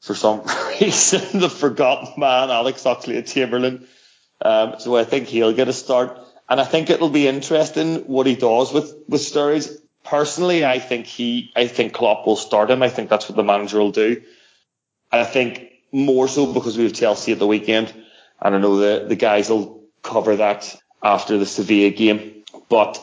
For 0.00 0.14
some 0.14 0.42
reason, 0.80 1.20
the 1.40 1.50
forgotten 1.50 2.18
man, 2.18 2.50
Alex 2.50 2.84
Oxlade-Chamberlain. 2.84 3.86
Um, 4.40 4.74
so 4.78 4.96
I 4.96 5.04
think 5.04 5.28
he'll 5.28 5.52
get 5.52 5.68
a 5.68 5.72
start. 5.72 6.18
And 6.48 6.60
I 6.60 6.64
think 6.64 6.88
it'll 6.88 7.10
be 7.10 7.28
interesting 7.28 8.06
what 8.06 8.26
he 8.26 8.34
does 8.34 8.72
with, 8.72 8.94
with 9.08 9.20
Sturridge. 9.20 9.70
Personally, 10.04 10.64
I 10.64 10.78
think 10.78 11.04
he, 11.04 11.52
I 11.54 11.66
think 11.66 11.92
Klopp 11.92 12.26
will 12.26 12.36
start 12.36 12.70
him. 12.70 12.82
I 12.82 12.88
think 12.88 13.10
that's 13.10 13.28
what 13.28 13.36
the 13.36 13.44
manager 13.44 13.78
will 13.78 13.92
do. 13.92 14.22
I 15.12 15.24
think 15.24 15.70
more 15.92 16.28
so 16.28 16.52
because 16.52 16.78
we 16.78 16.84
have 16.84 16.94
Chelsea 16.94 17.32
at 17.32 17.38
the 17.38 17.46
weekend. 17.46 17.92
And 18.40 18.54
I 18.54 18.58
know 18.58 18.76
the, 18.76 19.06
the 19.06 19.16
guys 19.16 19.50
will 19.50 19.82
cover 20.02 20.36
that 20.36 20.74
after 21.02 21.36
the 21.36 21.44
Sevilla 21.44 21.90
game. 21.90 22.44
But 22.70 23.02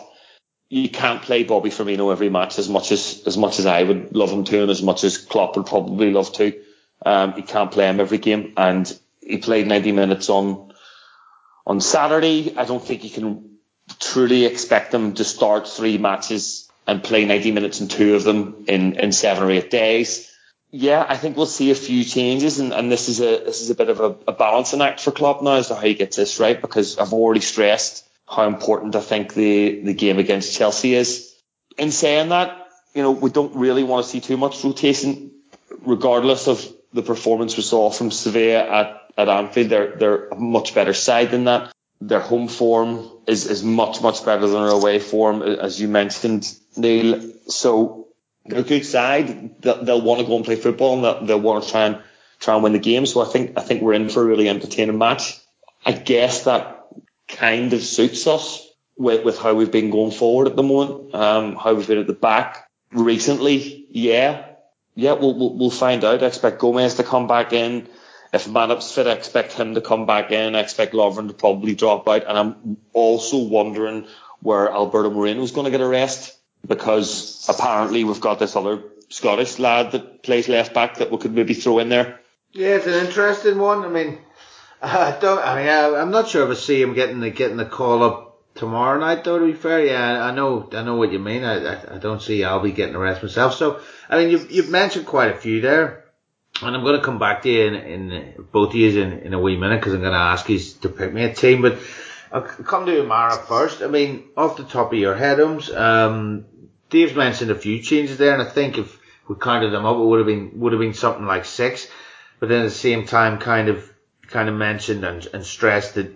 you 0.69 0.89
can't 0.89 1.21
play 1.21 1.43
Bobby 1.43 1.69
Firmino 1.69 2.12
every 2.12 2.30
match 2.30 2.58
as 2.58 2.69
much 2.69 2.91
as 2.91 3.23
as 3.25 3.38
much 3.38 3.60
as 3.60 3.65
I 3.65 3.84
would 3.84 4.15
love 4.15 4.32
him 4.32 4.43
to, 4.45 4.62
and 4.62 4.71
as 4.71 4.82
much 4.82 5.04
as 5.04 5.17
Klopp 5.17 5.56
would 5.58 5.65
probably 5.65 6.12
love 6.12 6.32
to. 6.34 6.60
Um, 7.06 7.36
you 7.38 7.43
can't 7.43 7.71
play 7.71 7.88
him 7.88 7.99
every 7.99 8.17
game, 8.17 8.54
and 8.58 8.91
he 9.21 9.38
played 9.38 9.67
90 9.67 9.91
minutes 9.91 10.30
on 10.30 10.73
on 11.67 11.82
Saturday. 11.82 12.56
I 12.58 12.65
don't 12.65 12.84
think 12.84 13.04
you 13.04 13.10
can 13.10 13.58
truly 13.99 14.45
expect 14.45 14.93
him 14.93 15.13
to 15.13 15.23
start 15.23 15.67
three 15.67 15.97
matches 15.97 16.69
and 16.88 17.04
play 17.04 17.25
90 17.25 17.51
minutes 17.51 17.82
in 17.82 17.88
two 17.88 18.15
of 18.15 18.23
them 18.23 18.65
in 18.67 18.99
in 18.99 19.12
seven 19.12 19.43
or 19.43 19.51
eight 19.51 19.69
days. 19.69 20.32
Yeah, 20.71 21.05
I 21.07 21.16
think 21.16 21.38
we'll 21.38 21.45
see 21.45 21.72
a 21.72 21.76
few 21.76 22.03
changes, 22.03 22.59
and, 22.59 22.74
and 22.74 22.91
this 22.91 23.07
is 23.07 23.22
a 23.22 23.43
this 23.45 23.61
is 23.61 23.70
a 23.70 23.76
bit 23.76 23.89
of 23.89 23.99
a, 23.99 24.16
a 24.28 24.34
balancing 24.34 24.82
act 24.82 24.99
for 24.99 25.11
Klopp 25.11 25.43
now 25.43 25.55
as 25.55 25.68
to 25.68 25.76
how 25.76 25.82
he 25.82 25.93
gets 25.93 26.18
this 26.18 26.39
right, 26.39 26.59
because 26.59 26.97
I've 26.97 27.13
already 27.13 27.41
stressed 27.41 28.03
how 28.28 28.47
important 28.47 28.95
I 28.95 29.01
think 29.01 29.34
the, 29.34 29.82
the 29.82 29.93
game 29.93 30.19
against 30.19 30.55
Chelsea 30.55 30.95
is. 30.95 31.34
In 31.78 31.91
saying 31.91 32.30
that, 32.30 32.67
you 32.93 33.03
know, 33.03 33.11
we 33.11 33.30
don't 33.30 33.55
really 33.55 33.84
want 33.84 34.05
to 34.05 34.09
see 34.09 34.21
too 34.21 34.38
much 34.38 34.63
rotation, 34.63 35.32
regardless 35.86 36.47
of 36.47 36.65
the 36.93 37.03
performance 37.03 37.57
we 37.57 37.63
saw 37.63 37.89
from 37.89 38.09
Sevilla 38.11 38.65
at, 38.65 39.01
at 39.17 39.30
Anfield. 39.30 39.69
They're, 39.69 39.95
they're 39.97 40.28
a 40.30 40.36
much 40.36 40.73
better 40.73 40.93
side 40.93 41.32
than 41.32 41.45
that. 41.45 41.71
Their 42.01 42.19
home 42.19 42.47
form 42.47 43.09
is, 43.28 43.45
is 43.47 43.63
much, 43.63 44.01
much 44.01 44.26
better 44.26 44.47
than 44.47 44.63
their 44.63 44.71
away 44.71 44.99
form, 44.99 45.41
as 45.41 45.80
you 45.80 45.88
mentioned, 45.88 46.51
Neil. 46.76 47.32
So 47.47 48.07
they're 48.45 48.59
a 48.59 48.63
good 48.63 48.86
side. 48.86 49.61
They'll, 49.61 49.84
they'll 49.84 50.01
want 50.01 50.21
to 50.21 50.28
go 50.28 50.36
and 50.36 50.45
play 50.45 50.55
football 50.55 50.95
and 50.95 51.03
they'll, 51.03 51.26
they'll 51.26 51.39
want 51.39 51.63
to 51.63 51.69
try 51.69 51.86
and, 51.86 52.01
try 52.39 52.53
and 52.55 52.63
win 52.63 52.73
the 52.73 52.80
game. 52.80 53.05
So 53.05 53.21
I 53.21 53.26
think, 53.26 53.57
I 53.57 53.61
think 53.61 53.82
we're 53.82 53.93
in 53.93 54.09
for 54.09 54.21
a 54.21 54.26
really 54.26 54.49
entertaining 54.49 54.97
match. 54.97 55.39
I 55.86 55.91
guess 55.91 56.45
that 56.45 56.74
kind 57.28 57.73
of 57.73 57.82
suits 57.84 58.28
us 58.28 58.67
with, 58.97 59.26
with 59.26 59.38
how 59.39 59.53
we've 59.53 59.71
been 59.71 59.89
going 59.89 60.11
forward 60.11 60.47
at 60.47 60.55
the 60.55 60.63
moment, 60.63 61.13
um, 61.13 61.55
how 61.55 61.73
we've 61.73 61.88
been 61.88 61.99
at 61.99 62.07
the 62.07 62.13
back 62.13 62.69
recently. 62.91 63.88
Yeah. 63.89 64.45
Yeah, 64.95 65.13
we'll, 65.13 65.38
we'll, 65.38 65.57
we'll 65.57 65.69
find 65.69 66.03
out. 66.03 66.23
I 66.23 66.28
expect 66.28 66.59
Gomez 66.59 66.95
to 66.95 67.03
come 67.03 67.28
back 67.28 67.51
in 67.51 67.89
If 68.36 68.47
Matip's 68.47 68.91
fit, 68.91 69.07
I 69.07 69.11
expect 69.11 69.53
him 69.53 69.76
to 69.76 69.82
come 69.82 70.05
back 70.05 70.32
in. 70.32 70.55
I 70.55 70.59
expect 70.59 70.93
Lovren 70.93 71.30
to 71.30 71.34
probably 71.34 71.73
drop 71.73 72.07
out. 72.07 72.26
And 72.28 72.38
I'm 72.38 72.78
also 72.91 73.38
wondering 73.38 74.07
where 74.41 74.69
Alberto 74.69 75.09
Moreno 75.09 75.41
is 75.41 75.51
going 75.51 75.65
to 75.65 75.71
get 75.71 75.80
a 75.80 75.88
rest 75.88 76.38
because 76.67 77.45
apparently 77.47 78.03
we've 78.03 78.19
got 78.19 78.39
this 78.39 78.55
other 78.57 78.84
Scottish 79.09 79.57
lad 79.57 79.93
that 79.93 80.23
plays 80.23 80.49
left 80.49 80.73
back 80.73 80.97
that 80.97 81.11
we 81.11 81.17
could 81.17 81.34
maybe 81.34 81.53
throw 81.53 81.80
in 81.80 81.88
there. 81.88 82.19
Yeah, 82.51 82.76
it's 82.76 82.88
an 82.88 83.05
interesting 83.05 83.57
one. 83.57 83.86
I 83.86 83.89
mean, 83.89 84.17
I 84.86 85.17
don't. 85.19 85.39
I 85.39 85.55
mean, 85.55 85.67
I, 85.67 86.01
I'm 86.01 86.11
not 86.11 86.27
sure 86.27 86.43
if 86.43 86.57
I 86.57 86.59
see 86.59 86.81
him 86.81 86.93
getting 86.93 87.19
the 87.19 87.29
getting 87.29 87.57
the 87.57 87.65
call 87.65 88.03
up 88.03 88.38
tomorrow 88.55 88.99
night. 88.99 89.23
Though 89.23 89.39
to 89.39 89.45
be 89.45 89.53
fair, 89.53 89.83
yeah, 89.83 90.23
I 90.23 90.31
know 90.31 90.69
I 90.71 90.83
know 90.83 90.95
what 90.95 91.11
you 91.11 91.19
mean. 91.19 91.43
I 91.43 91.73
I, 91.73 91.95
I 91.95 91.97
don't 91.97 92.21
see 92.21 92.39
Albie 92.39 92.75
getting 92.75 92.93
the 92.93 92.99
rest 92.99 93.23
myself. 93.23 93.55
So 93.55 93.79
I 94.09 94.17
mean, 94.17 94.29
you've 94.29 94.51
you've 94.51 94.69
mentioned 94.69 95.05
quite 95.05 95.31
a 95.31 95.38
few 95.38 95.61
there. 95.61 96.03
And 96.61 96.73
I'm 96.73 96.83
going 96.83 96.97
to 96.97 97.03
come 97.03 97.19
back 97.19 97.41
to 97.41 97.49
you 97.49 97.65
in, 97.65 97.75
in 97.75 98.45
both 98.53 98.69
of 98.69 98.75
you 98.75 99.01
in, 99.01 99.11
in 99.19 99.33
a 99.33 99.39
wee 99.39 99.57
minute 99.57 99.81
because 99.81 99.93
I'm 99.93 99.99
going 99.99 100.13
to 100.13 100.17
ask 100.17 100.47
you 100.47 100.57
to 100.57 100.88
pick 100.88 101.11
me 101.11 101.23
a 101.23 101.33
team. 101.33 101.61
But 101.61 101.77
I'll 102.31 102.43
come 102.43 102.86
to 102.86 102.93
Umara 102.93 103.45
first. 103.45 103.81
I 103.81 103.88
mean, 103.88 104.23
off 104.38 104.55
the 104.55 104.63
top 104.63 104.93
of 104.93 104.97
your 104.97 105.15
head, 105.15 105.41
um, 105.41 106.45
Dave's 106.89 107.13
mentioned 107.13 107.51
a 107.51 107.55
few 107.55 107.81
changes 107.81 108.17
there, 108.17 108.31
and 108.31 108.41
I 108.41 108.45
think 108.45 108.77
if 108.77 108.97
we 109.27 109.36
counted 109.36 109.71
them 109.71 109.86
up, 109.86 109.97
it 109.97 110.05
would 110.05 110.19
have 110.19 110.27
been 110.27 110.51
would 110.59 110.71
have 110.71 110.79
been 110.79 110.93
something 110.93 111.25
like 111.25 111.43
six. 111.43 111.88
But 112.39 112.47
then 112.49 112.61
at 112.61 112.69
the 112.69 112.71
same 112.71 113.05
time, 113.05 113.39
kind 113.39 113.67
of 113.67 113.91
kind 114.30 114.49
of 114.49 114.55
mentioned 114.55 115.03
and, 115.03 115.28
and 115.34 115.45
stressed 115.45 115.95
that 115.95 116.13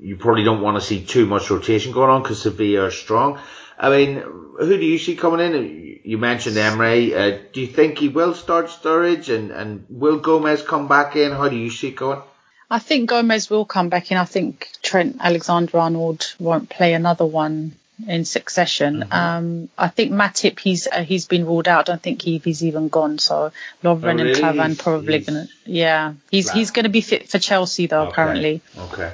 you 0.00 0.16
probably 0.16 0.44
don't 0.44 0.60
want 0.60 0.76
to 0.76 0.86
see 0.86 1.04
too 1.04 1.26
much 1.26 1.50
rotation 1.50 1.92
going 1.92 2.10
on 2.10 2.22
because 2.22 2.42
Sevilla 2.42 2.86
are 2.86 2.90
strong. 2.90 3.40
I 3.78 3.90
mean, 3.90 4.16
who 4.16 4.78
do 4.78 4.84
you 4.84 4.98
see 4.98 5.16
coming 5.16 5.40
in? 5.40 6.00
You 6.04 6.18
mentioned 6.18 6.56
Emre. 6.56 7.12
Uh, 7.12 7.38
do 7.52 7.60
you 7.60 7.66
think 7.66 7.98
he 7.98 8.08
will 8.08 8.34
start 8.34 8.66
Sturridge 8.66 9.34
and, 9.34 9.50
and 9.50 9.84
will 9.88 10.18
Gomez 10.18 10.62
come 10.62 10.88
back 10.88 11.16
in? 11.16 11.32
How 11.32 11.48
do 11.48 11.56
you 11.56 11.70
see 11.70 11.88
it 11.88 11.96
going? 11.96 12.22
I 12.70 12.78
think 12.78 13.10
Gomez 13.10 13.50
will 13.50 13.64
come 13.64 13.88
back 13.88 14.10
in. 14.10 14.16
I 14.16 14.24
think 14.24 14.70
Trent 14.82 15.18
Alexander 15.20 15.78
Arnold 15.78 16.34
won't 16.38 16.68
play 16.68 16.94
another 16.94 17.26
one 17.26 17.76
in 18.06 18.24
succession. 18.24 19.00
Mm-hmm. 19.00 19.12
Um, 19.12 19.68
I 19.78 19.88
think 19.88 20.12
Matip 20.12 20.58
he's 20.60 20.86
uh, 20.86 21.02
he's 21.02 21.26
been 21.26 21.46
ruled 21.46 21.68
out. 21.68 21.88
I 21.88 21.92
don't 21.92 22.02
think 22.02 22.22
he, 22.22 22.38
he's 22.38 22.64
even 22.64 22.88
gone. 22.88 23.18
So 23.18 23.52
Lovren 23.82 24.20
oh, 24.20 24.24
really? 24.24 24.30
and 24.32 24.38
Klavan 24.38 24.76
probably 24.76 25.18
he's, 25.18 25.26
gonna 25.26 25.48
yeah 25.64 26.14
he's 26.30 26.50
he's 26.50 26.70
gonna 26.70 26.88
be 26.88 27.00
fit 27.00 27.28
for 27.28 27.38
Chelsea 27.38 27.86
though 27.86 28.02
okay. 28.02 28.10
apparently. 28.10 28.60
Okay. 28.78 29.12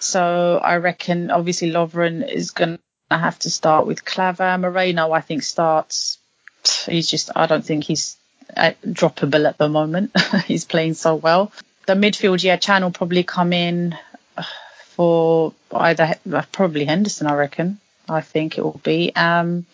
So 0.00 0.60
I 0.62 0.76
reckon 0.76 1.30
obviously 1.30 1.70
Lovren 1.70 2.28
is 2.28 2.50
gonna 2.50 2.78
have 3.10 3.38
to 3.40 3.50
start 3.50 3.86
with 3.86 4.04
Klavan. 4.04 4.62
Moreno 4.62 5.12
I 5.12 5.20
think 5.20 5.42
starts. 5.42 6.18
He's 6.86 7.08
just 7.08 7.30
I 7.36 7.46
don't 7.46 7.64
think 7.64 7.84
he's 7.84 8.16
uh, 8.56 8.72
droppable 8.86 9.46
at 9.46 9.58
the 9.58 9.68
moment. 9.68 10.18
he's 10.46 10.64
playing 10.64 10.94
so 10.94 11.14
well. 11.14 11.52
The 11.86 11.94
midfield 11.94 12.42
yeah 12.42 12.56
Can 12.56 12.82
will 12.82 12.90
probably 12.90 13.22
come 13.22 13.52
in 13.52 13.96
for 14.96 15.52
either 15.72 16.14
probably 16.50 16.84
Henderson 16.84 17.26
I 17.26 17.34
reckon. 17.34 17.78
I 18.08 18.20
think 18.20 18.58
it 18.58 18.62
will 18.62 18.80
be. 18.82 19.12
Um, 19.14 19.66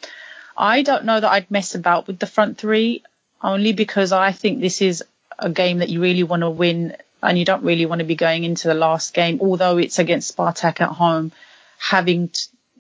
I 0.57 0.83
don't 0.83 1.05
know 1.05 1.19
that 1.19 1.31
I'd 1.31 1.51
mess 1.51 1.75
about 1.75 2.07
with 2.07 2.19
the 2.19 2.27
front 2.27 2.59
three 2.59 3.03
only 3.43 3.73
because 3.73 4.13
I 4.13 4.33
think 4.33 4.61
this 4.61 4.83
is 4.83 5.03
a 5.39 5.49
game 5.51 5.79
that 5.79 5.89
you 5.89 6.01
really 6.03 6.23
want 6.23 6.43
to 6.43 6.51
win 6.51 6.97
and 7.23 7.39
you 7.39 7.45
don't 7.45 7.65
really 7.65 7.87
want 7.87 8.01
to 8.01 8.05
be 8.05 8.15
going 8.15 8.45
into 8.45 8.69
the 8.69 8.75
last 8.75 9.15
game, 9.15 9.41
although 9.41 9.79
it's 9.79 9.99
against 9.99 10.37
Spartak 10.37 10.81
at 10.81 10.89
home, 10.91 11.33
having 11.79 12.31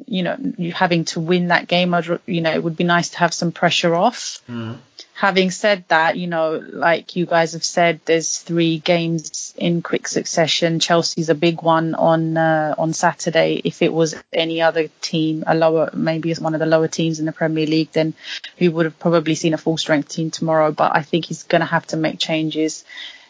you 0.06 0.22
know, 0.22 0.36
you 0.58 0.72
having 0.72 1.04
to 1.06 1.20
win 1.20 1.48
that 1.48 1.68
game. 1.68 1.94
I'd, 1.94 2.06
you 2.26 2.40
know, 2.40 2.52
it 2.52 2.62
would 2.62 2.76
be 2.76 2.84
nice 2.84 3.10
to 3.10 3.18
have 3.18 3.34
some 3.34 3.52
pressure 3.52 3.94
off. 3.94 4.40
Mm 4.48 4.78
having 5.20 5.50
said 5.50 5.84
that, 5.88 6.16
you 6.16 6.26
know, 6.26 6.62
like 6.72 7.14
you 7.14 7.26
guys 7.26 7.52
have 7.52 7.62
said, 7.62 8.00
there's 8.06 8.38
three 8.38 8.78
games 8.78 9.52
in 9.54 9.82
quick 9.82 10.08
succession. 10.08 10.80
Chelsea's 10.80 11.28
a 11.28 11.34
big 11.34 11.60
one 11.60 11.94
on 11.94 12.38
uh, 12.38 12.74
on 12.78 12.94
Saturday. 12.94 13.60
If 13.62 13.82
it 13.82 13.92
was 13.92 14.14
any 14.32 14.62
other 14.62 14.88
team, 15.02 15.44
a 15.46 15.54
lower, 15.54 15.90
maybe 15.92 16.30
it's 16.30 16.40
one 16.40 16.54
of 16.54 16.60
the 16.60 16.72
lower 16.74 16.88
teams 16.88 17.20
in 17.20 17.26
the 17.26 17.32
Premier 17.32 17.66
League, 17.66 17.92
then 17.92 18.14
we 18.58 18.70
would 18.70 18.86
have 18.86 18.98
probably 18.98 19.34
seen 19.34 19.52
a 19.52 19.58
full 19.58 19.76
strength 19.76 20.08
team 20.08 20.30
tomorrow. 20.30 20.72
But 20.72 20.96
I 20.96 21.02
think 21.02 21.26
he's 21.26 21.42
going 21.42 21.60
to 21.60 21.66
have 21.66 21.86
to 21.88 21.98
make 21.98 22.18
changes. 22.18 22.84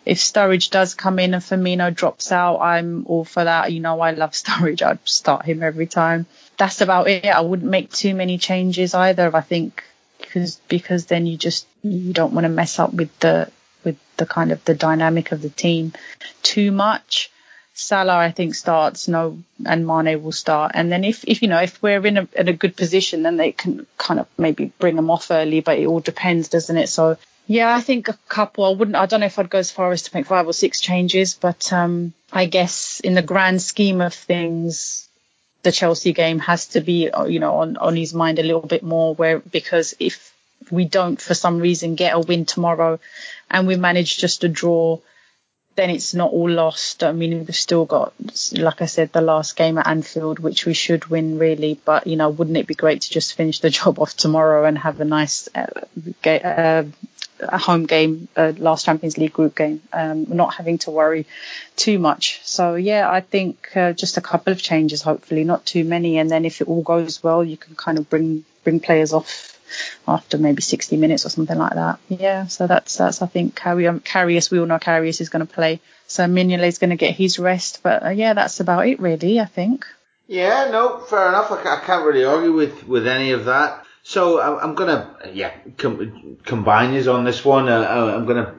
If 0.06 0.18
Sturridge 0.18 0.70
does 0.70 0.94
come 0.94 1.18
in 1.18 1.34
and 1.34 1.42
Firmino 1.42 1.92
drops 1.92 2.30
out, 2.30 2.58
I'm 2.60 3.04
all 3.06 3.24
for 3.24 3.42
that. 3.42 3.72
You 3.72 3.80
know, 3.80 4.00
I 4.00 4.12
love 4.12 4.30
Sturridge. 4.42 4.82
I'd 4.82 5.00
start 5.08 5.44
him 5.44 5.64
every 5.64 5.88
time. 5.88 6.26
That's 6.60 6.82
about 6.82 7.08
it. 7.08 7.24
I 7.24 7.40
wouldn't 7.40 7.70
make 7.70 7.90
too 7.90 8.14
many 8.14 8.36
changes 8.36 8.92
either. 8.92 9.34
I 9.34 9.40
think 9.40 9.82
because 10.18 10.56
because 10.68 11.06
then 11.06 11.24
you 11.24 11.38
just 11.38 11.66
you 11.82 12.12
don't 12.12 12.34
want 12.34 12.44
to 12.44 12.50
mess 12.50 12.78
up 12.78 12.92
with 12.92 13.18
the 13.18 13.50
with 13.82 13.96
the 14.18 14.26
kind 14.26 14.52
of 14.52 14.62
the 14.66 14.74
dynamic 14.74 15.32
of 15.32 15.40
the 15.40 15.48
team 15.48 15.94
too 16.42 16.70
much. 16.70 17.30
Salah, 17.72 18.18
I 18.18 18.30
think, 18.30 18.54
starts, 18.54 19.08
no, 19.08 19.38
and 19.64 19.86
Mane 19.86 20.22
will 20.22 20.32
start. 20.32 20.72
And 20.74 20.92
then 20.92 21.02
if, 21.02 21.24
if 21.24 21.40
you 21.40 21.48
know, 21.48 21.62
if 21.62 21.80
we're 21.82 22.04
in 22.06 22.18
a, 22.18 22.28
in 22.36 22.48
a 22.48 22.52
good 22.52 22.76
position, 22.76 23.22
then 23.22 23.38
they 23.38 23.52
can 23.52 23.86
kind 23.96 24.20
of 24.20 24.26
maybe 24.36 24.70
bring 24.78 24.96
them 24.96 25.10
off 25.10 25.30
early, 25.30 25.60
but 25.60 25.78
it 25.78 25.86
all 25.86 26.00
depends, 26.00 26.48
doesn't 26.48 26.76
it? 26.76 26.88
So, 26.90 27.16
yeah, 27.46 27.74
I 27.74 27.80
think 27.80 28.08
a 28.08 28.18
couple, 28.28 28.66
I 28.66 28.76
wouldn't, 28.76 28.96
I 28.98 29.06
don't 29.06 29.20
know 29.20 29.26
if 29.26 29.38
I'd 29.38 29.48
go 29.48 29.58
as 29.58 29.70
far 29.70 29.92
as 29.92 30.02
to 30.02 30.10
make 30.14 30.26
five 30.26 30.46
or 30.46 30.52
six 30.52 30.82
changes, 30.82 31.32
but, 31.32 31.72
um, 31.72 32.12
I 32.30 32.44
guess 32.44 33.00
in 33.00 33.14
the 33.14 33.22
grand 33.22 33.62
scheme 33.62 34.02
of 34.02 34.12
things, 34.12 35.08
the 35.62 35.72
Chelsea 35.72 36.12
game 36.12 36.38
has 36.38 36.68
to 36.68 36.80
be, 36.80 37.10
uh, 37.10 37.24
you 37.24 37.40
know, 37.40 37.56
on, 37.56 37.76
on 37.76 37.96
his 37.96 38.14
mind 38.14 38.38
a 38.38 38.42
little 38.42 38.60
bit 38.60 38.82
more 38.82 39.14
where, 39.14 39.38
because 39.40 39.94
if 40.00 40.32
we 40.70 40.84
don't 40.84 41.20
for 41.20 41.34
some 41.34 41.58
reason 41.58 41.94
get 41.94 42.14
a 42.14 42.20
win 42.20 42.44
tomorrow 42.44 42.98
and 43.50 43.66
we 43.66 43.76
manage 43.76 44.18
just 44.18 44.42
to 44.42 44.48
draw, 44.48 44.98
then 45.76 45.90
it's 45.90 46.14
not 46.14 46.32
all 46.32 46.50
lost. 46.50 47.02
I 47.02 47.12
mean, 47.12 47.38
we've 47.38 47.54
still 47.54 47.84
got, 47.84 48.12
like 48.52 48.82
I 48.82 48.86
said, 48.86 49.12
the 49.12 49.20
last 49.20 49.56
game 49.56 49.78
at 49.78 49.86
Anfield, 49.86 50.38
which 50.38 50.66
we 50.66 50.74
should 50.74 51.06
win 51.06 51.38
really. 51.38 51.78
But, 51.84 52.06
you 52.06 52.16
know, 52.16 52.28
wouldn't 52.28 52.56
it 52.56 52.66
be 52.66 52.74
great 52.74 53.02
to 53.02 53.10
just 53.10 53.34
finish 53.34 53.60
the 53.60 53.70
job 53.78 53.98
off 53.98 54.16
tomorrow 54.16 54.64
and 54.64 54.76
have 54.78 55.00
a 55.00 55.04
nice 55.04 55.48
uh, 55.54 55.66
uh, 56.26 56.84
a 57.42 57.58
home 57.58 57.86
game, 57.86 58.28
uh, 58.36 58.52
last 58.58 58.84
Champions 58.84 59.18
League 59.18 59.32
group 59.32 59.56
game, 59.56 59.82
um, 59.92 60.26
not 60.28 60.54
having 60.54 60.78
to 60.78 60.90
worry 60.90 61.26
too 61.76 61.98
much. 61.98 62.40
So 62.44 62.74
yeah, 62.74 63.10
I 63.10 63.20
think 63.20 63.76
uh, 63.76 63.92
just 63.92 64.16
a 64.16 64.20
couple 64.20 64.52
of 64.52 64.62
changes, 64.62 65.02
hopefully 65.02 65.44
not 65.44 65.64
too 65.64 65.84
many, 65.84 66.18
and 66.18 66.30
then 66.30 66.44
if 66.44 66.60
it 66.60 66.68
all 66.68 66.82
goes 66.82 67.22
well, 67.22 67.44
you 67.44 67.56
can 67.56 67.74
kind 67.74 67.98
of 67.98 68.08
bring 68.08 68.44
bring 68.64 68.80
players 68.80 69.12
off 69.12 69.56
after 70.06 70.36
maybe 70.38 70.62
60 70.62 70.96
minutes 70.96 71.24
or 71.24 71.28
something 71.28 71.56
like 71.56 71.74
that. 71.74 71.98
Yeah, 72.08 72.46
so 72.46 72.66
that's 72.66 72.96
that's 72.96 73.22
I 73.22 73.26
think 73.26 73.54
Carry 73.54 73.86
um, 73.86 74.00
Karius, 74.00 74.50
we 74.50 74.58
all 74.58 74.66
know 74.66 74.78
Karius 74.78 75.20
is 75.20 75.28
going 75.28 75.46
to 75.46 75.52
play, 75.52 75.80
so 76.06 76.24
Mignolet 76.24 76.68
is 76.68 76.78
going 76.78 76.90
to 76.90 76.96
get 76.96 77.14
his 77.14 77.38
rest, 77.38 77.80
but 77.82 78.04
uh, 78.04 78.10
yeah, 78.10 78.34
that's 78.34 78.60
about 78.60 78.86
it 78.86 79.00
really, 79.00 79.40
I 79.40 79.46
think. 79.46 79.86
Yeah, 80.26 80.68
no, 80.70 80.98
fair 80.98 81.28
enough. 81.28 81.50
I, 81.50 81.76
I 81.76 81.80
can't 81.80 82.04
really 82.04 82.24
argue 82.24 82.52
with 82.52 82.86
with 82.86 83.06
any 83.06 83.32
of 83.32 83.46
that. 83.46 83.84
So 84.02 84.40
I'm 84.40 84.74
gonna 84.74 85.16
yeah 85.32 85.52
com- 85.76 86.38
combine 86.44 86.94
you 86.94 87.10
on 87.12 87.24
this 87.24 87.44
one. 87.44 87.68
Uh, 87.68 88.14
I'm 88.16 88.26
gonna 88.26 88.54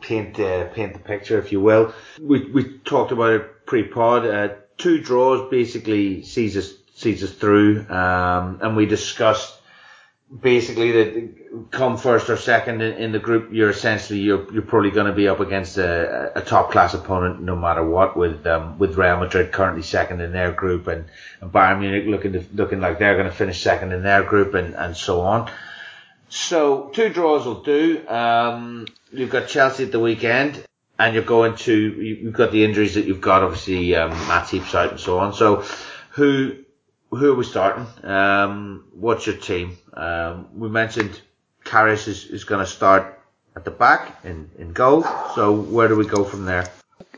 paint 0.00 0.38
uh, 0.38 0.68
paint 0.68 0.92
the 0.92 1.00
picture, 1.00 1.38
if 1.38 1.52
you 1.52 1.60
will. 1.60 1.92
We 2.20 2.50
we 2.50 2.78
talked 2.78 3.12
about 3.12 3.32
it 3.32 3.66
pre-pod. 3.66 4.26
Uh, 4.26 4.48
two 4.78 5.00
draws 5.00 5.50
basically 5.50 6.22
sees 6.22 6.56
us 6.56 6.72
sees 6.94 7.24
us 7.24 7.32
through, 7.32 7.86
um, 7.90 8.60
and 8.62 8.76
we 8.76 8.86
discussed 8.86 9.60
basically 10.40 10.92
that 10.92 11.70
come 11.70 11.96
first 11.96 12.28
or 12.28 12.36
second 12.36 12.82
in, 12.82 12.94
in, 12.94 13.12
the 13.12 13.18
group, 13.18 13.52
you're 13.52 13.70
essentially 13.70 14.20
you're 14.20 14.52
you're 14.52 14.62
probably 14.62 14.90
going 14.90 15.06
to 15.06 15.12
be 15.12 15.28
up 15.28 15.40
against 15.40 15.78
a, 15.78 16.32
a 16.36 16.40
top 16.40 16.72
class 16.72 16.94
opponent 16.94 17.40
no 17.40 17.56
matter 17.56 17.84
what. 17.84 18.16
With 18.16 18.46
um, 18.46 18.78
with 18.78 18.96
Real 18.96 19.18
Madrid 19.18 19.52
currently 19.52 19.82
second 19.82 20.20
in 20.20 20.32
their 20.32 20.52
group, 20.52 20.86
and, 20.86 21.04
and 21.40 21.52
Bayern 21.52 21.80
Munich 21.80 22.04
looking 22.06 22.32
to, 22.32 22.44
looking 22.54 22.80
like 22.80 22.98
they're 22.98 23.16
going 23.16 23.28
to 23.28 23.34
finish 23.34 23.62
second 23.62 23.92
in 23.92 24.02
their 24.02 24.22
group, 24.22 24.54
and, 24.54 24.74
and 24.74 24.96
so 24.96 25.20
on. 25.20 25.50
So 26.28 26.90
two 26.92 27.10
draws 27.10 27.46
will 27.46 27.62
do. 27.62 28.06
Um, 28.08 28.86
you've 29.12 29.30
got 29.30 29.48
Chelsea 29.48 29.84
at 29.84 29.92
the 29.92 30.00
weekend, 30.00 30.64
and 30.98 31.14
you're 31.14 31.24
going 31.24 31.56
to 31.56 31.72
you've 31.72 32.34
got 32.34 32.50
the 32.50 32.64
injuries 32.64 32.94
that 32.94 33.04
you've 33.04 33.20
got. 33.20 33.42
Obviously, 33.42 33.94
um, 33.94 34.10
Matip's 34.10 34.74
out 34.74 34.90
and 34.90 35.00
so 35.00 35.18
on. 35.18 35.32
So 35.32 35.64
who 36.10 36.63
who 37.14 37.32
are 37.32 37.34
we 37.34 37.44
starting? 37.44 37.86
Um, 38.02 38.84
what's 38.92 39.26
your 39.26 39.36
team? 39.36 39.76
Um, 39.92 40.48
we 40.58 40.68
mentioned 40.68 41.20
Karius 41.64 42.08
is, 42.08 42.26
is 42.26 42.44
going 42.44 42.64
to 42.64 42.70
start 42.70 43.20
at 43.56 43.64
the 43.64 43.70
back 43.70 44.24
in, 44.24 44.50
in 44.58 44.72
goal. 44.72 45.04
So 45.34 45.52
where 45.52 45.88
do 45.88 45.96
we 45.96 46.06
go 46.06 46.24
from 46.24 46.44
there? 46.44 46.68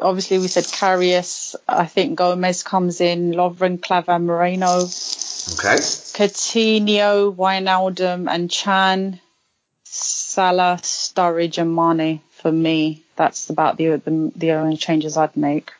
Obviously, 0.00 0.38
we 0.38 0.48
said 0.48 0.64
Karius. 0.64 1.54
I 1.66 1.86
think 1.86 2.18
Gomez 2.18 2.62
comes 2.62 3.00
in. 3.00 3.32
Lovren, 3.32 3.80
Klavan, 3.80 4.26
Moreno. 4.26 4.80
Okay. 4.80 5.78
Coutinho, 6.16 7.34
Wijnaldum, 7.34 8.28
and 8.28 8.50
Can. 8.50 9.20
Salah, 9.84 10.78
Sturridge, 10.82 11.58
and 11.58 11.74
Mane 11.74 12.20
for 12.30 12.52
me. 12.52 13.02
That's 13.16 13.48
about 13.48 13.78
the, 13.78 13.96
the 13.96 14.32
the 14.36 14.52
only 14.52 14.76
changes 14.76 15.16
I'd 15.16 15.36
make. 15.36 15.72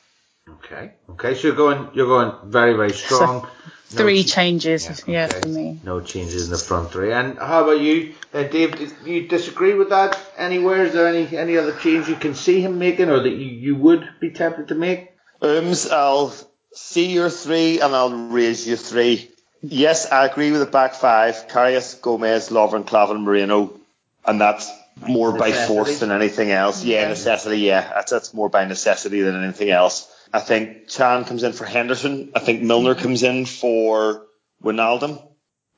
Okay. 0.48 0.92
Okay. 1.10 1.34
So 1.34 1.48
you're 1.48 1.56
going 1.56 1.90
you're 1.92 2.06
going 2.06 2.50
very 2.50 2.74
very 2.74 2.92
strong. 3.04 3.46
Three 3.88 4.24
changes, 4.24 5.04
yeah, 5.06 5.26
yeah 5.28 5.40
for 5.40 5.48
me. 5.48 5.78
No 5.84 6.00
changes 6.00 6.46
in 6.46 6.50
the 6.50 6.58
front 6.58 6.90
three. 6.90 7.12
And 7.12 7.38
how 7.38 7.62
about 7.62 7.80
you, 7.80 8.14
uh, 8.34 8.42
Dave? 8.42 8.76
Do 8.76 9.10
you 9.10 9.28
disagree 9.28 9.74
with 9.74 9.90
that 9.90 10.18
anywhere? 10.36 10.86
Is 10.86 10.92
there 10.92 11.06
any 11.06 11.36
any 11.36 11.56
other 11.56 11.72
change 11.72 12.08
you 12.08 12.16
can 12.16 12.34
see 12.34 12.60
him 12.60 12.80
making, 12.80 13.10
or 13.10 13.22
that 13.22 13.30
you, 13.30 13.46
you 13.46 13.76
would 13.76 14.08
be 14.20 14.30
tempted 14.30 14.68
to 14.68 14.74
make? 14.74 15.12
Ums, 15.40 15.88
I'll 15.88 16.34
see 16.74 17.12
your 17.12 17.30
three 17.30 17.80
and 17.80 17.94
I'll 17.94 18.28
raise 18.28 18.66
your 18.66 18.76
three. 18.76 19.30
Yes, 19.62 20.10
I 20.10 20.26
agree 20.26 20.50
with 20.50 20.60
the 20.60 20.66
back 20.66 20.94
five: 20.94 21.46
Karius, 21.46 22.00
Gomez, 22.00 22.48
Lovren, 22.48 22.84
Klavan, 22.84 23.22
Moreno, 23.22 23.78
and 24.24 24.40
that's 24.40 24.68
more 24.96 25.32
necessity. 25.32 25.58
by 25.58 25.66
force 25.68 26.00
than 26.00 26.10
anything 26.10 26.50
else. 26.50 26.84
Yeah, 26.84 27.02
yeah, 27.02 27.08
necessity. 27.08 27.58
Yeah, 27.58 27.88
that's 27.94 28.10
that's 28.10 28.34
more 28.34 28.48
by 28.48 28.64
necessity 28.64 29.20
than 29.20 29.42
anything 29.44 29.70
else. 29.70 30.12
I 30.32 30.40
think 30.40 30.88
Can 30.88 31.24
comes 31.24 31.42
in 31.42 31.52
for 31.52 31.64
Henderson. 31.64 32.32
I 32.34 32.40
think 32.40 32.62
Milner 32.62 32.94
mm-hmm. 32.94 33.02
comes 33.02 33.22
in 33.22 33.46
for 33.46 34.26
Wijnaldum. 34.62 35.22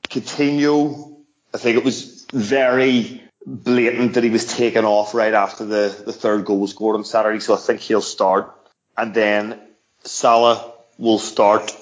Coutinho, 0.09 1.17
I 1.55 1.59
think 1.59 1.77
it 1.77 1.85
was 1.85 2.27
very 2.33 3.23
blatant 3.47 4.15
that 4.15 4.25
he 4.25 4.31
was 4.31 4.45
taken 4.45 4.85
off 4.85 5.15
right 5.15 5.35
after 5.35 5.65
the, 5.65 6.03
the 6.05 6.13
third 6.13 6.45
goal 6.45 6.61
was 6.61 6.71
scored 6.71 6.97
on 6.97 7.05
Saturday, 7.05 7.41
so 7.41 7.55
I 7.55 7.59
think 7.59 7.81
he'll 7.81 8.01
start. 8.01 8.55
And 8.97 9.15
then 9.15 9.61
Salah 10.05 10.73
will 10.99 11.19
start. 11.19 11.75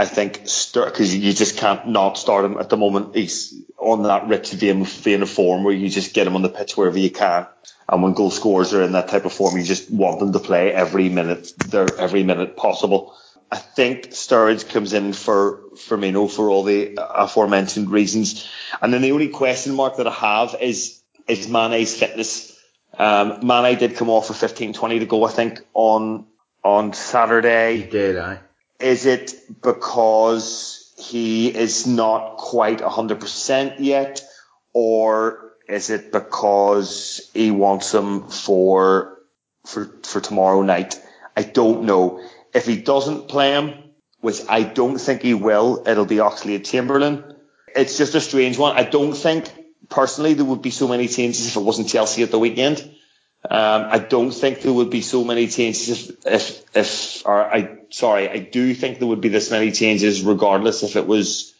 I 0.00 0.06
think 0.06 0.44
because 0.44 1.14
you 1.14 1.34
just 1.34 1.58
can't 1.58 1.88
not 1.88 2.16
start 2.16 2.46
him 2.46 2.56
at 2.56 2.70
the 2.70 2.78
moment. 2.78 3.14
He's 3.14 3.52
on 3.76 4.04
that 4.04 4.28
rich 4.28 4.50
vein, 4.52 4.82
vein 4.86 5.20
of 5.20 5.28
form 5.28 5.62
where 5.62 5.74
you 5.74 5.90
just 5.90 6.14
get 6.14 6.26
him 6.26 6.36
on 6.36 6.40
the 6.40 6.48
pitch 6.48 6.74
wherever 6.74 6.98
you 6.98 7.10
can. 7.10 7.46
And 7.86 8.02
when 8.02 8.14
goal 8.14 8.30
scorers 8.30 8.72
are 8.72 8.82
in 8.82 8.92
that 8.92 9.08
type 9.08 9.26
of 9.26 9.34
form, 9.34 9.58
you 9.58 9.62
just 9.62 9.90
want 9.90 10.18
them 10.18 10.32
to 10.32 10.38
play 10.38 10.72
every 10.72 11.10
minute, 11.10 11.52
there 11.66 11.86
every 11.98 12.22
minute 12.22 12.56
possible. 12.56 13.14
I 13.52 13.58
think 13.58 14.12
Sturridge 14.12 14.70
comes 14.70 14.94
in 14.94 15.12
for 15.12 15.64
Firmino 15.74 16.30
for 16.30 16.48
all 16.48 16.62
the 16.62 16.96
aforementioned 16.98 17.90
reasons. 17.90 18.48
And 18.80 18.94
then 18.94 19.02
the 19.02 19.12
only 19.12 19.28
question 19.28 19.74
mark 19.74 19.98
that 19.98 20.06
I 20.06 20.12
have 20.12 20.56
is 20.62 21.02
is 21.28 21.46
Mane's 21.46 21.94
fitness. 21.94 22.58
Um, 22.96 23.46
Mane 23.46 23.78
did 23.78 23.96
come 23.96 24.08
off 24.08 24.30
a 24.30 24.34
15, 24.34 24.72
20 24.72 25.00
to 25.00 25.04
go, 25.06 25.24
I 25.24 25.30
think, 25.30 25.60
on 25.74 26.24
on 26.64 26.94
Saturday. 26.94 27.82
He 27.82 27.90
did, 27.90 28.16
I. 28.16 28.38
Is 28.80 29.06
it 29.06 29.34
because 29.62 30.92
he 30.98 31.48
is 31.48 31.86
not 31.86 32.36
quite 32.36 32.78
100% 32.78 33.76
yet, 33.78 34.22
or 34.72 35.52
is 35.68 35.90
it 35.90 36.12
because 36.12 37.30
he 37.32 37.50
wants 37.50 37.94
him 37.94 38.28
for 38.28 39.18
for 39.64 39.90
for 40.02 40.20
tomorrow 40.20 40.62
night? 40.62 41.00
I 41.36 41.42
don't 41.42 41.84
know. 41.84 42.22
If 42.52 42.66
he 42.66 42.76
doesn't 42.76 43.28
play 43.28 43.52
him, 43.52 43.74
which 44.20 44.40
I 44.48 44.62
don't 44.62 44.98
think 44.98 45.22
he 45.22 45.34
will, 45.34 45.84
it'll 45.86 46.04
be 46.04 46.16
Oxlade-Chamberlain. 46.16 47.36
It's 47.76 47.96
just 47.96 48.14
a 48.14 48.20
strange 48.20 48.58
one. 48.58 48.76
I 48.76 48.82
don't 48.82 49.14
think 49.14 49.48
personally 49.88 50.34
there 50.34 50.44
would 50.44 50.62
be 50.62 50.70
so 50.70 50.88
many 50.88 51.06
changes 51.06 51.46
if 51.46 51.56
it 51.56 51.60
wasn't 51.60 51.88
Chelsea 51.88 52.22
at 52.22 52.30
the 52.30 52.38
weekend. 52.38 52.80
Um, 53.48 53.86
I 53.90 53.98
don't 53.98 54.32
think 54.32 54.60
there 54.60 54.72
would 54.72 54.90
be 54.90 55.00
so 55.00 55.24
many 55.24 55.46
changes 55.46 55.88
if, 55.88 56.26
if, 56.26 56.76
if, 56.76 57.26
or 57.26 57.40
I, 57.40 57.79
sorry, 57.90 58.28
I 58.28 58.38
do 58.38 58.74
think 58.74 58.98
there 58.98 59.08
would 59.08 59.20
be 59.20 59.28
this 59.28 59.50
many 59.50 59.72
changes 59.72 60.22
regardless 60.22 60.82
if 60.82 60.96
it 60.96 61.06
was 61.06 61.54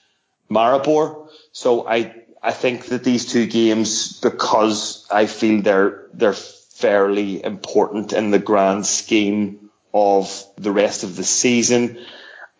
Maribor. 0.51 1.29
So 1.53 1.87
I, 1.87 2.15
I 2.43 2.53
think 2.53 2.87
that 2.87 3.05
these 3.05 3.27
two 3.27 3.47
games, 3.47 4.21
because 4.21 5.07
I 5.11 5.27
feel 5.27 5.63
they're 5.63 6.07
they're 6.15 6.33
fairly 6.33 7.45
important 7.45 8.13
in 8.13 8.31
the 8.31 8.39
grand 8.39 8.87
scheme 8.87 9.71
of 9.93 10.45
the 10.57 10.73
rest 10.73 11.05
of 11.05 11.17
the 11.17 11.25
season, 11.25 11.99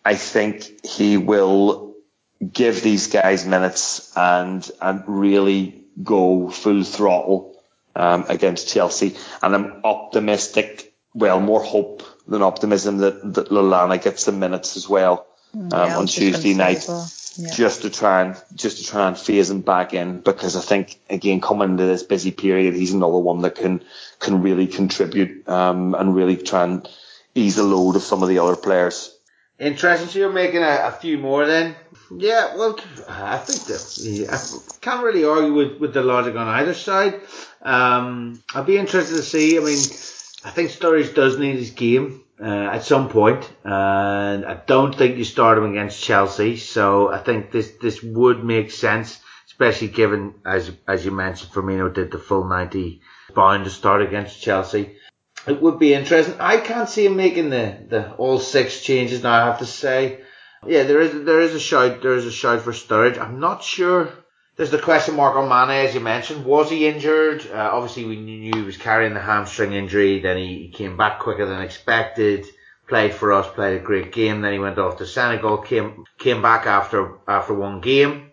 I 0.05 0.15
think 0.15 0.85
he 0.85 1.17
will 1.17 1.95
give 2.53 2.81
these 2.81 3.07
guys 3.07 3.45
minutes 3.45 4.15
and 4.15 4.69
and 4.81 5.03
really 5.07 5.83
go 6.03 6.49
full 6.49 6.83
throttle 6.83 7.55
um, 7.95 8.25
against 8.29 8.69
Chelsea. 8.69 9.15
And 9.41 9.55
I'm 9.55 9.81
optimistic, 9.83 10.93
well, 11.13 11.39
more 11.39 11.63
hope 11.63 12.03
than 12.27 12.41
optimism 12.41 12.97
that 12.99 13.33
that 13.33 13.49
Lallana 13.49 14.01
gets 14.01 14.25
the 14.25 14.31
minutes 14.31 14.77
as 14.77 14.87
well 14.87 15.27
mm, 15.55 15.73
um, 15.73 15.89
yeah, 15.89 15.97
on 15.97 16.07
Tuesday 16.07 16.53
night 16.53 16.87
yeah. 16.87 17.51
just 17.53 17.81
to 17.83 17.89
try 17.89 18.23
and 18.23 18.41
just 18.55 18.77
to 18.77 18.85
try 18.85 19.07
and 19.07 19.17
phase 19.17 19.49
him 19.49 19.61
back 19.61 19.93
in 19.93 20.21
because 20.21 20.55
I 20.55 20.61
think 20.61 20.99
again 21.09 21.41
coming 21.41 21.71
into 21.71 21.85
this 21.85 22.03
busy 22.03 22.31
period 22.31 22.75
he's 22.75 22.93
another 22.93 23.17
one 23.17 23.41
that 23.41 23.55
can 23.55 23.83
can 24.19 24.41
really 24.41 24.67
contribute 24.67 25.47
um, 25.47 25.95
and 25.95 26.15
really 26.15 26.37
try 26.37 26.63
and 26.63 26.87
ease 27.35 27.55
the 27.55 27.63
load 27.63 27.95
of 27.95 28.03
some 28.03 28.23
of 28.23 28.29
the 28.29 28.39
other 28.39 28.55
players. 28.55 29.17
Interesting. 29.59 30.09
So 30.09 30.19
you're 30.19 30.31
making 30.31 30.63
a, 30.63 30.87
a 30.87 30.91
few 30.91 31.19
more 31.19 31.45
then. 31.45 31.75
Yeah, 32.17 32.55
well, 32.55 32.79
I 33.07 33.37
think 33.37 33.65
that 33.65 33.97
yeah, 34.01 34.35
I 34.35 34.39
can't 34.81 35.03
really 35.03 35.23
argue 35.23 35.53
with, 35.53 35.79
with 35.79 35.93
the 35.93 36.01
logic 36.01 36.35
on 36.35 36.47
either 36.47 36.73
side. 36.73 37.21
Um, 37.61 38.41
I'd 38.55 38.65
be 38.65 38.77
interested 38.77 39.15
to 39.15 39.21
see. 39.21 39.57
I 39.57 39.59
mean, 39.59 39.77
I 40.43 40.49
think 40.49 40.71
Sturridge 40.71 41.13
does 41.13 41.37
need 41.37 41.57
his 41.57 41.71
game 41.71 42.23
uh, 42.41 42.45
at 42.45 42.83
some 42.83 43.09
point, 43.09 43.51
and 43.63 44.45
I 44.45 44.59
don't 44.65 44.95
think 44.95 45.17
you 45.17 45.23
start 45.23 45.57
him 45.57 45.69
against 45.71 46.03
Chelsea. 46.03 46.57
So 46.57 47.11
I 47.11 47.19
think 47.19 47.51
this 47.51 47.71
this 47.79 48.01
would 48.01 48.43
make 48.43 48.71
sense, 48.71 49.19
especially 49.45 49.89
given 49.89 50.33
as 50.45 50.71
as 50.87 51.05
you 51.05 51.11
mentioned, 51.11 51.51
Firmino 51.51 51.93
did 51.93 52.11
the 52.11 52.17
full 52.17 52.47
ninety 52.47 53.01
bound 53.35 53.65
to 53.65 53.69
start 53.69 54.01
against 54.01 54.41
Chelsea. 54.41 54.95
It 55.47 55.61
would 55.61 55.79
be 55.79 55.93
interesting. 55.93 56.35
I 56.39 56.57
can't 56.57 56.89
see 56.89 57.05
him 57.05 57.15
making 57.15 57.49
the, 57.49 57.77
the 57.87 58.11
all 58.13 58.39
six 58.39 58.81
changes 58.81 59.23
now. 59.23 59.33
I 59.33 59.45
have 59.45 59.59
to 59.59 59.65
say, 59.65 60.21
yeah, 60.65 60.83
there 60.83 61.01
is 61.01 61.25
there 61.25 61.41
is 61.41 61.53
a 61.53 61.59
shout 61.59 62.01
there 62.01 62.15
is 62.15 62.25
a 62.25 62.31
shout 62.31 62.61
for 62.61 62.71
Sturridge. 62.71 63.19
I'm 63.19 63.39
not 63.39 63.63
sure 63.63 64.09
there's 64.57 64.71
the 64.71 64.79
question 64.79 65.15
mark 65.15 65.35
on 65.35 65.47
Mane, 65.47 65.85
as 65.85 65.95
you 65.95 66.01
mentioned. 66.01 66.45
Was 66.45 66.69
he 66.69 66.87
injured? 66.87 67.49
Uh, 67.51 67.69
obviously, 67.71 68.05
we 68.05 68.17
knew 68.17 68.51
he 68.53 68.61
was 68.61 68.77
carrying 68.77 69.13
the 69.13 69.19
hamstring 69.19 69.73
injury. 69.73 70.19
Then 70.19 70.37
he, 70.37 70.63
he, 70.63 70.67
came 70.69 70.97
back 70.97 71.19
quicker 71.19 71.45
than 71.45 71.61
expected. 71.61 72.45
Played 72.87 73.13
for 73.13 73.31
us, 73.31 73.47
played 73.47 73.79
a 73.79 73.83
great 73.83 74.11
game. 74.11 74.41
Then 74.41 74.51
he 74.51 74.59
went 74.59 74.77
off 74.77 74.97
to 74.97 75.05
Senegal. 75.05 75.59
Came 75.59 76.03
came 76.17 76.41
back 76.41 76.65
after 76.65 77.19
after 77.25 77.53
one 77.53 77.79
game. 77.79 78.31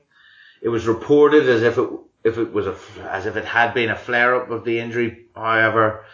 It 0.61 0.69
was 0.69 0.89
reported 0.89 1.49
as 1.49 1.63
if 1.63 1.79
it 1.79 1.89
if 2.25 2.39
it 2.39 2.53
was 2.53 2.67
a 2.67 2.77
as 3.09 3.27
if 3.27 3.37
it 3.37 3.45
had 3.45 3.73
been 3.73 3.91
a 3.91 3.97
flare 3.97 4.35
up 4.35 4.51
of 4.51 4.65
the 4.65 4.81
injury. 4.81 5.27
However, 5.37 6.05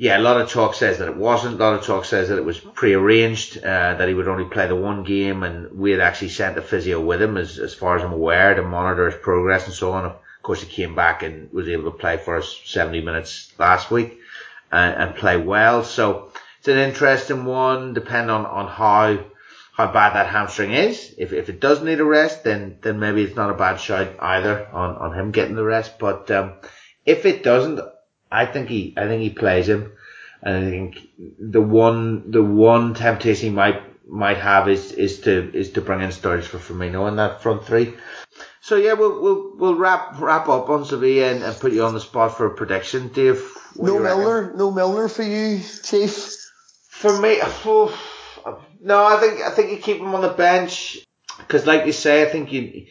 yeah, 0.00 0.16
a 0.16 0.22
lot 0.22 0.40
of 0.40 0.48
talk 0.48 0.74
says 0.74 0.98
that 0.98 1.08
it 1.08 1.16
wasn't. 1.16 1.56
A 1.56 1.58
lot 1.58 1.74
of 1.74 1.84
talk 1.84 2.04
says 2.04 2.28
that 2.28 2.38
it 2.38 2.44
was 2.44 2.60
pre-arranged, 2.60 3.58
uh, 3.58 3.94
that 3.94 4.06
he 4.06 4.14
would 4.14 4.28
only 4.28 4.44
play 4.44 4.68
the 4.68 4.76
one 4.76 5.02
game, 5.02 5.42
and 5.42 5.76
we 5.76 5.90
had 5.90 5.98
actually 5.98 6.28
sent 6.28 6.56
a 6.56 6.62
physio 6.62 7.00
with 7.00 7.20
him, 7.20 7.36
as, 7.36 7.58
as 7.58 7.74
far 7.74 7.96
as 7.96 8.04
I'm 8.04 8.12
aware, 8.12 8.54
to 8.54 8.62
monitor 8.62 9.10
his 9.10 9.20
progress 9.20 9.66
and 9.66 9.74
so 9.74 9.90
on. 9.90 10.04
Of 10.04 10.14
course, 10.42 10.62
he 10.62 10.68
came 10.68 10.94
back 10.94 11.24
and 11.24 11.52
was 11.52 11.68
able 11.68 11.90
to 11.90 11.98
play 11.98 12.16
for 12.16 12.36
us 12.36 12.60
70 12.64 13.00
minutes 13.00 13.52
last 13.58 13.90
week 13.90 14.20
and, 14.70 14.94
and 14.94 15.16
play 15.16 15.36
well. 15.36 15.82
So 15.82 16.30
it's 16.60 16.68
an 16.68 16.78
interesting 16.78 17.44
one, 17.44 17.92
depending 17.92 18.30
on, 18.30 18.46
on 18.46 18.68
how 18.68 19.24
how 19.72 19.92
bad 19.92 20.14
that 20.14 20.26
hamstring 20.26 20.72
is. 20.72 21.14
If 21.18 21.32
if 21.32 21.48
it 21.48 21.60
does 21.60 21.82
need 21.82 21.98
a 21.98 22.04
rest, 22.04 22.44
then 22.44 22.78
then 22.82 23.00
maybe 23.00 23.22
it's 23.22 23.36
not 23.36 23.50
a 23.50 23.54
bad 23.54 23.80
shot 23.80 24.08
either 24.20 24.68
on, 24.72 24.96
on 24.96 25.18
him 25.18 25.32
getting 25.32 25.56
the 25.56 25.64
rest. 25.64 25.98
But 25.98 26.30
um, 26.30 26.52
if 27.04 27.26
it 27.26 27.42
doesn't, 27.42 27.80
I 28.30 28.46
think 28.46 28.68
he, 28.68 28.94
I 28.96 29.06
think 29.06 29.22
he 29.22 29.30
plays 29.30 29.68
him. 29.68 29.92
And 30.42 30.56
I 30.56 30.70
think 30.70 31.08
the 31.38 31.60
one, 31.60 32.30
the 32.30 32.42
one 32.42 32.94
temptation 32.94 33.50
he 33.50 33.54
might, 33.54 33.82
might 34.08 34.38
have 34.38 34.68
is, 34.68 34.92
is 34.92 35.20
to, 35.22 35.50
is 35.54 35.70
to 35.72 35.80
bring 35.80 36.00
in 36.00 36.10
Sturridge 36.10 36.44
for 36.44 36.58
Firmino 36.58 37.08
in 37.08 37.16
that 37.16 37.42
front 37.42 37.64
three. 37.64 37.94
So 38.60 38.76
yeah, 38.76 38.92
we'll, 38.92 39.20
we'll, 39.20 39.56
we'll 39.56 39.74
wrap, 39.74 40.20
wrap 40.20 40.48
up 40.48 40.68
on 40.68 40.84
Sevilla 40.84 41.32
and, 41.32 41.42
and 41.42 41.56
put 41.56 41.72
you 41.72 41.84
on 41.84 41.94
the 41.94 42.00
spot 42.00 42.36
for 42.36 42.46
a 42.46 42.54
prediction, 42.54 43.08
Dave. 43.08 43.42
No 43.76 43.98
Milner, 43.98 44.52
no 44.54 44.70
Milner 44.70 45.08
for 45.08 45.22
you, 45.22 45.60
Chief. 45.82 46.36
For 46.90 47.20
me, 47.20 47.38
oh, 47.42 47.98
no, 48.80 49.04
I 49.04 49.18
think, 49.20 49.40
I 49.40 49.50
think 49.50 49.70
you 49.70 49.78
keep 49.78 49.98
him 49.98 50.14
on 50.14 50.22
the 50.22 50.28
bench. 50.28 50.98
Cause 51.46 51.66
like 51.66 51.86
you 51.86 51.92
say, 51.92 52.22
I 52.22 52.26
think 52.26 52.52
you, 52.52 52.86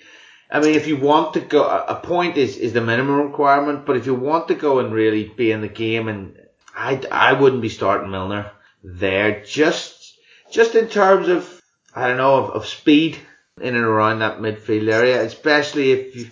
I 0.49 0.61
mean, 0.61 0.75
if 0.75 0.87
you 0.87 0.97
want 0.97 1.33
to 1.33 1.41
go, 1.41 1.67
a 1.67 1.95
point 1.95 2.37
is, 2.37 2.57
is 2.57 2.73
the 2.73 2.81
minimum 2.81 3.21
requirement, 3.21 3.85
but 3.85 3.97
if 3.97 4.05
you 4.05 4.15
want 4.15 4.47
to 4.47 4.55
go 4.55 4.79
and 4.79 4.93
really 4.93 5.25
be 5.25 5.51
in 5.51 5.61
the 5.61 5.67
game 5.67 6.07
and 6.07 6.37
I, 6.73 7.01
I 7.11 7.33
wouldn't 7.33 7.61
be 7.61 7.69
starting 7.69 8.11
Milner 8.11 8.51
there 8.83 9.43
just, 9.43 10.17
just 10.49 10.75
in 10.75 10.87
terms 10.87 11.27
of, 11.27 11.61
I 11.93 12.07
don't 12.07 12.17
know, 12.17 12.35
of, 12.35 12.49
of 12.51 12.65
speed 12.65 13.17
in 13.59 13.75
and 13.75 13.83
around 13.83 14.19
that 14.19 14.39
midfield 14.39 14.91
area, 14.91 15.21
especially 15.21 15.91
if 15.91 16.15
you, 16.15 16.29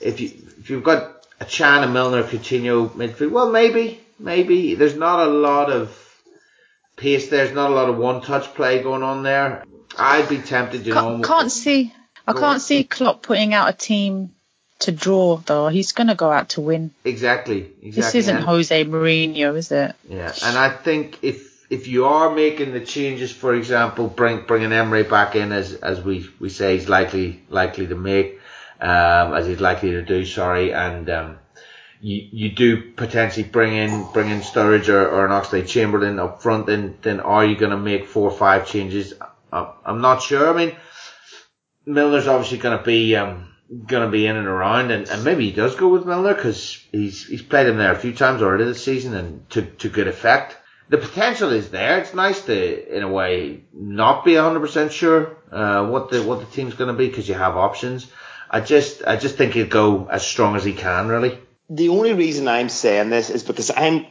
if 0.00 0.20
you, 0.20 0.30
if 0.58 0.68
you've 0.68 0.84
got 0.84 1.26
a 1.40 1.46
Can, 1.46 1.84
a 1.84 1.88
Milner, 1.88 2.22
Coutinho 2.22 2.90
midfield, 2.90 3.30
well, 3.30 3.50
maybe, 3.50 4.00
maybe 4.18 4.74
there's 4.74 4.96
not 4.96 5.26
a 5.26 5.30
lot 5.30 5.72
of 5.72 6.00
pace. 6.96 7.28
There's 7.28 7.52
not 7.52 7.70
a 7.70 7.74
lot 7.74 7.88
of 7.88 7.96
one 7.96 8.20
touch 8.20 8.52
play 8.54 8.82
going 8.82 9.02
on 9.02 9.22
there. 9.22 9.64
I'd 9.98 10.28
be 10.28 10.38
tempted, 10.38 10.86
you 10.86 10.92
can't, 10.92 11.20
know. 11.20 11.26
Can't 11.26 11.50
see 11.50 11.94
I 12.26 12.32
can't 12.32 12.62
see 12.62 12.84
Klopp 12.84 13.22
putting 13.22 13.52
out 13.52 13.68
a 13.68 13.72
team 13.72 14.34
to 14.80 14.92
draw 14.92 15.36
though. 15.36 15.68
He's 15.68 15.92
going 15.92 16.08
to 16.08 16.14
go 16.14 16.30
out 16.30 16.50
to 16.50 16.60
win. 16.60 16.90
Exactly. 17.04 17.58
Exactly. 17.58 17.90
This 17.90 18.14
isn't 18.14 18.36
and, 18.36 18.44
Jose 18.44 18.84
Mourinho, 18.84 19.56
is 19.56 19.70
it? 19.72 19.94
Yeah, 20.08 20.32
and 20.42 20.58
I 20.58 20.70
think 20.70 21.18
if 21.22 21.54
if 21.70 21.88
you 21.88 22.06
are 22.06 22.34
making 22.34 22.72
the 22.72 22.80
changes, 22.80 23.32
for 23.32 23.54
example, 23.54 24.08
bring 24.08 24.42
bringing 24.46 24.70
Emre 24.70 25.08
back 25.08 25.36
in 25.36 25.52
as 25.52 25.74
as 25.74 26.02
we 26.02 26.28
we 26.40 26.48
say 26.48 26.76
he's 26.76 26.88
likely 26.88 27.42
likely 27.48 27.86
to 27.86 27.94
make, 27.94 28.40
um, 28.80 29.34
as 29.34 29.46
he's 29.46 29.60
likely 29.60 29.92
to 29.92 30.02
do. 30.02 30.24
Sorry, 30.24 30.72
and 30.72 31.08
um, 31.10 31.38
you 32.00 32.28
you 32.30 32.50
do 32.50 32.92
potentially 32.92 33.44
bring 33.44 33.74
in 33.74 34.06
bring 34.12 34.30
in 34.30 34.40
Sturridge 34.40 34.88
or, 34.88 35.08
or 35.08 35.24
an 35.24 35.32
Oxlade-Chamberlain 35.32 36.18
up 36.18 36.42
front, 36.42 36.66
then 36.66 36.96
then 37.02 37.20
are 37.20 37.44
you 37.44 37.56
going 37.56 37.70
to 37.70 37.78
make 37.78 38.06
four 38.06 38.30
or 38.30 38.36
five 38.36 38.66
changes? 38.66 39.14
I'm 39.52 40.00
not 40.00 40.20
sure. 40.20 40.52
I 40.52 40.56
mean, 40.56 40.76
Milner's 41.86 42.26
obviously 42.26 42.58
going 42.58 42.78
to 42.78 42.84
be 42.84 43.16
um, 43.16 43.54
going 43.86 44.04
to 44.04 44.10
be 44.10 44.26
in 44.26 44.36
and 44.36 44.46
around, 44.46 44.90
and, 44.90 45.08
and 45.08 45.24
maybe 45.24 45.46
he 45.46 45.52
does 45.52 45.74
go 45.74 45.88
with 45.88 46.06
Milner 46.06 46.34
because 46.34 46.82
he's 46.92 47.26
he's 47.26 47.42
played 47.42 47.66
him 47.66 47.76
there 47.76 47.92
a 47.92 47.98
few 47.98 48.14
times 48.14 48.42
already 48.42 48.64
this 48.64 48.84
season 48.84 49.14
and 49.14 49.48
to 49.50 49.62
to 49.62 49.88
good 49.88 50.08
effect. 50.08 50.56
The 50.88 50.98
potential 50.98 51.50
is 51.50 51.70
there. 51.70 51.98
It's 51.98 52.12
nice 52.12 52.42
to, 52.42 52.96
in 52.96 53.02
a 53.02 53.08
way, 53.08 53.62
not 53.72 54.22
be 54.22 54.32
100% 54.32 54.90
sure 54.90 55.38
uh, 55.50 55.86
what 55.86 56.10
the 56.10 56.22
what 56.22 56.40
the 56.40 56.46
team's 56.46 56.74
going 56.74 56.88
to 56.88 56.98
be 56.98 57.08
because 57.08 57.28
you 57.28 57.34
have 57.34 57.56
options. 57.56 58.06
I 58.50 58.60
just 58.60 59.02
I 59.06 59.16
just 59.16 59.36
think 59.36 59.54
he'll 59.54 59.66
go 59.66 60.06
as 60.06 60.26
strong 60.26 60.56
as 60.56 60.64
he 60.64 60.74
can, 60.74 61.08
really. 61.08 61.38
The 61.70 61.88
only 61.88 62.12
reason 62.12 62.48
I'm 62.48 62.68
saying 62.68 63.10
this 63.10 63.30
is 63.30 63.42
because 63.42 63.70
I'm 63.74 64.06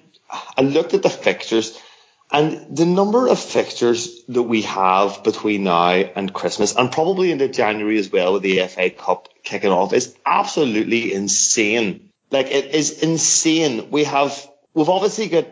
I 0.58 0.62
looked 0.62 0.94
at 0.96 1.04
the 1.04 1.10
fixtures 1.10 1.80
and 2.34 2.76
the 2.76 2.88
number 2.88 3.28
of 3.28 3.40
fixtures 3.40 4.24
that 4.30 4.42
we 4.42 4.64
have 4.64 5.24
between 5.24 5.66
now 5.66 5.92
and 5.92 6.34
Christmas, 6.34 6.76
and 6.76 6.92
probably 6.92 7.32
into 7.32 7.48
January 7.48 8.00
as 8.00 8.12
well 8.12 8.34
with 8.34 8.42
the 8.42 8.68
FA 8.68 8.90
Cup 8.90 9.30
kicking 9.44 9.72
off, 9.72 9.94
is 9.94 10.16
absolutely 10.26 11.14
insane. 11.14 12.10
Like 12.32 12.48
it 12.48 12.74
is 12.74 13.04
insane. 13.04 13.92
We 13.92 14.06
have 14.06 14.50
we've 14.74 14.90
obviously 14.90 15.28
got 15.30 15.46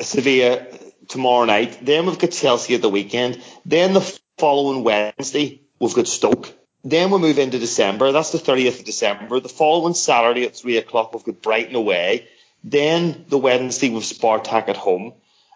Sevilla 0.00 0.66
tomorrow 1.08 1.44
night. 1.44 1.78
Then 1.82 2.06
we've 2.06 2.18
got 2.18 2.30
Chelsea 2.30 2.74
at 2.74 2.80
the 2.80 2.88
weekend. 2.88 3.42
Then 3.66 3.92
the 3.92 4.18
following 4.38 4.82
Wednesday 4.82 5.60
we've 5.78 5.94
got 5.94 6.08
Stoke. 6.08 6.50
Then 6.82 7.10
we 7.10 7.18
move 7.18 7.38
into 7.38 7.58
December. 7.58 8.12
That's 8.12 8.32
the 8.32 8.38
30th 8.38 8.78
of 8.78 8.86
December. 8.86 9.40
The 9.40 9.50
following 9.50 9.92
Saturday 9.92 10.44
at 10.44 10.56
three 10.56 10.78
o'clock 10.78 11.12
we've 11.12 11.24
got 11.24 11.42
Brighton 11.42 11.74
away. 11.74 12.28
Then 12.62 13.26
the 13.28 13.36
Wednesday 13.36 13.90
we've 13.90 14.02
Spartak 14.02 14.68
at 14.68 14.78
home. 14.78 15.12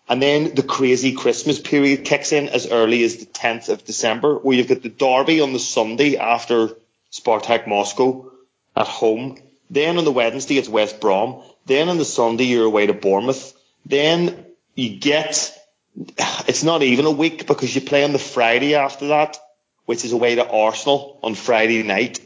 And 0.09 0.23
then 0.23 0.55
the 0.55 0.63
crazy 0.63 1.13
Christmas 1.13 1.59
period 1.59 2.05
kicks 2.05 2.33
in 2.33 2.49
as 2.49 2.67
early 2.67 3.05
as 3.05 3.19
the 3.19 3.27
10th 3.27 3.69
of 3.69 3.85
December, 3.85 4.37
where 4.37 4.57
you've 4.57 4.69
got 4.69 4.83
the 4.83 4.89
derby 4.89 5.41
on 5.41 5.53
the 5.53 5.59
Sunday 5.59 6.17
after 6.17 6.71
Spartak 7.13 7.67
Moscow 7.67 8.31
at 8.75 8.87
home. 8.87 9.39
Then 9.69 9.99
on 9.99 10.05
the 10.05 10.13
Wednesday, 10.13 10.57
it's 10.57 10.69
West 10.69 11.01
Brom. 11.01 11.43
Then 11.67 11.91
on 11.91 11.99
the 11.99 12.07
Sunday, 12.07 12.45
you're 12.45 12.65
away 12.65 12.87
to 12.87 12.95
Bournemouth. 12.95 13.55
Then 13.85 14.47
you 14.75 14.99
get, 14.99 15.53
it's 16.47 16.63
not 16.63 16.83
even 16.83 17.05
a 17.05 17.11
week 17.11 17.47
because 17.47 17.75
you 17.75 17.83
play 17.83 18.05
on 18.05 18.13
the 18.13 18.19
Friday 18.19 18.77
after 18.77 19.09
that, 19.09 19.39
which 19.85 20.07
is 20.07 20.13
away 20.13 20.37
to 20.37 20.49
Arsenal 20.49 21.19
on 21.23 21.35
Friday 21.35 21.83
night, 21.83 22.21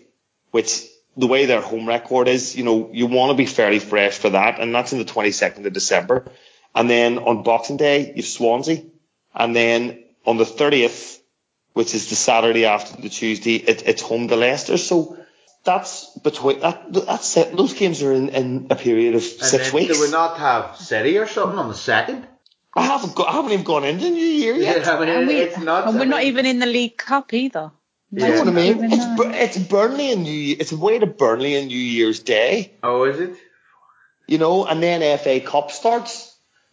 which 0.52 0.86
the 1.16 1.26
way 1.26 1.46
their 1.46 1.60
home 1.60 1.88
record 1.88 2.28
is, 2.28 2.54
you 2.56 2.62
know, 2.62 2.90
you 2.92 3.06
want 3.06 3.30
to 3.30 3.36
be 3.36 3.46
fairly 3.46 3.80
fresh 3.80 4.16
for 4.16 4.30
that. 4.30 4.60
And 4.60 4.72
that's 4.72 4.92
in 4.92 4.98
the 4.98 5.04
22nd 5.04 5.66
of 5.66 5.72
December. 5.72 6.30
And 6.74 6.88
then 6.88 7.18
on 7.18 7.42
Boxing 7.42 7.76
Day, 7.76 8.12
you've 8.16 8.26
Swansea. 8.26 8.82
And 9.34 9.54
then 9.54 10.04
on 10.26 10.36
the 10.36 10.44
30th, 10.44 11.18
which 11.72 11.94
is 11.94 12.08
the 12.10 12.16
Saturday 12.16 12.66
after 12.66 13.00
the 13.00 13.08
Tuesday, 13.08 13.56
it, 13.56 13.86
it's 13.86 14.02
home 14.02 14.28
to 14.28 14.36
Leicester. 14.36 14.76
So 14.78 15.16
that's 15.64 16.10
between 16.18 16.60
that. 16.60 16.92
That's 16.92 17.36
it. 17.36 17.56
Those 17.56 17.74
games 17.74 18.02
are 18.02 18.12
in, 18.12 18.28
in 18.30 18.66
a 18.70 18.76
period 18.76 19.14
of 19.14 19.22
and 19.22 19.42
six 19.42 19.72
weeks. 19.72 19.96
Do 19.96 20.04
we 20.04 20.10
not 20.10 20.38
have 20.38 20.76
City 20.76 21.18
or 21.18 21.26
something 21.26 21.58
on 21.58 21.68
the 21.68 21.74
second? 21.74 22.26
I 22.74 22.82
haven't 22.82 23.14
got. 23.14 23.28
I 23.28 23.32
haven't 23.32 23.52
even 23.52 23.64
gone 23.64 23.84
into 23.84 24.10
New 24.10 24.24
Year 24.24 24.54
yet. 24.54 24.84
Yeah, 24.84 24.92
I 24.92 25.00
mean, 25.00 25.08
And, 25.08 25.28
we, 25.28 25.34
it's 25.34 25.58
not. 25.58 25.88
and 25.88 25.98
we're 25.98 26.06
not 26.06 26.24
even 26.24 26.46
in 26.46 26.58
the 26.58 26.66
League 26.66 26.96
Cup 26.96 27.32
either. 27.34 27.70
Yeah. 28.10 28.26
You 28.26 28.32
know 28.32 28.38
what 28.40 28.48
I 28.48 28.50
mean? 28.50 28.84
It's, 28.84 29.04
that. 29.04 29.16
Bur- 29.16 29.32
it's 29.32 29.58
Burnley 29.58 30.12
and 30.12 30.22
New 30.22 30.32
Year. 30.32 30.56
It's 30.58 30.72
away 30.72 30.98
to 30.98 31.06
Burnley 31.06 31.54
and 31.56 31.68
New 31.68 31.78
Year's 31.78 32.20
Day. 32.20 32.74
Oh, 32.82 33.04
is 33.04 33.20
it? 33.20 33.36
You 34.26 34.38
know, 34.38 34.66
and 34.66 34.82
then 34.82 35.18
FA 35.18 35.40
Cup 35.40 35.70
starts. 35.70 36.31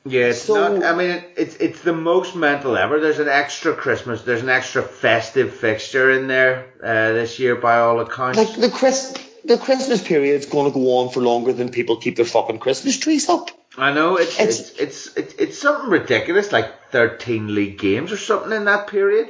Yeah, 0.10 0.26
it's 0.28 0.41
So- 0.41 0.76
not. 0.78 0.84
I 0.84 0.95
mean, 0.95 1.10
it, 1.12 1.34
it's 1.38 1.55
it's 1.57 1.82
the 1.82 1.93
most 1.93 2.36
mental 2.36 2.76
ever. 2.78 2.99
There's 2.99 3.20
an 3.20 3.28
extra 3.30 3.74
Christmas. 3.74 4.22
There's 4.24 4.41
an 4.41 4.49
extra 4.49 4.82
festive 4.82 5.53
fixture 5.53 6.12
in 6.12 6.28
there 6.28 6.66
uh, 6.84 7.14
this 7.14 7.39
year, 7.39 7.55
by 7.55 7.78
all 7.80 7.99
accounts. 7.99 8.38
Like 8.38 8.55
the 8.55 8.70
Chris, 8.70 9.14
the 9.45 9.57
Christmas 9.57 10.01
period's 10.01 10.45
going 10.45 10.72
to 10.72 10.78
go 10.80 10.97
on 10.99 11.10
for 11.10 11.22
longer 11.22 11.53
than 11.53 11.70
people 11.70 11.97
keep 11.97 12.16
their 12.16 12.26
fucking 12.26 12.60
Christmas 12.60 12.97
trees 12.97 13.30
up. 13.30 13.49
I 13.78 13.93
know 13.93 14.18
it's 14.18 14.39
it's 14.39 14.60
It's- 14.60 14.78
it's 14.80 15.18
it's, 15.18 15.34
it's 15.36 15.57
something 15.60 15.89
ridiculous, 15.89 16.51
like 16.51 16.89
13 16.91 17.53
league 17.53 17.78
games 17.80 18.12
or 18.12 18.18
something 18.18 18.51
in 18.51 18.66
that 18.66 18.88
period. 18.88 19.30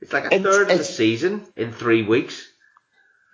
It's 0.00 0.12
like 0.12 0.24
a 0.24 0.34
It's- 0.34 0.42
third 0.42 0.70
of 0.70 0.78
the 0.78 0.84
season 0.84 1.46
in 1.56 1.72
three 1.72 2.02
weeks. 2.02 2.46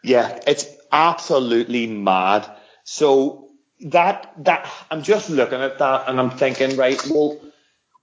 Yeah, 0.03 0.39
it's 0.47 0.67
absolutely 0.93 1.87
mad. 1.87 2.49
So 2.85 3.44
that 3.85 4.33
that 4.45 4.71
I'm 4.91 5.03
just 5.03 5.31
looking 5.31 5.61
at 5.61 5.79
that 5.79 6.09
and 6.09 6.19
I'm 6.19 6.31
thinking, 6.31 6.77
right, 6.77 7.01
well, 7.09 7.41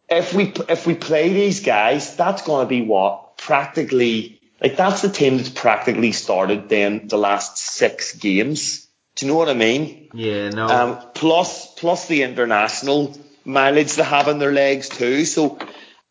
if 0.10 0.34
we 0.34 0.54
if 0.70 0.88
we 0.88 0.96
play 0.96 1.34
these 1.34 1.62
guys, 1.62 2.16
that's 2.16 2.44
going 2.44 2.66
to 2.66 2.70
be 2.70 2.82
what 2.82 3.38
practically 3.38 4.40
like 4.62 4.78
that's 4.78 5.02
the 5.02 5.10
team 5.10 5.38
that's 5.38 5.50
practically 5.50 6.12
started 6.12 6.70
then 6.70 7.08
the 7.08 7.18
last 7.18 7.58
six 7.58 8.16
games. 8.16 8.88
Do 9.16 9.26
you 9.26 9.32
know 9.32 9.38
what 9.38 9.50
I 9.50 9.54
mean? 9.54 10.10
Yeah, 10.14 10.50
no. 10.50 10.68
Um, 10.68 10.98
plus 11.14 11.74
plus 11.74 12.08
the 12.08 12.24
international 12.24 13.18
mileage 13.44 13.94
they 13.94 14.04
have 14.04 14.28
in 14.28 14.40
their 14.40 14.52
legs 14.52 14.88
too. 14.88 15.26
So 15.26 15.58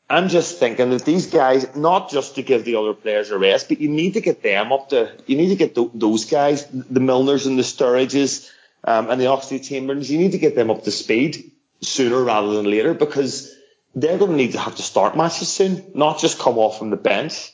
I'm 0.09 0.29
just 0.29 0.59
thinking 0.59 0.91
that 0.91 1.05
these 1.05 1.27
guys, 1.27 1.77
not 1.77 2.11
just 2.11 2.35
to 2.35 2.43
give 2.43 2.65
the 2.65 2.75
other 2.75 2.95
players 2.95 3.31
a 3.31 3.39
rest, 3.39 3.69
but 3.69 3.81
you 3.81 3.89
need 3.89 4.15
to 4.15 4.21
get 4.21 4.43
them 4.43 4.73
up 4.73 4.89
to, 4.89 5.13
you 5.27 5.37
need 5.37 5.51
to 5.51 5.55
get 5.55 5.77
th- 5.77 5.91
those 5.95 6.25
guys, 6.25 6.67
the 6.67 6.99
Milners 6.99 7.47
and 7.47 7.57
the 7.57 7.63
Sturridges, 7.63 8.51
um, 8.85 9.11
and 9.11 9.21
the 9.21 9.27
Oxlade-Chamberlains, 9.27 10.11
you 10.11 10.19
need 10.19 10.33
to 10.33 10.39
get 10.39 10.55
them 10.55 10.71
up 10.71 10.85
to 10.85 10.91
speed 10.91 11.53
sooner 11.81 12.23
rather 12.23 12.55
than 12.55 12.71
later 12.71 12.95
because 12.95 13.55
they're 13.95 14.19
going 14.19 14.31
to 14.33 14.37
need 14.37 14.53
to 14.53 14.59
have 14.59 14.77
to 14.77 14.83
start 14.83 15.17
matches 15.17 15.49
soon, 15.49 15.93
not 15.95 16.19
just 16.19 16.39
come 16.39 16.59
off 16.59 16.79
from 16.79 16.91
the 16.91 16.97
bench. 16.97 17.53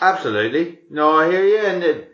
Absolutely. 0.00 0.78
No, 0.90 1.12
I 1.12 1.30
hear 1.30 1.44
you, 1.44 1.58
and 1.58 1.82
it, 1.82 2.12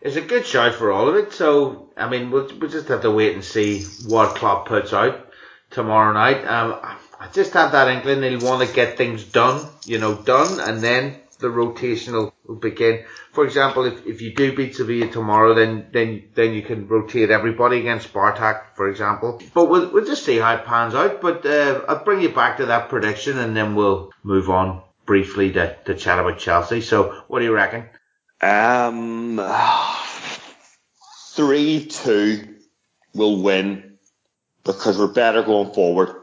it's 0.00 0.16
a 0.16 0.20
good 0.20 0.46
shout 0.46 0.74
for 0.74 0.90
all 0.90 1.08
of 1.08 1.16
it. 1.16 1.32
So, 1.32 1.92
I 1.96 2.08
mean, 2.08 2.30
we'll, 2.30 2.50
we'll 2.58 2.70
just 2.70 2.88
have 2.88 3.02
to 3.02 3.10
wait 3.10 3.34
and 3.34 3.44
see 3.44 3.82
what 4.06 4.36
Klopp 4.36 4.66
puts 4.66 4.92
out 4.92 5.28
tomorrow 5.70 6.12
night. 6.12 6.44
Um, 6.44 6.78
I 7.20 7.28
just 7.32 7.52
have 7.54 7.72
that 7.72 7.88
inkling 7.88 8.22
he'll 8.22 8.48
want 8.48 8.66
to 8.66 8.74
get 8.74 8.96
things 8.96 9.24
done, 9.24 9.66
you 9.84 9.98
know, 9.98 10.14
done, 10.14 10.60
and 10.60 10.82
then 10.82 11.20
the 11.38 11.50
rotation 11.50 12.14
will, 12.14 12.34
will 12.46 12.56
begin. 12.56 13.04
For 13.32 13.44
example, 13.44 13.84
if, 13.84 14.06
if 14.06 14.20
you 14.20 14.34
do 14.34 14.54
beat 14.54 14.74
Sevilla 14.76 15.08
tomorrow, 15.08 15.54
then, 15.54 15.88
then, 15.92 16.24
then 16.34 16.52
you 16.52 16.62
can 16.62 16.88
rotate 16.88 17.30
everybody 17.30 17.80
against 17.80 18.12
Spartak, 18.12 18.74
for 18.74 18.88
example. 18.88 19.40
But 19.54 19.66
we'll, 19.66 19.92
we'll 19.92 20.04
just 20.06 20.24
see 20.24 20.38
how 20.38 20.54
it 20.54 20.64
pans 20.64 20.94
out. 20.94 21.20
But, 21.20 21.46
uh, 21.46 21.82
I'll 21.88 22.04
bring 22.04 22.20
you 22.20 22.30
back 22.30 22.58
to 22.58 22.66
that 22.66 22.88
prediction 22.88 23.38
and 23.38 23.56
then 23.56 23.74
we'll 23.74 24.10
move 24.22 24.50
on 24.50 24.82
briefly 25.06 25.52
to, 25.52 25.76
to 25.86 25.94
chat 25.94 26.18
about 26.18 26.38
Chelsea. 26.38 26.80
So, 26.80 27.22
what 27.28 27.38
do 27.38 27.44
you 27.44 27.54
reckon? 27.54 27.88
Um, 28.40 29.40
three 31.32 31.86
two 31.86 32.56
will 33.14 33.42
win 33.42 33.98
because 34.64 34.98
we're 34.98 35.12
better 35.12 35.42
going 35.42 35.72
forward. 35.72 36.14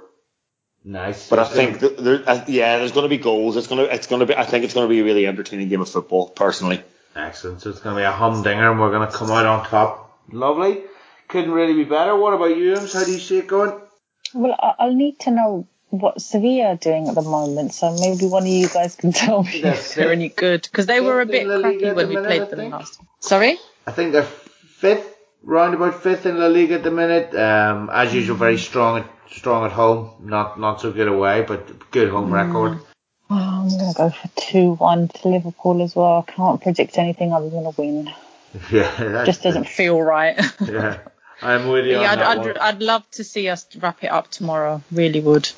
Nice. 0.87 1.29
But 1.29 1.39
I 1.39 1.45
think 1.45 1.79
that 1.79 1.97
there, 1.97 2.23
uh, 2.27 2.45
yeah, 2.47 2.77
there's 2.77 2.91
going 2.91 3.05
to 3.05 3.09
be 3.09 3.17
goals. 3.17 3.57
It's 3.57 3.65
going 3.67 3.85
to, 3.85 3.93
it's 3.93 4.05
going 4.05 4.19
to 4.19 4.27
be. 4.27 4.35
I 4.35 4.45
think 4.45 4.63
it's 4.63 4.73
going 4.75 4.87
to 4.87 4.89
be 4.89 4.99
a 4.99 5.03
really 5.03 5.25
entertaining 5.25 5.67
game 5.67 5.81
of 5.81 5.89
football, 5.89 6.29
personally. 6.29 6.81
Excellent. 7.15 7.61
So 7.61 7.71
it's 7.71 7.79
going 7.79 7.95
to 7.95 7.99
be 8.01 8.03
a 8.05 8.11
humdinger 8.11 8.69
and 8.69 8.79
we're 8.79 8.91
going 8.91 9.09
to 9.09 9.13
come 9.13 9.31
out 9.31 9.45
on 9.47 9.65
top. 9.65 10.19
Lovely. 10.31 10.83
Couldn't 11.27 11.51
really 11.51 11.73
be 11.73 11.85
better. 11.85 12.15
What 12.15 12.33
about 12.35 12.55
you, 12.55 12.75
Ems? 12.75 12.93
How 12.93 13.03
do 13.03 13.11
you 13.11 13.17
see 13.19 13.39
it 13.39 13.47
going? 13.47 13.73
Well, 14.33 14.55
I- 14.61 14.73
I'll 14.77 14.93
need 14.93 15.19
to 15.21 15.31
know 15.31 15.67
what 15.89 16.21
Sevilla 16.21 16.65
are 16.73 16.75
doing 16.75 17.07
at 17.07 17.15
the 17.15 17.21
moment, 17.21 17.73
so 17.73 17.91
maybe 17.93 18.25
one 18.27 18.43
of 18.43 18.49
you 18.49 18.67
guys 18.67 18.95
can 18.95 19.11
tell 19.23 19.41
me 19.43 19.61
They're 19.61 19.73
if 19.73 19.95
they're 19.95 20.11
any 20.11 20.29
good 20.29 20.63
because 20.63 20.85
they 20.87 20.99
were 20.99 21.21
a 21.21 21.25
bit 21.25 21.43
in 21.43 21.49
La 21.49 21.55
Liga 21.55 21.79
crappy 21.79 21.95
when 21.95 22.09
we 22.09 22.15
minute, 22.15 22.27
played 22.49 22.59
them 22.59 22.69
last. 22.71 22.99
Sorry. 23.21 23.57
I 23.87 23.91
think 23.91 24.11
they're 24.11 24.23
fifth, 24.23 25.15
round 25.41 25.73
about 25.73 26.03
fifth 26.03 26.25
in 26.25 26.37
La 26.37 26.47
Liga 26.47 26.75
at 26.75 26.83
the 26.83 26.91
minute. 26.91 27.33
Um, 27.33 27.89
as 27.91 28.13
usual, 28.13 28.35
very 28.35 28.57
strong 28.57 28.99
at 28.99 29.14
strong 29.29 29.65
at 29.65 29.71
home. 29.71 30.11
Not 30.19 30.59
not 30.59 30.81
so 30.81 30.91
good 30.91 31.07
away, 31.07 31.43
but 31.47 31.91
good 31.91 32.09
home 32.09 32.29
mm. 32.29 32.33
record. 32.33 32.79
Oh, 33.29 33.35
I'm 33.35 33.69
going 33.69 33.91
to 33.91 33.97
go 33.97 34.09
for 34.11 34.29
2 34.51 34.73
1 34.75 35.07
to 35.07 35.27
Liverpool 35.27 35.81
as 35.81 35.95
well. 35.95 36.23
I 36.27 36.31
can't 36.31 36.61
predict 36.61 36.99
anything 36.99 37.33
other 37.33 37.49
than 37.49 37.65
a 37.65 37.71
win. 37.71 38.11
Yeah, 38.71 39.25
Just 39.25 39.43
doesn't 39.43 39.67
feel 39.67 40.01
right. 40.01 40.39
Yeah, 40.61 40.99
I'm 41.41 41.67
with 41.67 41.85
you 41.85 41.99
yeah, 41.99 42.13
on 42.13 42.19
I'd, 42.19 42.47
I'd. 42.47 42.57
I'd 42.57 42.81
love 42.81 43.03
to 43.11 43.23
see 43.25 43.49
us 43.49 43.67
wrap 43.75 44.01
it 44.03 44.07
up 44.07 44.31
tomorrow. 44.31 44.81
Really 44.93 45.19
would. 45.19 45.51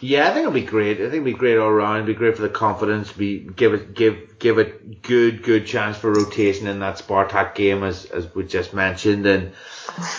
Yeah, 0.00 0.28
I 0.28 0.32
think 0.32 0.40
it'll 0.40 0.52
be 0.52 0.62
great. 0.62 0.98
I 0.98 1.04
think 1.04 1.14
it'll 1.14 1.24
be 1.24 1.32
great 1.32 1.56
all 1.56 1.68
around. 1.68 1.96
It'll 1.96 2.06
be 2.08 2.14
great 2.14 2.36
for 2.36 2.42
the 2.42 2.48
confidence. 2.48 3.12
Be 3.12 3.38
give 3.38 3.74
it 3.74 3.94
give 3.94 4.38
give 4.38 4.58
it 4.58 5.02
good 5.02 5.42
good 5.42 5.66
chance 5.66 5.96
for 5.96 6.12
rotation 6.12 6.66
in 6.66 6.80
that 6.80 6.98
Spartak 6.98 7.54
game 7.54 7.82
as 7.82 8.04
as 8.06 8.32
we 8.34 8.44
just 8.44 8.74
mentioned, 8.74 9.26
and 9.26 9.52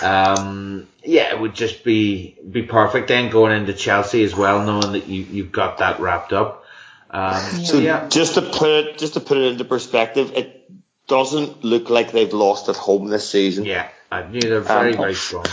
um, 0.01 0.87
yeah, 1.03 1.33
it 1.33 1.39
would 1.39 1.53
just 1.53 1.83
be 1.83 2.37
be 2.49 2.63
perfect. 2.63 3.07
Then 3.07 3.29
going 3.29 3.55
into 3.55 3.73
Chelsea 3.73 4.23
as 4.23 4.35
well, 4.35 4.65
knowing 4.65 4.93
that 4.93 5.07
you 5.07 5.23
you've 5.23 5.51
got 5.51 5.77
that 5.79 5.99
wrapped 5.99 6.33
up. 6.33 6.63
Um, 7.09 7.41
so 7.63 7.79
yeah. 7.79 8.07
just 8.09 8.33
to 8.33 8.41
put 8.41 8.69
it 8.69 8.97
just 8.97 9.13
to 9.13 9.19
put 9.19 9.37
it 9.37 9.51
into 9.51 9.63
perspective, 9.63 10.33
it 10.33 10.69
doesn't 11.07 11.63
look 11.63 11.89
like 11.89 12.11
they've 12.11 12.33
lost 12.33 12.67
at 12.69 12.75
home 12.75 13.07
this 13.07 13.29
season. 13.29 13.65
Yeah, 13.65 13.89
I 14.09 14.23
knew 14.27 14.39
they're 14.39 14.61
very 14.61 14.91
um, 14.93 14.97
very 14.97 15.15
strong. 15.15 15.45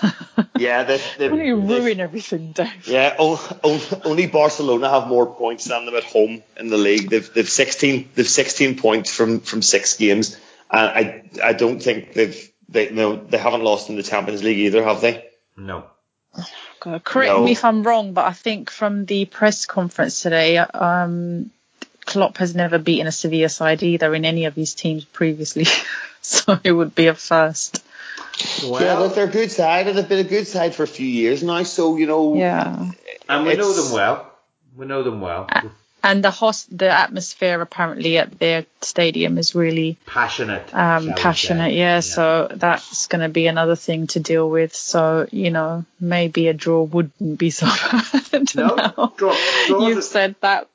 yeah, 0.58 0.84
they 0.84 1.00
they 1.18 1.28
really 1.28 1.52
ruin 1.52 2.00
everything, 2.00 2.52
Dave. 2.52 2.86
Yeah, 2.86 3.14
only 3.18 4.26
Barcelona 4.26 4.88
have 4.88 5.08
more 5.08 5.26
points 5.26 5.66
than 5.66 5.84
them 5.84 5.94
at 5.94 6.04
home 6.04 6.42
in 6.56 6.68
the 6.68 6.78
league. 6.78 7.10
They've 7.10 7.32
they've 7.34 7.48
sixteen 7.48 8.08
they've 8.14 8.28
sixteen 8.28 8.76
points 8.78 9.14
from 9.14 9.40
from 9.40 9.60
six 9.60 9.96
games, 9.96 10.38
and 10.70 10.80
I 10.80 11.22
I 11.44 11.52
don't 11.52 11.80
think 11.82 12.14
they've 12.14 12.50
they 12.68 12.90
no 12.90 13.16
they 13.16 13.38
haven't 13.38 13.62
lost 13.62 13.90
in 13.90 13.96
the 13.96 14.02
Champions 14.02 14.42
League 14.42 14.58
either, 14.58 14.82
have 14.84 15.02
they? 15.02 15.26
No. 15.56 15.84
God, 16.80 17.04
correct 17.04 17.32
no. 17.32 17.44
me 17.44 17.52
if 17.52 17.64
I'm 17.64 17.82
wrong, 17.82 18.12
but 18.12 18.24
I 18.24 18.32
think 18.32 18.70
from 18.70 19.04
the 19.04 19.24
press 19.24 19.66
conference 19.66 20.22
today, 20.22 20.58
um, 20.58 21.50
Klopp 22.06 22.38
has 22.38 22.54
never 22.54 22.78
beaten 22.78 23.06
a 23.06 23.12
Sevilla 23.12 23.48
side 23.48 23.82
either 23.82 24.14
in 24.14 24.24
any 24.24 24.44
of 24.44 24.54
his 24.54 24.74
teams 24.74 25.04
previously, 25.04 25.66
so 26.22 26.58
it 26.62 26.72
would 26.72 26.94
be 26.94 27.08
a 27.08 27.14
first. 27.14 27.82
Well, 28.62 28.82
yeah, 28.82 28.98
look, 28.98 29.14
they're 29.14 29.24
a 29.24 29.30
good 29.30 29.50
side, 29.50 29.88
and 29.88 29.96
they've 29.96 30.08
been 30.08 30.24
a 30.24 30.28
good 30.28 30.46
side 30.46 30.74
for 30.74 30.82
a 30.82 30.88
few 30.88 31.06
years 31.06 31.42
now. 31.42 31.62
So 31.62 31.96
you 31.96 32.06
know, 32.06 32.34
yeah, 32.34 32.90
and 33.28 33.46
we 33.46 33.56
know 33.56 33.72
them 33.72 33.92
well. 33.92 34.32
We 34.76 34.86
know 34.86 35.02
them 35.02 35.20
well. 35.20 35.48
And 36.00 36.22
the 36.22 36.30
host, 36.30 36.76
the 36.76 36.88
atmosphere 36.90 37.60
apparently 37.60 38.18
at 38.18 38.38
their 38.38 38.66
stadium 38.80 39.36
is 39.36 39.56
really 39.56 39.98
passionate. 40.06 40.72
Um, 40.72 41.12
passionate, 41.14 41.72
yeah, 41.72 41.94
yeah, 41.94 42.00
So 42.00 42.48
that's 42.54 43.08
going 43.08 43.22
to 43.22 43.28
be 43.28 43.48
another 43.48 43.74
thing 43.74 44.06
to 44.08 44.20
deal 44.20 44.48
with. 44.48 44.74
So 44.76 45.26
you 45.32 45.50
know, 45.50 45.84
maybe 46.00 46.46
a 46.48 46.54
draw 46.54 46.84
wouldn't 46.84 47.38
be 47.38 47.50
so 47.50 47.66
bad. 47.92 48.54
no, 48.54 49.12
draw, 49.16 49.34
You've 49.68 50.04
said 50.04 50.36
that 50.40 50.68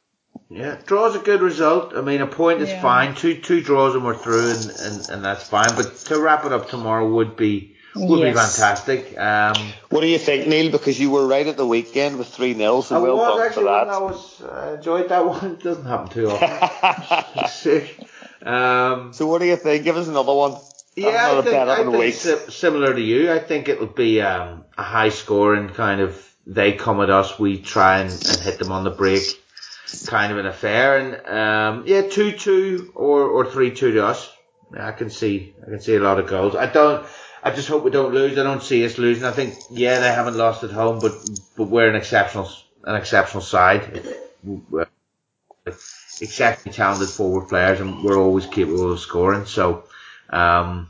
yeah, 0.50 0.78
draw's 0.86 1.16
a 1.16 1.20
good 1.20 1.42
result. 1.42 1.94
I 1.96 2.02
mean, 2.02 2.22
a 2.22 2.28
point 2.28 2.62
is 2.62 2.70
yeah. 2.70 2.82
fine. 2.82 3.16
Two 3.16 3.40
two 3.40 3.62
draws 3.62 3.96
and 3.96 4.06
we're 4.06 4.16
through, 4.16 4.52
and, 4.52 4.70
and, 4.80 5.10
and 5.10 5.26
that's 5.26 5.48
fine. 5.48 5.70
But 5.76 5.96
to 6.06 6.20
wrap 6.20 6.46
it 6.46 6.54
up 6.54 6.70
tomorrow 6.70 7.10
would 7.10 7.36
be 7.36 7.76
would 7.96 8.20
yes. 8.20 8.34
be 8.34 8.40
fantastic. 8.40 9.18
Um, 9.18 9.74
what 9.90 10.02
do 10.02 10.08
you 10.08 10.18
think, 10.18 10.48
Neil? 10.48 10.72
Because 10.72 11.00
you 11.00 11.12
were 11.12 11.28
right 11.28 11.46
at 11.46 11.58
the 11.58 11.66
weekend 11.66 12.18
with 12.18 12.28
three 12.28 12.54
0 12.54 12.82
so 12.82 12.98
I 12.98 13.00
well 13.00 13.18
was 13.18 13.38
done 13.38 13.48
actually 13.48 13.64
for 13.64 13.70
that. 13.70 13.90
I 13.90 14.00
was 14.00 14.42
uh, 14.42 14.76
enjoyed 14.78 15.10
that 15.10 15.26
one. 15.26 15.52
It 15.52 15.64
doesn't 15.64 15.86
happen 15.86 16.10
too 16.10 16.30
often. 16.30 17.88
um, 18.54 19.14
so 19.14 19.28
what 19.28 19.40
do 19.40 19.46
you 19.46 19.56
think? 19.56 19.84
Give 19.84 19.98
us 19.98 20.08
another 20.08 20.34
one. 20.34 20.56
Yeah, 20.96 21.40
I 21.40 21.42
think, 21.42 21.56
I 21.56 22.12
think 22.12 22.52
similar 22.52 22.94
to 22.94 23.02
you. 23.02 23.32
I 23.32 23.40
think 23.40 23.68
it'll 23.68 23.88
be 23.88 24.22
um, 24.22 24.64
a 24.78 24.84
high 24.84 25.10
score 25.10 25.56
and 25.56 25.74
kind 25.74 26.02
of 26.02 26.36
they 26.46 26.74
come 26.74 27.02
at 27.02 27.10
us, 27.10 27.40
we 27.40 27.60
try 27.60 28.00
and, 28.00 28.12
and 28.12 28.40
hit 28.40 28.60
them 28.60 28.72
on 28.72 28.84
the 28.84 28.92
break 28.92 29.43
kind 30.08 30.32
of 30.32 30.38
an 30.38 30.46
affair. 30.46 30.98
And 30.98 31.28
um, 31.28 31.84
yeah, 31.88 32.02
two 32.02 32.32
two 32.32 32.92
or 32.96 33.24
or 33.24 33.46
three 33.46 33.72
two 33.72 33.92
to 33.94 34.06
us. 34.06 34.32
I 34.78 34.92
can 34.92 35.10
see 35.10 35.54
I 35.62 35.70
can 35.70 35.82
see 35.82 35.96
a 35.96 36.00
lot 36.00 36.20
of 36.20 36.28
goals. 36.28 36.56
I 36.56 36.66
don't. 36.66 37.06
I 37.44 37.52
just 37.52 37.68
hope 37.68 37.84
we 37.84 37.92
don't 37.92 38.14
lose. 38.14 38.38
I 38.38 38.44
don't 38.44 38.64
see 38.64 38.86
us 38.86 38.98
losing. 38.98 39.26
I 39.26 39.32
think 39.32 39.56
yeah, 39.70 40.00
they 40.00 40.08
haven't 40.08 40.38
lost 40.38 40.64
at 40.64 40.72
home, 40.72 41.00
but 41.00 41.14
but 41.58 41.66
we're 41.66 41.90
an 41.90 41.96
exceptional 41.96 42.50
an 42.86 42.96
exceptional 42.96 43.42
side. 43.42 44.04
We're 44.44 44.88
exceptionally 45.66 46.76
talented 46.76 47.10
forward 47.10 47.50
players, 47.50 47.80
and 47.80 48.04
we're 48.04 48.18
always 48.18 48.46
capable 48.46 48.92
of 48.92 49.00
scoring. 49.00 49.46
So. 49.46 49.86
Um, 50.30 50.90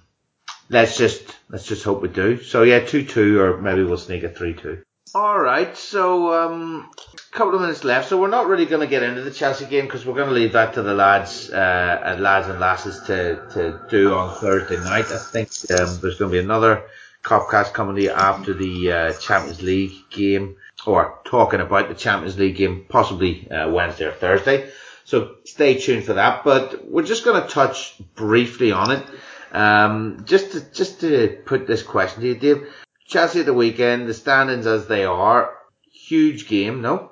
let's 0.69 0.97
just 0.97 1.23
let's 1.49 1.65
just 1.65 1.83
hope 1.83 2.01
we 2.01 2.09
do. 2.09 2.41
So 2.41 2.63
yeah, 2.63 2.79
two 2.79 3.05
two, 3.05 3.39
or 3.39 3.57
maybe 3.57 3.83
we'll 3.83 3.97
sneak 3.97 4.23
a 4.23 4.29
three 4.29 4.53
two. 4.53 4.83
All 5.15 5.39
right, 5.39 5.77
so 5.77 6.33
um, 6.33 6.89
a 7.13 7.37
couple 7.37 7.53
of 7.53 7.61
minutes 7.61 7.83
left. 7.83 8.09
So 8.09 8.19
we're 8.19 8.29
not 8.29 8.47
really 8.47 8.65
going 8.65 8.81
to 8.81 8.87
get 8.87 9.03
into 9.03 9.21
the 9.21 9.29
Chelsea 9.29 9.65
game 9.65 9.85
because 9.85 10.07
we're 10.07 10.15
going 10.15 10.29
to 10.29 10.33
leave 10.33 10.53
that 10.53 10.73
to 10.73 10.81
the 10.81 10.95
lads 10.95 11.51
uh, 11.51 12.01
and 12.03 12.19
lads 12.23 12.47
and 12.47 12.59
lasses 12.59 12.99
to, 13.01 13.47
to 13.53 13.79
do 13.91 14.15
on 14.15 14.35
Thursday 14.35 14.77
night. 14.77 15.05
I 15.11 15.19
think 15.19 15.49
um, 15.69 15.99
there's 16.01 16.17
going 16.17 16.31
to 16.31 16.37
be 16.37 16.39
another 16.39 16.85
Copcast 17.23 17.73
coming 17.73 17.95
to 17.97 18.01
you 18.01 18.09
after 18.09 18.55
the 18.55 18.91
uh, 18.91 19.13
Champions 19.13 19.61
League 19.61 19.93
game, 20.09 20.55
or 20.87 21.19
talking 21.25 21.59
about 21.59 21.89
the 21.89 21.95
Champions 21.95 22.39
League 22.39 22.55
game, 22.55 22.83
possibly 22.89 23.47
uh, 23.51 23.69
Wednesday 23.69 24.05
or 24.05 24.13
Thursday. 24.13 24.71
So 25.05 25.35
stay 25.45 25.77
tuned 25.77 26.05
for 26.05 26.13
that. 26.13 26.43
But 26.43 26.89
we're 26.89 27.05
just 27.05 27.23
going 27.23 27.39
to 27.39 27.47
touch 27.47 28.01
briefly 28.15 28.71
on 28.71 28.89
it. 28.89 29.05
Um, 29.51 30.23
just 30.25 30.53
to, 30.53 30.71
just 30.71 31.01
to 31.01 31.39
put 31.45 31.67
this 31.67 31.83
question 31.83 32.21
to 32.21 32.29
you, 32.29 32.35
Dave 32.35 32.67
Chelsea 33.07 33.41
at 33.41 33.45
the 33.45 33.53
weekend, 33.53 34.07
the 34.07 34.13
standings 34.13 34.65
as 34.65 34.87
they 34.87 35.05
are, 35.05 35.53
huge 35.91 36.47
game, 36.47 36.81
no? 36.81 37.11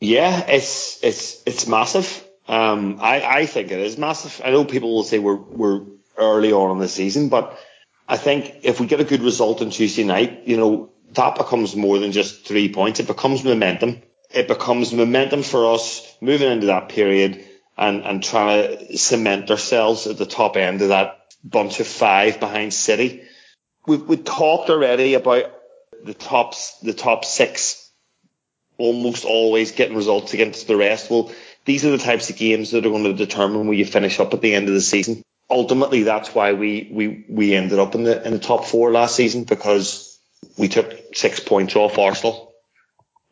Yeah, 0.00 0.44
it's 0.46 1.02
it's 1.02 1.42
it's 1.46 1.66
massive. 1.66 2.24
Um, 2.46 2.98
I 3.00 3.22
I 3.22 3.46
think 3.46 3.70
it 3.70 3.80
is 3.80 3.98
massive. 3.98 4.40
I 4.44 4.50
know 4.50 4.64
people 4.64 4.94
will 4.94 5.04
say 5.04 5.18
we're 5.18 5.36
we're 5.36 5.80
early 6.16 6.52
on 6.52 6.72
in 6.72 6.78
the 6.78 6.88
season, 6.88 7.28
but 7.28 7.58
I 8.06 8.16
think 8.16 8.60
if 8.62 8.80
we 8.80 8.86
get 8.86 9.00
a 9.00 9.04
good 9.04 9.22
result 9.22 9.60
on 9.60 9.70
Tuesday 9.70 10.04
night, 10.04 10.42
you 10.46 10.56
know 10.56 10.92
that 11.12 11.36
becomes 11.36 11.74
more 11.74 11.98
than 11.98 12.12
just 12.12 12.46
three 12.46 12.72
points. 12.72 13.00
It 13.00 13.06
becomes 13.06 13.42
momentum. 13.42 14.02
It 14.30 14.46
becomes 14.46 14.92
momentum 14.92 15.42
for 15.42 15.72
us 15.74 16.06
moving 16.20 16.50
into 16.50 16.66
that 16.66 16.90
period 16.90 17.44
and 17.76 18.04
and 18.04 18.22
trying 18.22 18.78
to 18.78 18.98
cement 18.98 19.50
ourselves 19.50 20.06
at 20.06 20.16
the 20.18 20.26
top 20.26 20.56
end 20.56 20.80
of 20.82 20.88
that 20.88 21.18
bunch 21.42 21.80
of 21.80 21.86
five 21.86 22.40
behind 22.40 22.72
City 22.72 23.22
we've, 23.88 24.02
we 24.02 24.16
talked 24.16 24.70
already 24.70 25.14
about 25.14 25.52
the 26.04 26.14
top, 26.14 26.54
the 26.82 26.92
top 26.92 27.24
six 27.24 27.90
almost 28.76 29.24
always 29.24 29.72
getting 29.72 29.96
results 29.96 30.34
against 30.34 30.68
the 30.68 30.76
rest. 30.76 31.10
Well, 31.10 31.32
these 31.64 31.84
are 31.84 31.90
the 31.90 31.98
types 31.98 32.30
of 32.30 32.36
games 32.36 32.70
that 32.70 32.86
are 32.86 32.90
going 32.90 33.04
to 33.04 33.12
determine 33.14 33.66
where 33.66 33.76
you 33.76 33.84
finish 33.84 34.20
up 34.20 34.32
at 34.32 34.40
the 34.40 34.54
end 34.54 34.68
of 34.68 34.74
the 34.74 34.80
season. 34.80 35.22
Ultimately, 35.50 36.04
that's 36.04 36.34
why 36.34 36.52
we, 36.52 36.88
we, 36.92 37.24
we 37.28 37.54
ended 37.54 37.78
up 37.78 37.94
in 37.94 38.04
the, 38.04 38.24
in 38.24 38.34
the 38.34 38.38
top 38.38 38.66
four 38.66 38.92
last 38.92 39.16
season 39.16 39.44
because 39.44 40.18
we 40.56 40.68
took 40.68 41.14
six 41.14 41.40
points 41.40 41.74
off 41.74 41.98
Arsenal. 41.98 42.54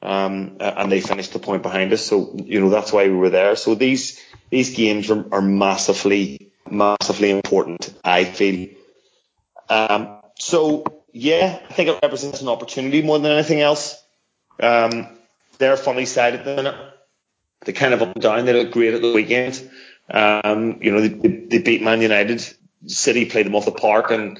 Um, 0.02 0.56
and 0.60 0.90
they 0.90 1.00
finished 1.00 1.32
the 1.32 1.38
point 1.38 1.62
behind 1.62 1.92
us. 1.92 2.04
So, 2.04 2.36
you 2.44 2.60
know, 2.60 2.70
that's 2.70 2.92
why 2.92 3.08
we 3.08 3.14
were 3.14 3.30
there. 3.30 3.56
So 3.56 3.74
these, 3.74 4.20
these 4.50 4.74
games 4.74 5.10
are, 5.10 5.24
are 5.32 5.42
massively, 5.42 6.52
massively 6.70 7.30
important, 7.30 7.92
I 8.04 8.24
feel. 8.24 8.68
Um, 9.68 10.15
so 10.38 10.84
yeah, 11.12 11.60
I 11.68 11.72
think 11.72 11.88
it 11.88 11.98
represents 12.02 12.42
an 12.42 12.48
opportunity 12.48 13.02
more 13.02 13.18
than 13.18 13.32
anything 13.32 13.60
else. 13.60 14.02
Um, 14.60 15.08
they're 15.58 15.76
funny 15.76 16.04
side 16.04 16.34
at 16.34 16.44
the 16.44 16.56
minute. 16.56 16.74
They 17.64 17.72
kind 17.72 17.94
of 17.94 18.02
up 18.02 18.14
and 18.14 18.22
down. 18.22 18.44
They 18.44 18.52
look 18.52 18.72
great 18.72 18.94
at 18.94 19.02
the 19.02 19.12
weekend. 19.12 19.70
Um, 20.10 20.78
you 20.82 20.92
know, 20.92 21.00
they, 21.00 21.08
they, 21.08 21.58
beat 21.58 21.82
Man 21.82 22.02
United. 22.02 22.46
City 22.86 23.24
played 23.24 23.46
them 23.46 23.54
off 23.54 23.64
the 23.64 23.72
park, 23.72 24.10
and 24.10 24.38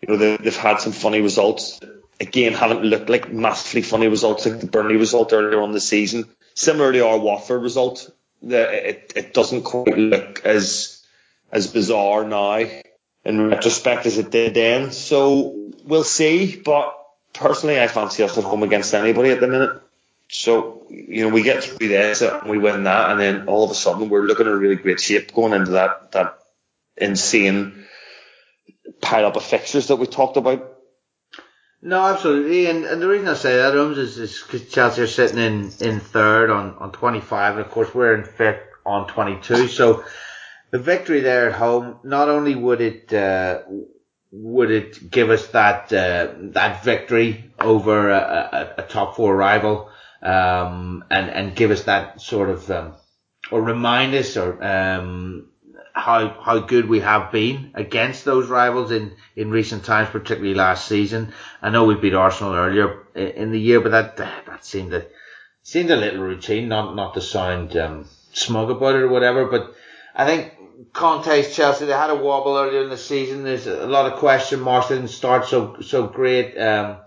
you 0.00 0.08
know 0.08 0.16
they, 0.16 0.36
they've 0.36 0.56
had 0.56 0.80
some 0.80 0.92
funny 0.92 1.20
results. 1.20 1.80
Again, 2.20 2.52
haven't 2.52 2.84
looked 2.84 3.10
like 3.10 3.32
massively 3.32 3.82
funny 3.82 4.06
results 4.06 4.46
like 4.46 4.60
the 4.60 4.66
Burnley 4.66 4.96
result 4.96 5.32
earlier 5.32 5.60
on 5.60 5.72
the 5.72 5.80
season. 5.80 6.28
Similarly, 6.54 7.00
our 7.00 7.18
Watford 7.18 7.62
result, 7.62 8.10
it, 8.42 9.12
it 9.16 9.34
doesn't 9.34 9.64
quite 9.64 9.98
look 9.98 10.42
as 10.44 11.02
as 11.50 11.66
bizarre 11.66 12.24
now 12.24 12.64
in 13.24 13.48
retrospect 13.48 14.06
as 14.06 14.18
it 14.18 14.30
did 14.30 14.54
then. 14.54 14.92
So 14.92 15.70
we'll 15.84 16.04
see. 16.04 16.56
But 16.56 16.98
personally, 17.32 17.80
I 17.80 17.88
fancy 17.88 18.22
us 18.22 18.36
at 18.38 18.44
home 18.44 18.62
against 18.62 18.94
anybody 18.94 19.30
at 19.30 19.40
the 19.40 19.48
minute. 19.48 19.82
So, 20.28 20.86
you 20.88 21.24
know, 21.24 21.34
we 21.34 21.42
get 21.42 21.62
through 21.62 21.88
this 21.88 22.22
and 22.22 22.48
we 22.48 22.56
win 22.56 22.84
that, 22.84 23.10
and 23.10 23.20
then 23.20 23.48
all 23.48 23.64
of 23.64 23.70
a 23.70 23.74
sudden 23.74 24.08
we're 24.08 24.22
looking 24.22 24.46
a 24.46 24.56
really 24.56 24.76
great 24.76 24.98
shape 24.98 25.34
going 25.34 25.52
into 25.52 25.72
that, 25.72 26.12
that 26.12 26.38
insane 26.96 27.84
pile 29.02 29.26
up 29.26 29.36
of 29.36 29.44
fixtures 29.44 29.88
that 29.88 29.96
we 29.96 30.06
talked 30.06 30.38
about. 30.38 30.72
No, 31.82 32.00
absolutely. 32.06 32.66
And, 32.66 32.84
and 32.84 33.02
the 33.02 33.08
reason 33.08 33.28
I 33.28 33.34
say 33.34 33.56
that, 33.56 33.74
Rooms, 33.74 33.98
is 33.98 34.42
because 34.42 34.70
Chelsea 34.70 35.02
are 35.02 35.06
sitting 35.06 35.38
in, 35.38 35.70
in 35.80 36.00
third 36.00 36.48
on, 36.48 36.76
on 36.78 36.92
25, 36.92 37.56
and 37.56 37.66
of 37.66 37.70
course 37.70 37.92
we're 37.94 38.14
in 38.14 38.24
fifth 38.24 38.62
on 38.86 39.08
22. 39.08 39.68
So, 39.68 40.04
the 40.72 40.78
victory 40.78 41.20
there 41.20 41.50
at 41.50 41.54
home, 41.54 41.98
not 42.02 42.28
only 42.28 42.54
would 42.54 42.80
it 42.80 43.12
uh, 43.12 43.60
would 44.32 44.70
it 44.70 45.10
give 45.10 45.30
us 45.30 45.46
that 45.48 45.92
uh, 45.92 46.32
that 46.54 46.82
victory 46.82 47.52
over 47.60 48.08
a, 48.08 48.74
a, 48.78 48.82
a 48.82 48.86
top 48.86 49.14
four 49.14 49.36
rival, 49.36 49.90
um, 50.22 51.04
and 51.10 51.30
and 51.30 51.54
give 51.54 51.70
us 51.70 51.84
that 51.84 52.20
sort 52.20 52.48
of 52.48 52.70
um, 52.70 52.94
or 53.50 53.62
remind 53.62 54.14
us 54.14 54.36
or 54.38 54.64
um, 54.64 55.50
how 55.92 56.40
how 56.42 56.58
good 56.60 56.88
we 56.88 57.00
have 57.00 57.30
been 57.30 57.72
against 57.74 58.24
those 58.24 58.48
rivals 58.48 58.90
in, 58.90 59.12
in 59.36 59.50
recent 59.50 59.84
times, 59.84 60.08
particularly 60.08 60.54
last 60.54 60.88
season. 60.88 61.34
I 61.60 61.68
know 61.68 61.84
we 61.84 61.96
beat 61.96 62.14
Arsenal 62.14 62.54
earlier 62.54 63.04
in 63.14 63.52
the 63.52 63.60
year, 63.60 63.80
but 63.82 63.92
that 63.92 64.16
that 64.16 64.64
seemed 64.64 64.92
to 64.92 65.06
seemed 65.62 65.90
a 65.90 65.96
little 65.96 66.22
routine, 66.22 66.68
not 66.68 66.96
not 66.96 67.12
to 67.12 67.20
sound 67.20 67.76
um, 67.76 68.06
smug 68.32 68.70
about 68.70 68.94
it 68.94 69.02
or 69.02 69.08
whatever, 69.08 69.44
but 69.44 69.74
I 70.14 70.24
think 70.24 70.54
Conte's 70.92 71.54
Chelsea, 71.54 71.86
they 71.86 71.92
had 71.92 72.10
a 72.10 72.14
wobble 72.14 72.56
earlier 72.56 72.82
in 72.82 72.90
the 72.90 72.96
season. 72.96 73.44
There's 73.44 73.66
a 73.66 73.86
lot 73.86 74.10
of 74.10 74.18
question 74.18 74.60
marks. 74.60 74.88
Didn't 74.88 75.08
start 75.08 75.46
so 75.46 75.80
so 75.80 76.06
great. 76.06 76.56
Um, 76.58 76.98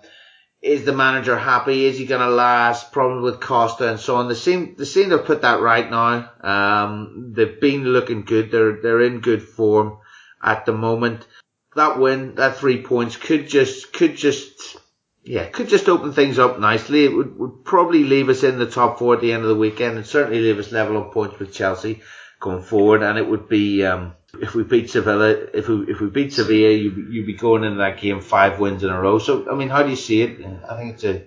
is 0.62 0.86
the 0.86 0.94
manager 0.94 1.38
happy? 1.38 1.86
Is 1.86 1.98
he 1.98 2.06
going 2.06 2.22
to 2.22 2.30
last? 2.30 2.92
Problems 2.92 3.24
with 3.24 3.40
Costa 3.40 3.90
and 3.90 4.00
so 4.00 4.16
on. 4.16 4.28
They 4.28 4.36
seem 4.36 4.76
they 4.78 4.86
seem 4.86 5.10
to 5.10 5.18
have 5.18 5.26
put 5.26 5.42
that 5.42 5.62
right 5.62 5.90
now. 5.90 6.32
Um, 6.42 7.34
they've 7.36 7.60
been 7.60 7.84
looking 7.84 8.24
good. 8.24 8.52
They're 8.52 8.82
they're 8.82 9.02
in 9.02 9.20
good 9.20 9.44
form 9.44 9.98
at 10.42 10.66
the 10.66 10.74
moment. 10.74 11.26
That 11.76 12.00
win, 12.00 12.36
that 12.36 12.58
three 12.58 12.82
points 12.82 13.18
could 13.18 13.50
just 13.50 13.94
could 13.94 14.16
just 14.16 14.78
yeah 15.24 15.46
could 15.48 15.70
just 15.70 15.90
open 15.90 16.14
things 16.14 16.40
up 16.40 16.60
nicely. 16.60 17.06
It 17.06 17.16
would, 17.16 17.38
would 17.38 17.66
probably 17.66 18.04
leave 18.04 18.30
us 18.30 18.44
in 18.44 18.58
the 18.58 18.70
top 18.70 19.00
four 19.00 19.16
at 19.16 19.22
the 19.22 19.34
end 19.34 19.44
of 19.44 19.50
the 19.50 19.56
weekend, 19.56 19.98
and 19.98 20.06
certainly 20.06 20.40
leave 20.40 20.60
us 20.60 20.72
level 20.72 20.98
on 20.98 21.12
points 21.12 21.40
with 21.40 21.54
Chelsea 21.54 22.02
going 22.46 22.62
forward. 22.62 23.02
And 23.02 23.18
it 23.18 23.28
would 23.28 23.50
be 23.50 23.86
um, 23.86 24.14
if 24.40 24.56
we 24.56 24.64
beat 24.64 24.90
Sevilla, 24.90 25.32
if 25.32 25.68
we 25.68 25.92
if 25.92 26.00
we 26.00 26.08
beat 26.08 26.32
Sevilla, 26.32 26.72
you 26.72 26.92
you'd 27.10 27.26
be 27.26 27.34
going 27.34 27.64
into 27.64 27.80
that 27.80 28.00
game 28.00 28.22
five 28.22 28.60
wins 28.60 28.84
in 28.84 28.90
a 28.90 29.02
row. 29.02 29.20
So 29.20 29.50
I 29.52 29.56
mean, 29.56 29.70
how 29.70 29.84
do 29.84 29.90
you 29.90 29.96
see 29.96 30.22
it? 30.22 30.46
I 30.70 30.78
think 30.78 30.94
it's 30.94 31.04
a 31.04 31.24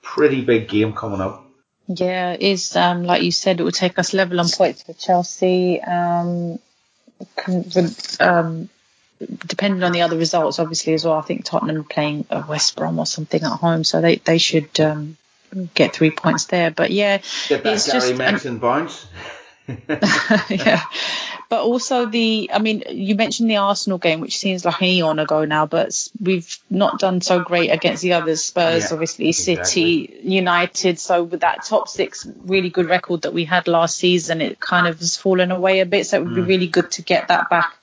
pretty 0.00 0.42
big 0.42 0.68
game 0.68 0.94
coming 0.94 1.20
up. 1.20 1.46
Yeah, 1.88 2.32
it 2.32 2.42
is. 2.42 2.76
Um, 2.76 3.02
like 3.02 3.22
you 3.22 3.32
said, 3.32 3.58
it 3.58 3.64
will 3.64 3.72
take 3.72 3.98
us 3.98 4.14
level 4.14 4.38
on 4.40 4.48
points 4.48 4.86
with 4.86 4.98
Chelsea. 4.98 5.80
Um, 5.82 6.60
um, 8.20 8.68
depending 9.46 9.82
on 9.82 9.92
the 9.92 10.02
other 10.02 10.16
results, 10.16 10.60
obviously 10.60 10.94
as 10.94 11.04
well. 11.04 11.14
I 11.14 11.22
think 11.22 11.44
Tottenham 11.44 11.84
playing 11.84 12.26
West 12.48 12.76
Brom 12.76 12.98
or 12.98 13.06
something 13.06 13.42
at 13.42 13.58
home, 13.58 13.82
so 13.82 14.00
they 14.00 14.16
they 14.16 14.38
should 14.38 14.78
um, 14.78 15.16
get 15.74 15.92
three 15.92 16.10
points 16.10 16.44
there. 16.46 16.70
But 16.70 16.90
yeah, 16.90 17.18
get 17.48 17.64
that 17.64 17.64
Gary 17.64 17.76
just, 17.76 18.12
Megson 18.12 18.60
bounce. 18.60 19.06
yeah, 20.50 20.82
but 21.48 21.62
also 21.62 22.06
the, 22.06 22.50
I 22.52 22.58
mean, 22.58 22.84
you 22.90 23.14
mentioned 23.14 23.50
the 23.50 23.56
Arsenal 23.56 23.98
game, 23.98 24.20
which 24.20 24.38
seems 24.38 24.64
like 24.64 24.80
an 24.80 24.86
eon 24.86 25.18
ago 25.18 25.44
now, 25.44 25.66
but 25.66 26.08
we've 26.20 26.58
not 26.70 26.98
done 26.98 27.20
so 27.20 27.40
great 27.40 27.70
against 27.70 28.02
the 28.02 28.14
others. 28.14 28.44
Spurs, 28.44 28.84
yeah, 28.84 28.88
obviously, 28.92 29.28
exactly. 29.28 29.64
City, 29.64 30.20
United. 30.22 30.98
So 30.98 31.24
with 31.24 31.40
that 31.40 31.64
top 31.64 31.88
six 31.88 32.26
really 32.44 32.70
good 32.70 32.88
record 32.88 33.22
that 33.22 33.34
we 33.34 33.44
had 33.44 33.68
last 33.68 33.96
season, 33.96 34.40
it 34.40 34.60
kind 34.60 34.86
of 34.86 34.98
has 35.00 35.16
fallen 35.16 35.50
away 35.50 35.80
a 35.80 35.86
bit. 35.86 36.06
So 36.06 36.18
it 36.18 36.24
would 36.24 36.32
mm. 36.32 36.36
be 36.36 36.42
really 36.42 36.68
good 36.68 36.90
to 36.92 37.02
get 37.02 37.28
that 37.28 37.50
back 37.50 37.74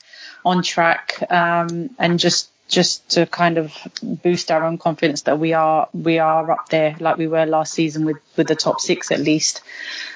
on 0.45 0.63
track 0.63 1.21
um, 1.29 1.89
and 1.99 2.19
just 2.19 2.49
just 2.67 3.11
to 3.11 3.25
kind 3.25 3.57
of 3.57 3.73
boost 4.01 4.51
our 4.51 4.63
own 4.63 4.77
confidence 4.77 5.21
that 5.21 5.39
we 5.39 5.53
are 5.53 5.87
we 5.93 6.19
are 6.19 6.51
up 6.51 6.67
there 6.69 6.95
like 6.99 7.17
we 7.17 7.27
were 7.27 7.45
last 7.45 7.73
season 7.73 8.05
with 8.05 8.17
with 8.35 8.47
the 8.47 8.55
top 8.55 8.81
six 8.81 9.11
at 9.11 9.19
least. 9.19 9.61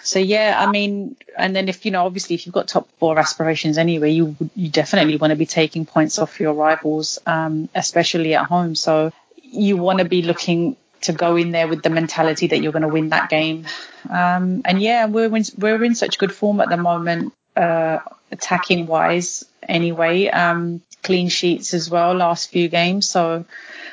So 0.04 0.20
yeah, 0.20 0.56
I 0.58 0.70
mean, 0.70 1.16
and 1.38 1.56
then 1.56 1.70
if 1.70 1.86
you 1.86 1.92
know, 1.92 2.06
obviously, 2.06 2.36
if 2.36 2.46
you've 2.46 2.54
got 2.54 2.68
top 2.68 2.90
four 3.00 3.18
aspirations 3.18 3.78
anyway, 3.78 4.12
you 4.12 4.36
you 4.56 4.70
definitely 4.70 5.16
want 5.18 5.32
to 5.32 5.38
be 5.38 5.46
taking 5.46 5.86
points 5.86 6.20
off 6.20 6.40
your 6.40 6.54
rivals, 6.54 7.20
um, 7.26 7.70
especially 7.74 8.36
at 8.36 8.46
home. 8.46 8.76
So 8.76 9.12
you 9.36 9.78
want 9.78 10.00
to 10.00 10.06
be 10.06 10.22
looking 10.22 10.76
to 11.02 11.14
go 11.14 11.36
in 11.36 11.52
there 11.52 11.68
with 11.68 11.84
the 11.84 11.90
mentality 11.90 12.48
that 12.48 12.62
you're 12.62 12.72
going 12.72 12.84
to 12.84 12.88
win 12.88 13.10
that 13.10 13.30
game. 13.30 13.66
Um, 14.10 14.62
and 14.66 14.82
yeah, 14.82 15.06
we're 15.06 15.36
in, 15.36 15.44
we're 15.58 15.84
in 15.84 15.96
such 15.96 16.18
good 16.18 16.32
form 16.32 16.62
at 16.62 16.70
the 16.70 16.78
moment, 16.78 17.34
uh, 17.56 18.00
attacking 18.32 18.88
wise 18.88 19.44
anyway. 19.68 20.28
Um, 20.28 20.82
clean 21.04 21.30
sheets 21.30 21.74
as 21.74 21.90
well 21.90 22.14
last 22.14 22.50
few 22.50 22.70
games. 22.70 23.10
So 23.10 23.46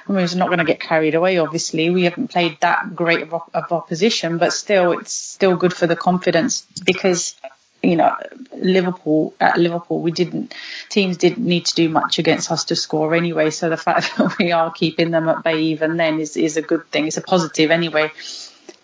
I 0.08 0.12
mean, 0.12 0.26
we're 0.26 0.38
not 0.38 0.48
going 0.48 0.58
to 0.58 0.64
get 0.64 0.80
carried 0.80 1.14
away. 1.14 1.38
Obviously, 1.38 1.90
we 1.90 2.04
haven't 2.04 2.28
played 2.28 2.58
that 2.60 2.94
great 2.94 3.22
of, 3.22 3.42
of 3.52 3.72
opposition, 3.72 4.38
but 4.38 4.52
still, 4.52 4.92
it's 4.92 5.12
still 5.12 5.56
good 5.56 5.74
for 5.74 5.86
the 5.86 5.96
confidence 5.96 6.66
because 6.84 7.34
you 7.82 7.94
know, 7.94 8.14
Liverpool 8.56 9.34
at 9.40 9.56
Liverpool, 9.56 10.00
we 10.00 10.10
didn't 10.10 10.54
teams 10.88 11.16
didn't 11.16 11.46
need 11.46 11.66
to 11.66 11.74
do 11.74 11.88
much 11.88 12.18
against 12.18 12.50
us 12.50 12.64
to 12.64 12.76
score 12.76 13.14
anyway. 13.14 13.50
So 13.50 13.68
the 13.68 13.76
fact 13.76 14.12
that 14.18 14.38
we 14.38 14.52
are 14.52 14.72
keeping 14.72 15.10
them 15.10 15.28
at 15.28 15.44
bay 15.44 15.60
even 15.62 15.96
then 15.96 16.18
is 16.18 16.36
is 16.36 16.56
a 16.56 16.62
good 16.62 16.86
thing. 16.90 17.06
It's 17.06 17.18
a 17.18 17.22
positive 17.22 17.70
anyway, 17.70 18.10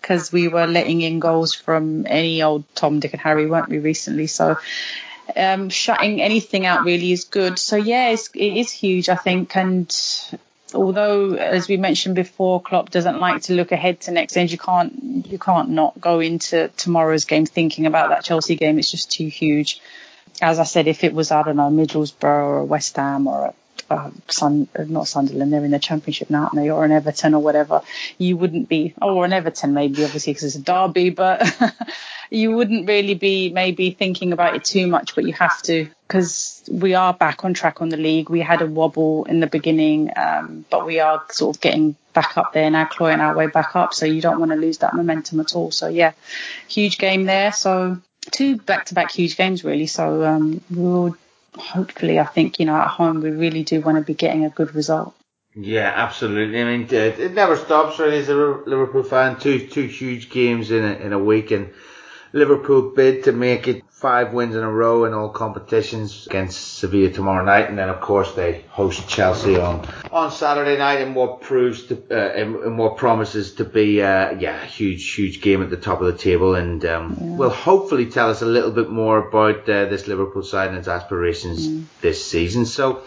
because 0.01 0.31
we 0.31 0.49
were 0.49 0.67
letting 0.67 1.01
in 1.01 1.19
goals 1.19 1.55
from 1.55 2.07
any 2.07 2.43
old 2.43 2.65
Tom, 2.75 3.01
Dick, 3.01 3.13
and 3.13 3.23
Harry, 3.23 3.47
weren't 3.47 3.69
we 3.69 3.79
recently? 3.79 4.29
So 4.29 4.59
um, 5.37 5.69
shutting 5.69 6.21
anything 6.21 6.67
out 6.67 6.85
really 6.85 7.13
is 7.13 7.25
good. 7.25 7.59
So 7.59 7.77
yeah, 7.77 8.11
it's, 8.11 8.29
it 8.35 8.57
is 8.57 8.71
huge, 8.71 9.09
I 9.09 9.17
think. 9.17 9.57
And 9.57 9.95
although, 10.75 11.35
as 11.35 11.69
we 11.69 11.77
mentioned 11.77 12.15
before, 12.15 12.61
Klopp 12.61 12.91
doesn't 12.91 13.21
like 13.21 13.43
to 13.43 13.55
look 13.55 13.73
ahead 13.73 14.01
to 14.03 14.11
next 14.11 14.37
end, 14.37 14.51
you 14.51 14.59
can't 14.59 15.27
you 15.27 15.39
can't 15.39 15.71
not 15.71 16.01
go 16.01 16.21
into 16.21 16.69
tomorrow's 16.77 17.25
game 17.25 17.47
thinking 17.47 17.87
about 17.87 18.11
that 18.11 18.25
Chelsea 18.25 18.57
game. 18.57 18.79
It's 18.79 18.91
just 18.91 19.11
too 19.11 19.29
huge. 19.29 19.81
As 20.43 20.59
I 20.59 20.65
said, 20.65 20.89
if 20.89 21.05
it 21.05 21.15
was 21.15 21.31
I 21.31 21.43
don't 21.43 21.57
know 21.57 21.71
Middlesbrough 21.71 22.25
or 22.25 22.65
West 22.65 22.97
Ham 22.97 23.27
or 23.27 23.55
uh, 23.91 24.11
Sun, 24.29 24.69
not 24.89 25.09
Sunderland, 25.09 25.53
they're 25.53 25.65
in 25.65 25.71
the 25.71 25.79
Championship 25.79 26.31
now, 26.31 26.45
aren't 26.45 26.55
they? 26.55 26.71
Or 26.71 26.85
an 26.85 26.93
Everton 26.93 27.35
or 27.35 27.43
whatever, 27.43 27.83
you 28.19 28.37
wouldn't 28.37 28.69
be, 28.69 28.95
oh, 29.01 29.17
or 29.17 29.25
an 29.25 29.33
Everton 29.33 29.75
maybe, 29.75 30.05
obviously, 30.05 30.33
because 30.33 30.45
it's 30.45 30.57
a 30.57 30.63
derby, 30.63 31.11
but 31.11 31.43
you 32.31 32.53
wouldn't 32.53 32.89
really 32.89 33.15
be 33.15 33.51
maybe 33.51 33.91
thinking 33.91 34.33
about 34.33 34.57
it 34.57 34.65
too 34.65 34.87
much, 34.87 35.15
but 35.15 35.25
you 35.25 35.33
have 35.35 35.61
to, 35.63 35.89
because 36.07 36.63
we 36.71 36.95
are 36.95 37.15
back 37.15 37.45
on 37.45 37.55
track 37.55 37.81
on 37.81 37.89
the 37.89 37.97
league. 37.97 38.29
We 38.29 38.41
had 38.41 38.63
a 38.63 38.67
wobble 38.67 39.25
in 39.25 39.41
the 39.41 39.47
beginning, 39.47 40.11
um, 40.17 40.65
but 40.71 40.87
we 40.87 41.01
are 41.01 41.25
sort 41.31 41.57
of 41.57 41.61
getting 41.61 41.97
back 42.13 42.39
up 42.39 42.53
there 42.53 42.71
now, 42.71 42.87
clawing 42.87 43.21
our 43.21 43.37
way 43.37 43.49
back 43.49 43.77
up. 43.77 43.93
So 43.93 44.07
you 44.07 44.21
don't 44.21 44.39
want 44.39 44.53
to 44.53 44.57
lose 44.57 44.79
that 44.79 44.95
momentum 44.95 45.41
at 45.41 45.55
all. 45.55 45.71
So 45.71 45.89
yeah, 45.89 46.13
huge 46.69 46.99
game 46.99 47.25
there. 47.25 47.53
So 47.53 47.99
two 48.31 48.57
back-to-back 48.57 49.11
huge 49.11 49.37
games 49.37 49.65
really. 49.65 49.87
So 49.87 50.25
um, 50.25 50.61
we'll 50.71 51.17
hopefully, 51.57 52.19
I 52.19 52.25
think, 52.25 52.59
you 52.59 52.67
know, 52.67 52.77
at 52.77 52.89
home, 52.89 53.21
we 53.21 53.31
really 53.31 53.65
do 53.65 53.81
want 53.81 53.99
to 53.99 54.03
be 54.03 54.15
getting 54.15 54.45
a 54.45 54.51
good 54.51 54.75
result. 54.75 55.15
Yeah, 55.57 55.93
absolutely. 55.95 56.61
I 56.61 56.65
mean, 56.65 56.89
it, 56.91 57.33
never 57.33 57.57
stops 57.57 57.99
really 57.99 58.19
as 58.19 58.29
a 58.29 58.35
Liverpool 58.35 59.05
fan. 59.05 59.39
Two, 59.39 59.67
two 59.67 59.87
huge 59.87 60.31
games 60.31 60.71
in 60.71 60.85
a, 60.85 60.95
in 60.95 61.13
a 61.13 61.19
week 61.19 61.53
and 61.53 61.73
Liverpool 62.35 62.91
bid 62.91 63.25
to 63.25 63.33
make 63.33 63.69
it 63.69 63.85
five 63.91 64.33
wins 64.33 64.57
in 64.57 64.63
a 64.65 64.71
row 64.71 65.05
in 65.05 65.15
all 65.15 65.29
competitions 65.29 66.27
against 66.27 66.79
Sevilla 66.79 67.09
tomorrow 67.09 67.45
night, 67.45 67.69
and 67.69 67.79
then 67.79 67.89
of 67.89 68.01
course 68.01 68.33
they 68.35 68.65
host 68.71 69.09
Chelsea 69.09 69.57
on 69.57 69.87
on 70.11 70.33
Saturday 70.33 70.77
night 70.77 71.01
in 71.01 71.15
what 71.15 71.43
proves 71.43 71.85
to 71.85 71.95
uh, 72.11 72.35
in, 72.35 72.57
in, 72.65 72.77
what 72.77 72.97
promises 72.97 73.55
to 73.55 73.65
be 73.65 74.03
uh, 74.03 74.33
yeah 74.33 74.61
a 74.61 74.67
huge 74.67 75.15
huge 75.15 75.43
game 75.43 75.63
at 75.63 75.71
the 75.71 75.77
top 75.77 76.01
of 76.01 76.07
the 76.09 76.19
table, 76.19 76.57
and 76.57 76.85
um, 76.85 77.17
yeah. 77.21 77.37
will 77.37 77.51
hopefully 77.51 78.11
tell 78.11 78.29
us 78.31 78.43
a 78.43 78.47
little 78.47 78.73
bit 78.73 78.91
more 78.91 79.29
about 79.29 79.69
uh, 79.69 79.85
this 79.85 80.09
Liverpool 80.09 80.43
side 80.43 80.71
and 80.71 80.79
its 80.79 80.89
aspirations 80.89 81.69
mm. 81.69 81.85
this 82.01 82.25
season. 82.25 82.67
So. 82.67 83.05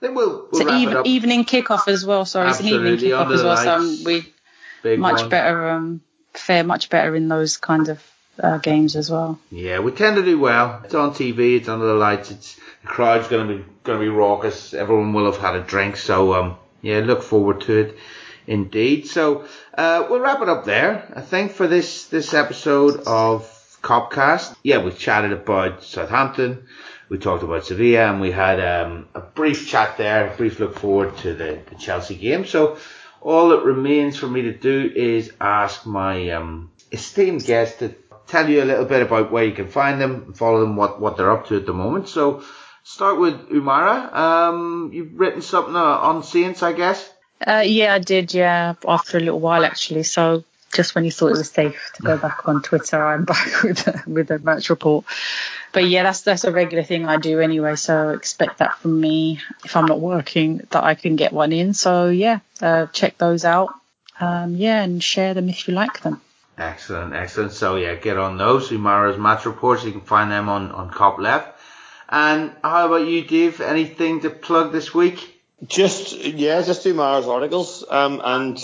Then 0.00 0.16
we'll, 0.16 0.48
we'll 0.50 0.62
it's 0.62 0.72
even, 0.72 1.06
evening 1.06 1.44
kickoff 1.44 1.86
as 1.86 2.04
well. 2.04 2.24
Sorry, 2.24 2.48
Absolutely. 2.48 2.94
it's 2.94 3.02
an 3.02 3.08
evening 3.08 3.12
kickoff 3.12 3.32
as 3.32 3.42
well. 3.44 3.94
So 3.94 4.04
we 4.84 4.96
much 4.96 5.20
one. 5.20 5.28
better 5.28 5.68
um, 5.68 6.00
fare 6.32 6.64
much 6.64 6.90
better 6.90 7.14
in 7.14 7.28
those 7.28 7.56
kind 7.56 7.88
of 7.88 8.02
uh, 8.42 8.58
games 8.58 8.96
as 8.96 9.10
well. 9.10 9.38
Yeah, 9.50 9.78
we 9.78 9.92
tend 9.92 10.16
to 10.16 10.24
do 10.24 10.38
well. 10.38 10.82
It's 10.84 10.94
on 10.94 11.12
TV. 11.12 11.56
It's 11.56 11.68
under 11.68 11.86
the 11.86 11.94
lights. 11.94 12.30
It's 12.30 12.56
the 12.82 12.88
crowd's 12.88 13.28
going 13.28 13.48
to 13.48 13.54
be 13.58 13.64
going 13.84 13.98
to 13.98 14.04
be 14.04 14.10
raucous. 14.10 14.74
Everyone 14.74 15.12
will 15.12 15.30
have 15.30 15.40
had 15.40 15.54
a 15.56 15.62
drink. 15.62 15.96
So 15.96 16.34
um, 16.34 16.56
yeah, 16.82 16.98
look 16.98 17.22
forward 17.22 17.62
to 17.62 17.78
it. 17.78 17.98
Indeed. 18.46 19.06
So 19.06 19.46
uh, 19.78 20.06
we'll 20.10 20.20
wrap 20.20 20.42
it 20.42 20.48
up 20.48 20.64
there. 20.64 21.12
I 21.14 21.20
think 21.20 21.52
for 21.52 21.68
this 21.68 22.06
this 22.06 22.34
episode 22.34 23.02
of 23.06 23.48
Copcast. 23.82 24.56
Yeah, 24.62 24.82
we 24.82 24.92
chatted 24.92 25.32
about 25.32 25.82
Southampton. 25.82 26.66
We 27.08 27.18
talked 27.18 27.42
about 27.42 27.66
Sevilla, 27.66 28.10
and 28.10 28.20
we 28.20 28.30
had 28.30 28.58
um, 28.60 29.08
a 29.14 29.20
brief 29.20 29.68
chat 29.68 29.98
there, 29.98 30.32
a 30.32 30.36
brief 30.36 30.60
look 30.60 30.78
forward 30.78 31.16
to 31.18 31.34
the, 31.34 31.60
the 31.68 31.74
Chelsea 31.74 32.14
game. 32.14 32.46
So 32.46 32.78
all 33.20 33.50
that 33.50 33.64
remains 33.64 34.16
for 34.16 34.28
me 34.28 34.42
to 34.42 34.52
do 34.52 34.90
is 34.94 35.32
ask 35.40 35.84
my 35.84 36.30
um, 36.30 36.70
esteemed 36.90 37.44
guest 37.44 37.80
to 37.80 37.94
tell 38.26 38.48
you 38.48 38.62
a 38.62 38.66
little 38.66 38.84
bit 38.84 39.02
about 39.02 39.32
where 39.32 39.44
you 39.44 39.52
can 39.52 39.68
find 39.68 40.00
them, 40.00 40.34
follow 40.34 40.60
them, 40.60 40.76
what, 40.76 41.00
what 41.00 41.16
they're 41.16 41.30
up 41.30 41.46
to 41.48 41.56
at 41.56 41.66
the 41.66 41.72
moment. 41.72 42.08
So 42.08 42.42
start 42.84 43.18
with 43.18 43.48
Umara. 43.50 44.12
Um, 44.12 44.90
you've 44.92 45.14
written 45.14 45.42
something 45.42 45.76
on 45.76 46.22
Saints, 46.22 46.62
I 46.62 46.72
guess. 46.72 47.12
Uh, 47.46 47.64
yeah, 47.66 47.94
I 47.94 47.98
did. 47.98 48.34
Yeah, 48.34 48.74
after 48.86 49.18
a 49.18 49.20
little 49.20 49.40
while 49.40 49.64
actually. 49.64 50.04
So 50.04 50.44
just 50.72 50.94
when 50.94 51.04
you 51.04 51.10
thought 51.10 51.28
it 51.28 51.38
was 51.38 51.50
safe 51.50 51.92
to 51.96 52.02
go 52.02 52.16
back 52.16 52.48
on 52.48 52.62
Twitter, 52.62 53.04
I'm 53.04 53.24
back 53.26 53.62
with 53.62 53.86
a, 53.86 54.02
with 54.06 54.30
a 54.30 54.38
match 54.38 54.70
report. 54.70 55.04
But 55.72 55.86
yeah, 55.86 56.02
that's 56.02 56.22
that's 56.22 56.44
a 56.44 56.52
regular 56.52 56.84
thing 56.84 57.06
I 57.06 57.16
do 57.16 57.40
anyway. 57.40 57.76
So 57.76 58.10
expect 58.10 58.58
that 58.58 58.78
from 58.78 59.00
me 59.00 59.40
if 59.64 59.76
I'm 59.76 59.86
not 59.86 60.00
working 60.00 60.58
that 60.70 60.84
I 60.84 60.94
can 60.94 61.16
get 61.16 61.32
one 61.32 61.52
in. 61.52 61.74
So 61.74 62.08
yeah, 62.08 62.40
uh, 62.60 62.86
check 62.86 63.18
those 63.18 63.44
out. 63.44 63.70
Um, 64.20 64.54
yeah, 64.56 64.82
and 64.82 65.02
share 65.02 65.34
them 65.34 65.48
if 65.48 65.66
you 65.66 65.74
like 65.74 66.02
them. 66.02 66.20
Excellent, 66.58 67.14
excellent. 67.14 67.52
So 67.52 67.76
yeah, 67.76 67.94
get 67.94 68.18
on 68.18 68.36
those. 68.36 68.70
Umara's 68.70 69.18
match 69.18 69.46
reports. 69.46 69.84
You 69.84 69.92
can 69.92 70.02
find 70.02 70.30
them 70.30 70.48
on, 70.48 70.70
on 70.72 70.90
Cop 70.90 71.18
Left. 71.18 71.58
And 72.08 72.54
how 72.62 72.86
about 72.86 73.06
you, 73.06 73.22
Dave? 73.24 73.60
Anything 73.60 74.20
to 74.20 74.30
plug 74.30 74.70
this 74.70 74.94
week? 74.94 75.42
Just, 75.66 76.16
yeah, 76.16 76.60
just 76.62 76.84
Umara's 76.84 77.26
articles. 77.26 77.84
Um, 77.88 78.20
and 78.22 78.62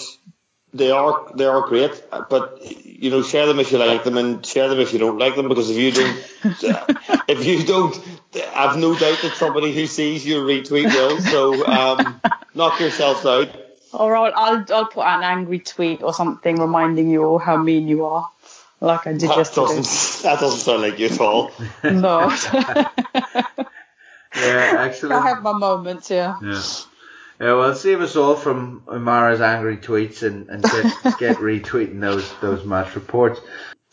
they 0.72 0.90
are 0.90 1.32
they 1.34 1.46
are 1.46 1.62
great, 1.62 2.02
but 2.28 2.60
you 2.84 3.10
know 3.10 3.22
share 3.22 3.46
them 3.46 3.58
if 3.58 3.72
you 3.72 3.78
like 3.78 4.04
them 4.04 4.18
and 4.18 4.44
share 4.44 4.68
them 4.68 4.80
if 4.80 4.92
you 4.92 4.98
don't 4.98 5.18
like 5.18 5.34
them 5.34 5.48
because 5.48 5.70
if 5.70 5.76
you 5.78 5.92
don't 5.92 6.18
if 7.28 7.46
you 7.46 7.64
don't 7.64 7.98
I've 8.54 8.76
no 8.76 8.92
doubt 8.92 9.18
that 9.22 9.32
somebody 9.36 9.72
who 9.72 9.86
sees 9.86 10.26
your 10.26 10.44
retweet 10.44 10.92
will 10.92 11.20
so 11.20 11.66
um, 11.66 12.20
knock 12.54 12.80
yourselves 12.80 13.24
out. 13.24 13.48
Or 13.92 14.16
I'll, 14.16 14.32
I'll 14.34 14.64
I'll 14.70 14.86
put 14.86 15.04
an 15.04 15.22
angry 15.22 15.60
tweet 15.60 16.02
or 16.02 16.12
something 16.12 16.56
reminding 16.56 17.10
you 17.10 17.24
all 17.24 17.38
how 17.38 17.56
mean 17.56 17.88
you 17.88 18.04
are, 18.04 18.30
like 18.80 19.06
I 19.06 19.12
did 19.12 19.22
that 19.22 19.36
yesterday. 19.36 19.76
Doesn't, 19.76 20.22
that 20.22 20.40
doesn't 20.40 20.60
sound 20.60 20.82
like 20.82 20.98
you 20.98 21.06
at 21.06 21.20
all. 21.20 21.50
no. 21.84 22.28
yeah, 24.36 24.84
excellent. 24.84 25.14
I 25.14 25.28
have 25.28 25.42
my 25.42 25.52
moments, 25.52 26.10
yeah. 26.10 26.36
Yeah. 26.42 26.62
Yeah, 27.40 27.54
well, 27.54 27.74
save 27.76 28.00
us 28.00 28.16
all 28.16 28.34
from 28.34 28.82
Umara's 28.86 29.40
angry 29.40 29.76
tweets 29.76 30.24
and, 30.24 30.48
and 30.48 30.60
get, 30.60 31.18
get 31.20 31.36
retweeting 31.36 32.00
those 32.00 32.28
those 32.40 32.64
match 32.64 32.96
reports. 32.96 33.40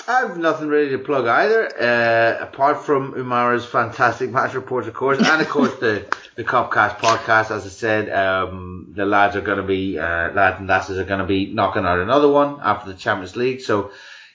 I 0.08 0.20
have 0.20 0.38
nothing 0.38 0.68
really 0.68 0.92
to 0.92 1.00
plug 1.00 1.26
either, 1.26 1.66
uh, 1.82 2.44
apart 2.44 2.86
from 2.86 3.14
Umara's 3.14 3.66
fantastic 3.66 4.30
match 4.30 4.54
reports, 4.54 4.88
of 4.88 4.94
course, 4.94 5.18
and 5.18 5.42
of 5.42 5.50
course 5.50 5.74
the 5.80 6.06
the 6.36 6.44
Copcast 6.44 6.98
podcast. 6.98 7.50
As 7.50 7.66
I 7.66 7.70
said, 7.70 8.10
um, 8.10 8.94
the 8.96 9.06
lads 9.06 9.36
are 9.36 9.42
going 9.42 9.58
to 9.58 9.64
be 9.64 9.98
uh, 9.98 10.32
lads 10.32 10.60
and 10.60 10.68
lasses 10.68 11.00
are 11.00 11.06
going 11.06 11.22
to 11.22 11.26
be 11.26 11.52
knocking 11.52 11.86
out 11.86 12.00
another 12.00 12.30
one 12.30 12.60
after 12.62 12.92
the 12.92 12.98
Champions 12.98 13.36
League. 13.36 13.62
So 13.62 13.92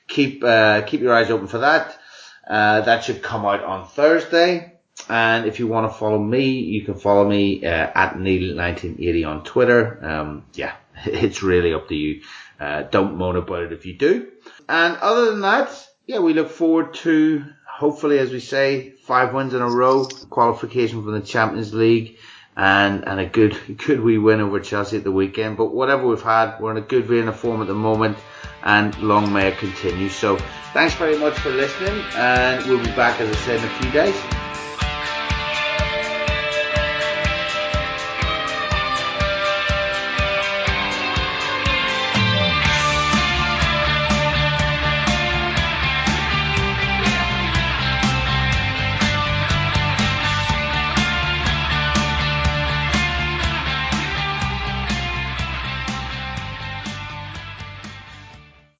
keep 0.08 0.42
uh, 0.42 0.82
keep 0.82 1.02
your 1.02 1.14
eyes 1.14 1.30
open 1.30 1.46
for 1.46 1.58
that. 1.58 1.96
Uh, 2.48 2.80
that 2.80 3.04
should 3.04 3.22
come 3.22 3.46
out 3.46 3.62
on 3.62 3.86
Thursday. 3.86 4.72
And 5.08 5.46
if 5.46 5.60
you 5.60 5.68
want 5.68 5.90
to 5.90 5.96
follow 5.96 6.18
me, 6.18 6.50
you 6.50 6.84
can 6.84 6.96
follow 6.96 7.28
me 7.28 7.64
uh, 7.64 7.68
at 7.94 8.14
Neil1980 8.14 9.26
on 9.26 9.44
Twitter. 9.44 10.04
Um, 10.04 10.44
yeah, 10.54 10.74
it's 11.06 11.44
really 11.44 11.72
up 11.72 11.88
to 11.88 11.94
you. 11.94 12.22
Uh, 12.58 12.82
don't 12.82 13.16
moan 13.16 13.36
about 13.36 13.62
it 13.62 13.72
if 13.72 13.86
you 13.86 13.94
do. 13.94 14.26
And 14.70 14.98
other 14.98 15.32
than 15.32 15.40
that, 15.40 15.68
yeah, 16.06 16.20
we 16.20 16.32
look 16.32 16.48
forward 16.48 16.94
to 17.02 17.44
hopefully, 17.66 18.20
as 18.20 18.30
we 18.30 18.38
say, 18.38 18.90
five 19.02 19.34
wins 19.34 19.52
in 19.52 19.60
a 19.60 19.68
row, 19.68 20.04
qualification 20.04 21.02
for 21.02 21.10
the 21.10 21.20
Champions 21.20 21.74
League, 21.74 22.18
and 22.56 23.04
and 23.04 23.18
a 23.18 23.26
good 23.26 23.58
good 23.84 24.00
wee 24.00 24.18
win 24.18 24.40
over 24.40 24.60
Chelsea 24.60 24.96
at 24.98 25.02
the 25.02 25.10
weekend. 25.10 25.56
But 25.56 25.74
whatever 25.74 26.06
we've 26.06 26.22
had, 26.22 26.60
we're 26.60 26.70
in 26.70 26.76
a 26.76 26.86
good 26.86 27.06
vein 27.06 27.26
of 27.26 27.36
form 27.36 27.62
at 27.62 27.66
the 27.66 27.74
moment, 27.74 28.16
and 28.62 28.96
long 29.02 29.32
may 29.32 29.48
it 29.48 29.58
continue. 29.58 30.08
So 30.08 30.36
thanks 30.72 30.94
very 30.94 31.18
much 31.18 31.34
for 31.38 31.50
listening, 31.50 32.04
and 32.14 32.64
we'll 32.66 32.78
be 32.78 32.92
back 32.92 33.20
as 33.20 33.28
I 33.28 33.40
said 33.40 33.58
in 33.58 33.64
a 33.64 33.74
few 33.80 33.90
days. 33.90 34.89